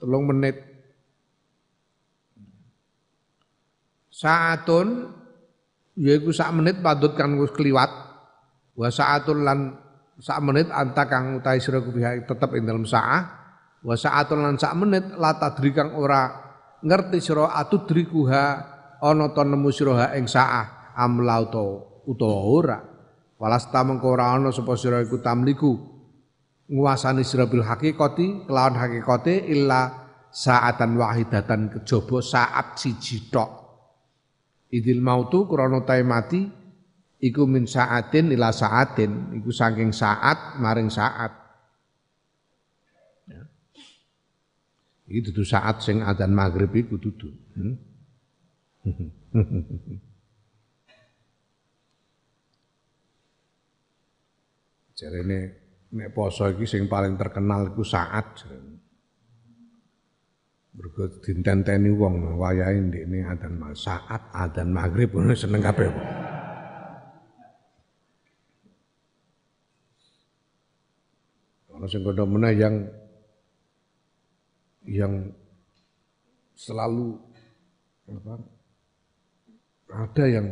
[0.04, 0.60] Telung menit.
[4.12, 5.16] Saatun
[5.96, 7.88] yaiku sak menit padut kang wis kliwat.
[8.74, 9.60] Wa saatun lan
[10.18, 13.22] sak menit anta kang utahe sira kuwi tetep ing dalem saah.
[13.86, 16.30] Wa saatun lan sak menit la tadri kang ora
[16.82, 18.44] ngerti sira atudrikuha
[19.04, 21.46] ana ta nemu sira ing saah amla
[22.10, 22.80] utawa ora.
[23.38, 25.76] Walasta mengko ora ana sapa sira iku tamliku
[26.72, 33.52] nguasani sira bil hakikati kelawan hakikate illa saatan wahidatan kejaba saat siji tok.
[34.74, 36.63] Idil mautu krana tae mati
[37.24, 41.32] iku min saatin ila saatin iku saking saat maring saat.
[43.32, 43.48] Ya.
[45.08, 47.32] Iki dudu saat sing adzan maghrib iku dudu.
[47.56, 47.80] Hmm?
[55.00, 55.40] Jarene
[55.96, 58.44] nek poso iki sing paling terkenal iku saat.
[60.74, 65.88] Mergo dintenteni wong wayahe ndekne adzan saat adzan maghrib seneng kabeh.
[71.74, 72.76] Ono sing kono meneh yang
[74.86, 75.14] yang
[76.54, 77.18] selalu
[78.14, 78.36] apa
[79.94, 80.48] ada yang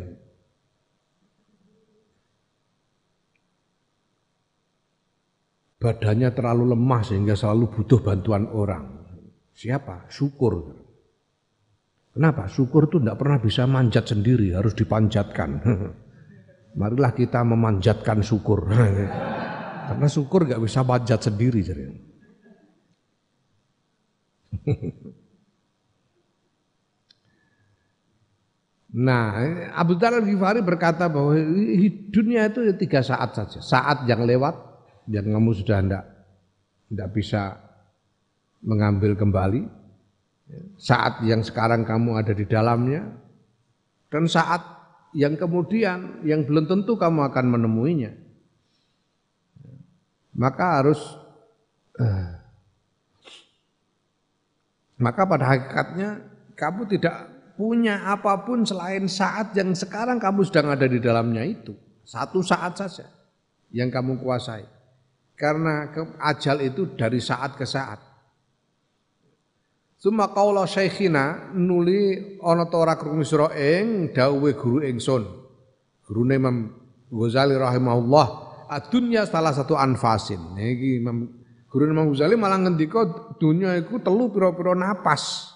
[5.81, 8.85] badannya terlalu lemah sehingga selalu butuh bantuan orang.
[9.51, 10.05] Siapa?
[10.13, 10.77] Syukur.
[12.13, 12.45] Kenapa?
[12.45, 15.49] Syukur itu tidak pernah bisa manjat sendiri, harus dipanjatkan.
[16.79, 18.69] Marilah kita memanjatkan syukur.
[19.91, 21.61] Karena syukur gak bisa manjat sendiri.
[28.91, 29.39] Nah,
[29.71, 31.31] Abu Dhar al-Ghifari berkata bahwa
[32.11, 33.63] dunia itu ya tiga saat saja.
[33.63, 34.51] Saat yang lewat,
[35.07, 36.03] yang kamu sudah tidak
[36.91, 37.55] tidak bisa
[38.59, 39.63] mengambil kembali
[40.75, 43.07] saat yang sekarang kamu ada di dalamnya
[44.11, 44.59] dan saat
[45.15, 48.11] yang kemudian yang belum tentu kamu akan menemuinya
[50.35, 50.99] maka harus
[51.99, 52.31] uh,
[55.01, 56.09] maka pada hakikatnya
[56.53, 57.15] kamu tidak
[57.57, 61.73] punya apa pun selain saat yang sekarang kamu sedang ada di dalamnya itu
[62.05, 63.05] satu saat saja
[63.71, 64.67] yang kamu kuasai
[65.41, 65.89] Karena
[66.21, 67.97] ajal itu dari saat ke saat.
[69.97, 75.25] Suma kaula syekhina nuli ana ta ora krungu sira ing dawuhe guru ingsun.
[76.05, 76.57] Gurune Imam
[77.09, 80.55] Ghazali rahimahullah, adunya salah satu anfasin.
[80.55, 81.27] Niki Imam
[81.67, 83.03] Guru Imam Ghazali malah ngendika
[83.35, 85.55] dunya telu pira-pira napas.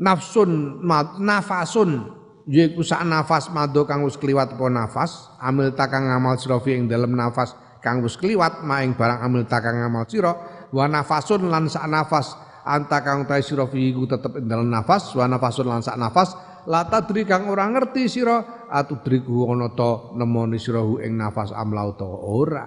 [0.00, 0.82] Nafsun
[1.22, 2.20] nafasun
[2.50, 7.12] yaiku sak nafas mado kang wis kliwat apa nafas, amil takang ngamal sira ing dalem
[7.12, 7.52] nafas
[7.84, 10.32] kang wis kliwat maing barang amil takang ngamal sira
[10.72, 12.32] wa nafasun lan sak nafas
[12.64, 16.32] anta kang ta sira iku tetep ing dalem nafas wa nafasun lan sak nafas
[16.68, 22.08] la tadri kang ora ngerti sira atudriku ana ta nemoni sira ing nafas amlau ta
[22.08, 22.66] ora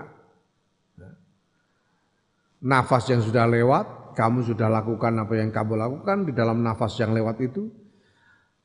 [2.64, 7.12] nafas yang sudah lewat kamu sudah lakukan apa yang kamu lakukan di dalam nafas yang
[7.12, 7.68] lewat itu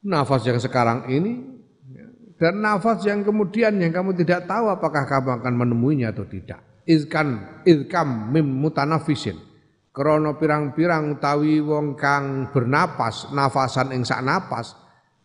[0.06, 1.58] nafas yang sekarang ini
[2.38, 6.62] dan nafas yang kemudian yang kamu tidak tahu apakah kamu akan menemuinya atau tidak.
[6.86, 9.36] Izkan izkam mim mutanafisin.
[9.90, 14.78] Krono pirang-pirang utawi wong kang bernapas nafasan ing sak napas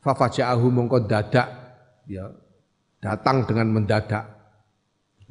[0.03, 1.47] fafaja'ahu mongko dadak.
[2.05, 2.27] Ya
[2.99, 4.27] datang dengan mendadak.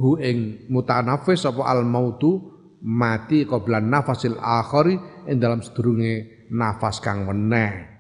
[0.01, 2.40] Hu ing mutanafis apa al mautu
[2.82, 4.97] mati qablan nafasil akhari
[5.28, 7.93] ing dalam sedurunge nafas kang meneh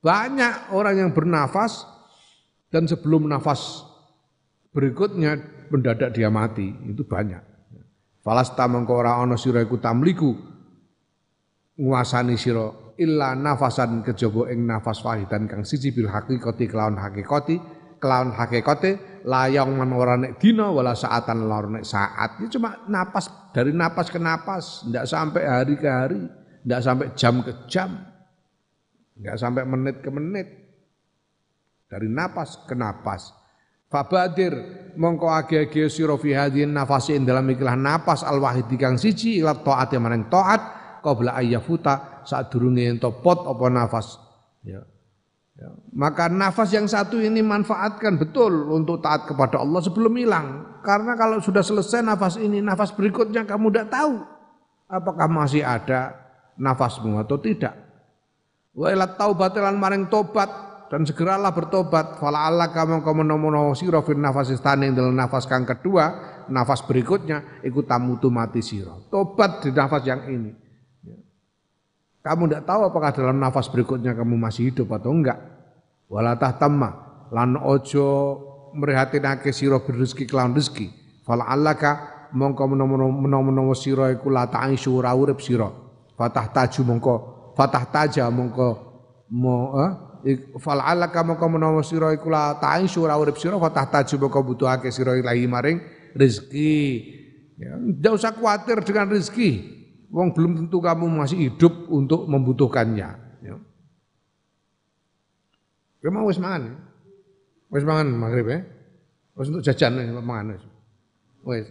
[0.00, 1.84] banyak orang yang bernafas
[2.72, 3.84] dan sebelum nafas
[4.72, 5.36] berikutnya
[5.68, 7.44] mendadak dia mati, itu banyak.
[8.24, 10.36] Falasta mengko ora ana sira iku tamliku
[11.76, 12.68] nguasani sira
[13.00, 17.56] illa nafasan kejaba ing nafas wahidan kang siji bil haqiqati kelawan hakikati
[18.00, 22.40] kelawan hakikate layang man ora nek dina wala saatan lara nek saat.
[22.40, 26.20] Itu cuma napas dari napas ke napas, ndak sampai hari ke hari,
[26.64, 27.90] ndak sampai jam ke jam.
[29.20, 30.48] Enggak sampai menit ke menit.
[31.92, 33.36] Dari napas ke napas.
[33.90, 34.54] Fabadir
[34.94, 36.32] mongko age-age sira fi
[36.62, 40.62] nafasi ing dalam ikilah napas al wahid kang siji ila taat yang maring taat
[41.02, 44.22] qabla ayyafuta sadurunge ento pot apa nafas.
[44.62, 44.86] Ya.
[45.58, 45.68] Ya.
[45.92, 50.78] Maka nafas yang satu ini manfaatkan betul untuk taat kepada Allah sebelum hilang.
[50.80, 54.24] Karena kalau sudah selesai nafas ini, nafas berikutnya kamu tidak tahu
[54.90, 56.16] apakah masih ada
[56.58, 57.76] nafasmu atau tidak.
[58.74, 60.48] Wa ila taubat lan maring tobat
[60.90, 62.18] dan segeralah bertobat.
[62.18, 66.10] Fala Allah kamu kamu nomono siro fin nafas istane dalam nafas kang kedua,
[66.50, 69.06] nafas berikutnya ikut tamu tu mati siro.
[69.08, 70.69] Tobat di nafas yang ini.
[72.20, 75.40] Kamu tidak tahu apakah dalam nafas berikutnya kamu masih hidup atau enggak.
[76.12, 76.90] Walatah tamma
[77.32, 78.06] lan ojo
[78.76, 80.92] merihatinake siro berrezeki kelawan rezeki.
[81.24, 81.92] Fala Allah ka
[82.36, 85.68] mongko menawa-menawa sira iku la ta'isyu ora sira.
[86.14, 87.14] Fatah taju mongko
[87.56, 88.68] fatah taja mongko
[89.32, 89.76] mo
[90.26, 94.88] eh, fal alaka mongko menawa sira iku la ta'isyu ora sira fatah taju mongko butuhake
[94.92, 95.78] sira ilahi maring
[96.12, 96.76] rezeki
[97.60, 99.79] ya usah khawatir dengan rezeki
[100.10, 103.08] wong belum tentu kamu masih hidup untuk membutuhkannya.
[103.46, 103.56] Ya.
[106.02, 106.76] Kamu wis mangan.
[107.70, 108.60] Wis mangan maghrib ya.
[109.38, 110.64] Wis untuk jajan wis mangan wis.
[111.46, 111.66] Wis.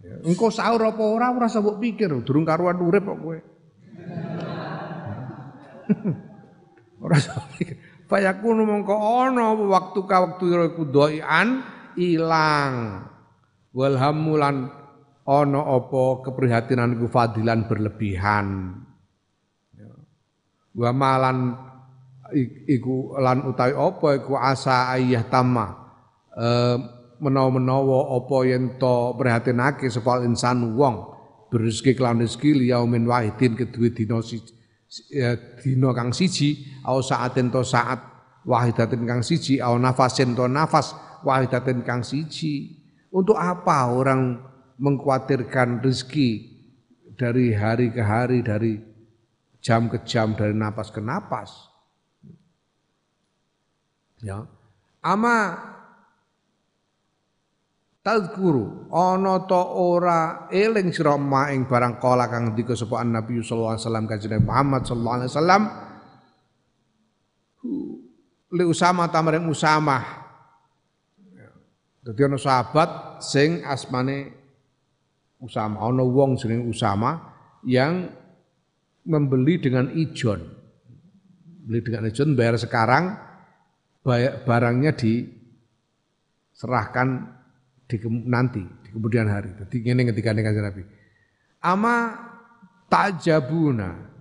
[0.00, 0.14] Ya.
[0.54, 1.34] sahur apa ora?
[1.34, 2.08] Ora usah pikir.
[2.22, 3.38] Durung karuan urip kok kowe.
[7.06, 7.78] Ora sampe
[8.10, 11.62] fayakunu mongko ana waktu ka waktu iku doian
[11.94, 13.06] ilang.
[13.76, 14.72] Wal hamulan
[15.26, 18.78] ana apa keprihatinan iku fadilan berlebihan.
[19.74, 19.90] Ya.
[20.78, 21.58] Wa malan
[22.70, 25.66] iku lan utawi apa iku asa ayah tama
[26.34, 26.46] e,
[27.22, 31.14] menawa-menawa apa yen to prihatinake sapa insan wong
[31.50, 34.56] berezeki kelan rezeki liyaumin wahidin kedue dina siji
[35.10, 37.98] Ya, dina kang siji au saaten to saat
[38.46, 40.94] wahidatin kang siji au nafasin to nafas
[41.26, 42.70] wahidatin kang siji
[43.10, 44.38] untuk apa orang
[44.76, 46.56] mengkhawatirkan rezeki
[47.16, 48.76] dari hari ke hari dari
[49.64, 51.50] jam ke jam dari napas ke napas.
[54.20, 54.44] Ya.
[55.00, 55.36] Ama
[58.06, 61.18] tazkuru ana ta ora eling sira
[61.50, 65.62] ing barang kala kang ngendika sapa Nabi sallallahu alaihi wasallam kanjeng Muhammad sallallahu alaihi wasallam.
[68.54, 70.26] Li Usama tamaring Usama
[72.06, 74.45] dadi ana sahabat sing asmane
[75.46, 77.32] Usama ana wong jeneng Usama
[77.62, 78.10] yang
[79.06, 80.56] membeli dengan ijon
[81.66, 83.18] beli dengan ijon bayar sekarang
[84.46, 85.38] barangnya diserahkan
[87.90, 89.50] di nanti di kemudian hari.
[89.58, 90.86] Jadi ini ketika ini kanjeng Nabi.
[91.66, 92.14] Ama
[92.86, 94.14] tajabuna.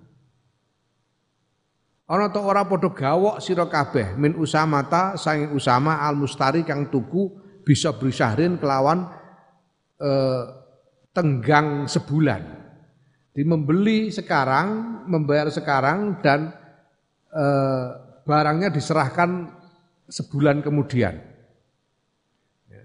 [2.06, 7.34] Ana to ora padha gawok sira kabeh min usamata sanging usama al mustari kang tuku
[7.65, 9.10] bisa berisahrin kelawan
[9.97, 10.43] eh,
[11.15, 12.43] tenggang sebulan.
[13.31, 16.51] Di membeli sekarang, membayar sekarang dan
[17.31, 17.45] e,
[18.27, 19.47] barangnya diserahkan
[20.11, 21.15] sebulan kemudian.
[22.67, 22.83] Ya.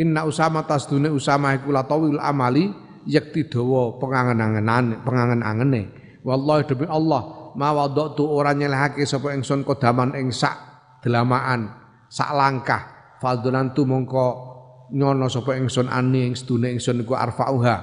[0.00, 2.72] Inna usama tasdune usama iku latawil amali
[3.04, 5.82] yakti dawa pengangen-angene.
[6.20, 10.56] Wallahi demi Allah mawadatu ora nyelehake sapa ingsun kodaman ing sak
[11.00, 11.72] delamaan
[12.10, 12.82] sak langkah
[13.18, 14.49] faldunantu mongko
[14.92, 17.76] nyono sapa ingsun ani ing sedune ingsun iku arfauha.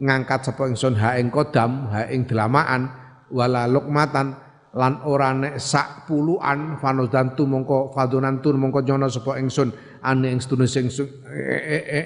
[0.00, 2.88] Ngangkat sapa ingsun ha ing kodam ha ing delamaan
[3.32, 4.36] wala lukmatan
[4.72, 9.68] lan ora nek sak puluhan fanodantu mongko faldunantu mongko nyono sapa ingsun
[10.00, 10.88] ani ing sedune sing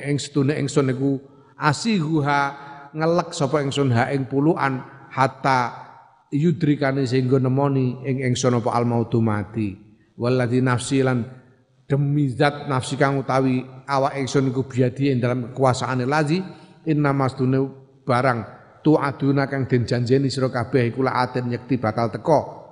[0.07, 1.19] ing sedune ingsun iku.
[1.57, 2.41] Asihuha
[2.93, 4.83] ngelek sapa ingsun ha ing puluhan
[5.15, 5.87] hatta
[6.35, 8.85] yudrikane sehingga nemoni ing ingsun apa al
[9.23, 9.79] mati.
[10.17, 11.46] Walladzi nafsi lan
[11.87, 16.43] demi zat nafsi kang utawi awak ingsun iku biadi ing dalam kekuasaane lazi
[16.87, 17.63] inna masdune
[18.03, 18.41] barang
[18.83, 22.67] tu aduna kang den janjeni sira kabeh iku aten yekti bakal teko.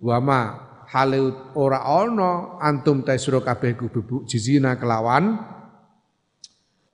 [0.00, 0.40] Wama
[0.88, 5.36] hale ora ana antum ta sira kabeh ku bubuk jizina kelawan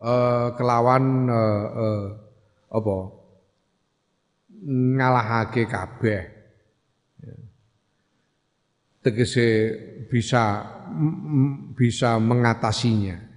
[0.02, 2.04] uh, kelawan uh, uh,
[2.70, 2.96] apa?
[4.62, 6.41] Ngalahake kabeh
[9.02, 9.46] tegese
[10.06, 10.62] bisa
[11.74, 13.32] bisa mengatasinya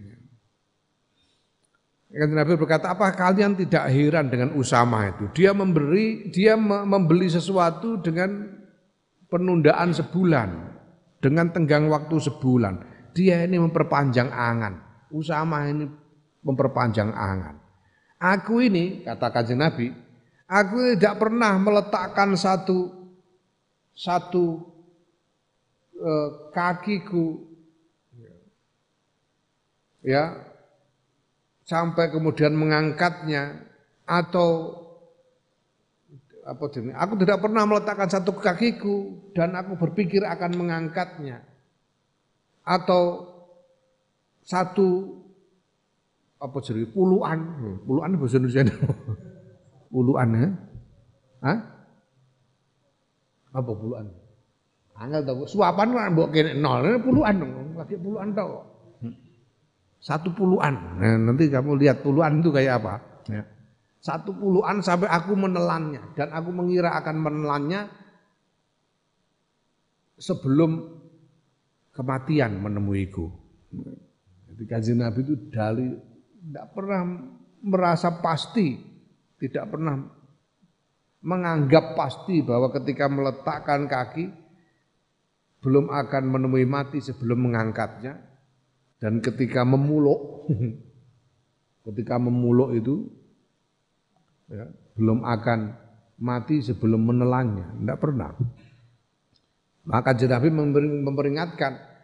[2.15, 5.27] Kan Nabi berkata, apa kalian tidak heran dengan Usama itu?
[5.35, 8.55] Dia memberi, dia membeli sesuatu dengan
[9.27, 10.49] penundaan sebulan,
[11.19, 12.87] dengan tenggang waktu sebulan.
[13.11, 14.79] Dia ini memperpanjang angan.
[15.11, 15.91] Usama ini
[16.39, 17.59] memperpanjang angan.
[18.15, 19.91] Aku ini, kata kanjeng Nabi,
[20.47, 23.11] aku tidak pernah meletakkan satu
[23.91, 24.74] satu
[25.95, 27.55] eh, kakiku
[30.05, 30.37] ya
[31.65, 33.65] sampai kemudian mengangkatnya
[34.05, 34.81] atau
[36.45, 36.93] apa ini?
[36.93, 41.41] Aku tidak pernah meletakkan satu kakiku dan aku berpikir akan mengangkatnya
[42.61, 43.33] atau
[44.45, 45.21] satu
[46.37, 47.39] apa jadi puluhan,
[47.89, 48.69] puluhan bahasa Indonesia
[49.93, 50.47] puluhan ya?
[51.41, 51.57] Hah?
[53.57, 54.24] Apa puluhan?
[54.95, 58.63] Angel tau suapan kan mbok kene nol, puluhan dong, lagi puluhan tau.
[59.99, 61.01] Satu puluhan.
[61.01, 62.95] Nah, nanti kamu lihat puluhan itu kayak apa.
[63.25, 63.43] Ya.
[63.99, 67.89] Satu puluhan sampai aku menelannya dan aku mengira akan menelannya
[70.21, 71.01] sebelum
[71.89, 73.33] kematian menemuiku.
[74.53, 75.89] Jadi kajian Nabi itu dari
[76.45, 77.01] tidak pernah
[77.65, 78.77] merasa pasti,
[79.41, 80.05] tidak pernah
[81.25, 84.44] menganggap pasti bahwa ketika meletakkan kaki
[85.65, 88.21] belum akan menemui mati sebelum mengangkatnya
[89.01, 90.45] dan ketika memuluk
[91.89, 93.09] ketika memuluk itu
[94.45, 95.73] ya, belum akan
[96.21, 98.31] mati sebelum menelannya tidak pernah
[99.89, 100.49] maka Nabi
[101.01, 101.95] memperingatkan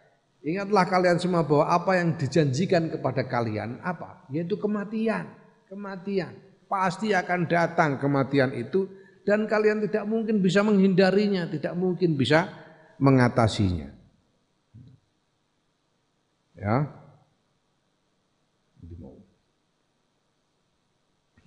[0.42, 4.26] Ingatlah kalian semua bahwa apa yang dijanjikan kepada kalian apa?
[4.26, 5.30] Yaitu kematian.
[5.70, 6.34] Kematian.
[6.66, 8.90] Pasti akan datang kematian itu
[9.22, 12.50] dan kalian tidak mungkin bisa menghindarinya, tidak mungkin bisa
[13.00, 13.88] mengatasinya.
[16.58, 16.76] Ya.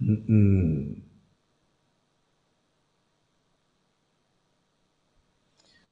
[0.06, 1.00] Hmm.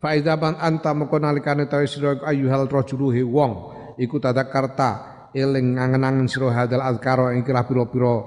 [0.03, 5.79] Fa idza man anta moko nalikane tawi sira ayyuhal rajulu he wong iku tadakarta eling
[5.79, 8.25] ngangen-angen sira hadal azkara ing kira pira-pira uh,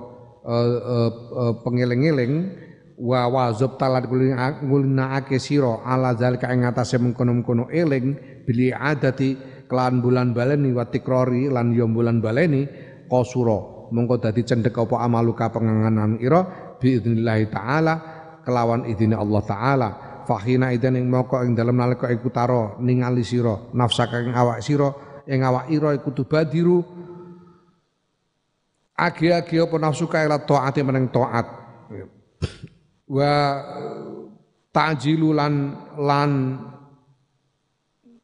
[0.48, 2.65] uh, uh, pengeling-eling
[2.96, 8.16] wa wazab talat ngulinaake sira ala zalika ing atase mengkono-mengkono eling
[8.48, 9.36] bili adati
[9.68, 12.64] kelan bulan baleni wa tikrori lan yo bulan baleni
[13.04, 13.76] qasura.
[13.86, 16.42] Mongko dadi cendhek apa amaluka penganganan ira
[16.80, 16.98] bi
[17.46, 17.94] taala
[18.42, 19.90] kelawan idine Allah taala.
[20.26, 24.90] Fahina idan moko ing dalem nalika iku taro ningali sira nafsaka ing awak sira
[25.22, 26.82] ing awak ira iku tubadiru
[28.98, 31.46] agi-agi apa nafsu kae la taate meneng taat
[33.06, 33.32] wa
[34.74, 36.32] ta'jilu lan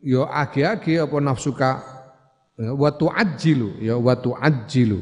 [0.03, 1.71] yo agi-agi apa nafsuka
[2.59, 4.99] wa tu'ajjilu ya wa tu'ajjilu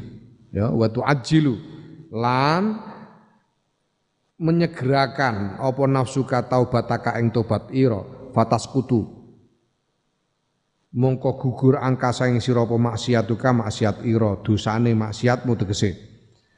[0.53, 1.53] ya wa tu'ajjilu
[2.13, 2.77] lan
[4.41, 8.01] menyegerakan apa nafsuka taubataka ing tobat ira
[8.33, 9.21] fataskutu
[10.91, 16.10] mongko gugur angkasa ing sira apa maksiatuka maksiat ira dosane maksiatmu tegese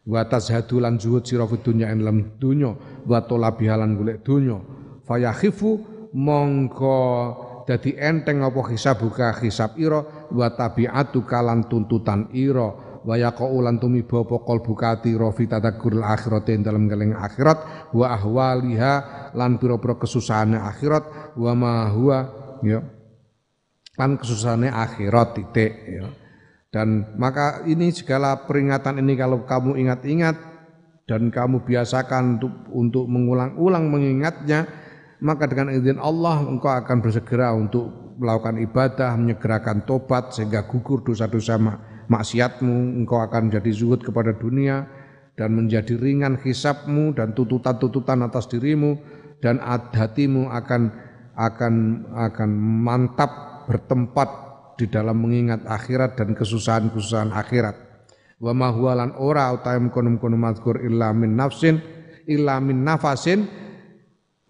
[0.04, 2.72] wa tazhadu lan zuhud sira fi dunya ing dalam dunya
[3.08, 4.60] wa talabihalan golek dunya.
[5.04, 5.72] Fayakhifu
[6.16, 7.00] mongko
[7.64, 12.92] dadi enteng apa hisab buka hisab ira wa tabiatu kalan tuntutan ira.
[13.04, 17.92] Wa yaqau lan tumiba apa qalbuka atira fi tadakkuril akhirat ing dalem ngeling akhirat.
[17.92, 18.94] Wa ahwaliha
[19.36, 21.36] lan pira-pira kesusahane akhirat.
[21.36, 22.32] Wa ma huwa
[22.64, 22.80] ya
[24.00, 26.23] lan kesusahane akhirat titik ya
[26.74, 30.36] dan maka ini segala peringatan ini kalau kamu ingat-ingat
[31.06, 34.66] dan kamu biasakan untuk untuk mengulang-ulang mengingatnya
[35.22, 41.58] maka dengan izin Allah engkau akan bersegera untuk melakukan ibadah, menyegerakan tobat sehingga gugur dosa-dosa
[42.12, 44.86] maksiatmu, engkau akan jadi zuhud kepada dunia
[45.34, 49.00] dan menjadi ringan hisapmu dan tututan-tututan atas dirimu
[49.42, 50.94] dan hatimu akan
[51.34, 51.74] akan
[52.14, 52.50] akan
[52.86, 53.32] mantap
[53.66, 57.76] bertempat di dalam mengingat akhirat dan kesusahan-kesusahan akhirat.
[58.42, 61.80] Wa ma huwa lan ora utahe kono-kono mazkur illa min nafsin
[62.28, 63.48] illa min nafasin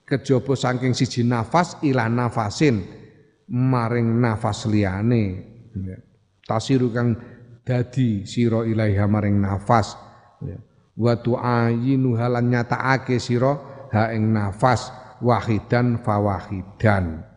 [0.07, 2.81] kejaba saking siji nafas ila nafasin
[3.49, 5.23] maring nafas liyane.
[5.77, 5.97] Ya.
[6.43, 7.15] Tasiru kang
[7.63, 9.95] dadi sira ilaiha maring nafas
[10.43, 10.59] ya.
[10.93, 13.57] wa tu'ayinu halan nyatakake sira
[13.89, 14.91] ha ing nafas
[15.23, 17.32] wahidan fawahidan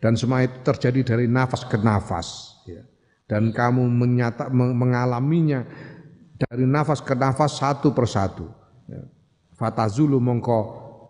[0.00, 2.82] dan semua itu terjadi dari nafas ke nafas ya.
[3.28, 5.68] dan kamu menyata, mengalaminya
[6.40, 8.48] dari nafas ke nafas satu persatu
[8.88, 9.04] ya.
[9.54, 10.58] fatazulu mongko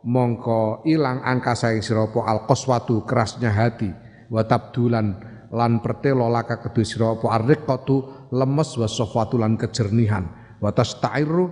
[0.03, 3.89] mongko ilang angka saya siropo al qaswatu kerasnya hati
[4.27, 5.17] wa tabdulan
[5.51, 10.27] lan pertelo laka kedua siropo arriqatu lemes wa sofatu lan kejernihan
[10.59, 11.51] wa tastairu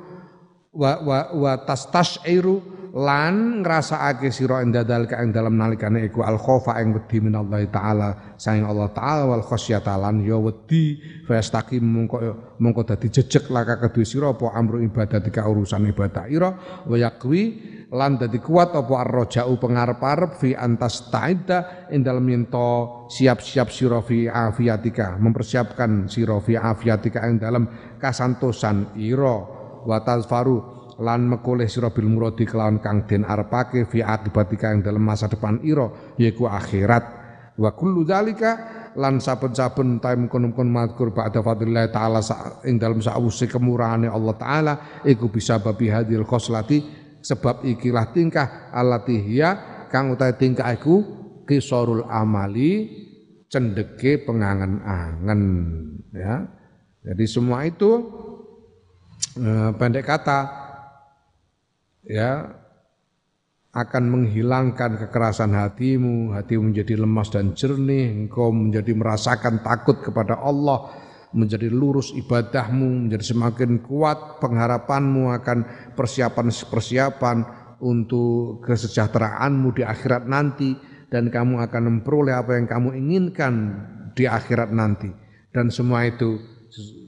[0.74, 6.80] wa wa, wa tastasairu lan ngrasakake sira ing dalika ing dalam nalikane iku al khaufa
[6.80, 8.36] ing wedi minallahi taala.
[8.40, 10.96] Saing Allah taala wal khasyata lan ya wedi
[11.26, 12.18] fastaqim mongko
[12.62, 16.50] mongko dadi jejeg laka kedue sira apa amru ibadatika urusan ibadah ira
[16.86, 16.96] wa
[17.88, 22.44] lan dadi kuat apa arrojau pengarep-arep fi antas taida ing dalem yen
[23.08, 27.64] siap-siap sira fi afiatika mempersiapkan sira fi afiatika ing dalem
[27.96, 29.56] kasantosan ira.
[29.78, 35.02] Wa tazfaru lan mekoleh sira bil muradi kelawan kang den arepake fi akibatika ing dalem
[35.02, 35.86] masa depan ira
[36.18, 37.04] yaiku akhirat.
[37.58, 38.50] Wa kullu dzalika
[38.98, 42.22] lan saben-saben time kono-kono mazkur ba'da fadlillah taala
[42.66, 44.74] ing dalem sawuse kemurahane Allah taala
[45.06, 46.82] iku bisa babi hadil khoslati
[47.22, 51.02] sebab ikilah tingkah alatihya kang utahe tingkah iku
[51.46, 52.90] kisorul amali
[53.46, 55.42] cendeke pengangen-angen
[56.14, 56.46] ya.
[57.06, 57.90] Jadi semua itu
[59.38, 60.67] eh, pendek kata
[62.08, 62.48] ya
[63.76, 70.88] akan menghilangkan kekerasan hatimu, hatimu menjadi lemas dan jernih, engkau menjadi merasakan takut kepada Allah,
[71.36, 75.58] menjadi lurus ibadahmu, menjadi semakin kuat pengharapanmu akan
[75.94, 77.36] persiapan-persiapan
[77.84, 80.74] untuk kesejahteraanmu di akhirat nanti
[81.12, 83.54] dan kamu akan memperoleh apa yang kamu inginkan
[84.16, 85.12] di akhirat nanti.
[85.52, 86.40] Dan semua itu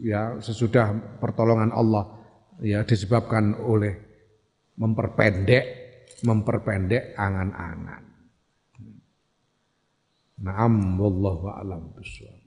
[0.05, 2.21] ya sesudah pertolongan Allah
[2.61, 4.10] ya disebabkan oleh
[4.81, 5.65] memperpendek
[6.25, 8.05] memperpendek angan-angan.
[10.41, 12.40] Naam wallahu a'lam bishawab.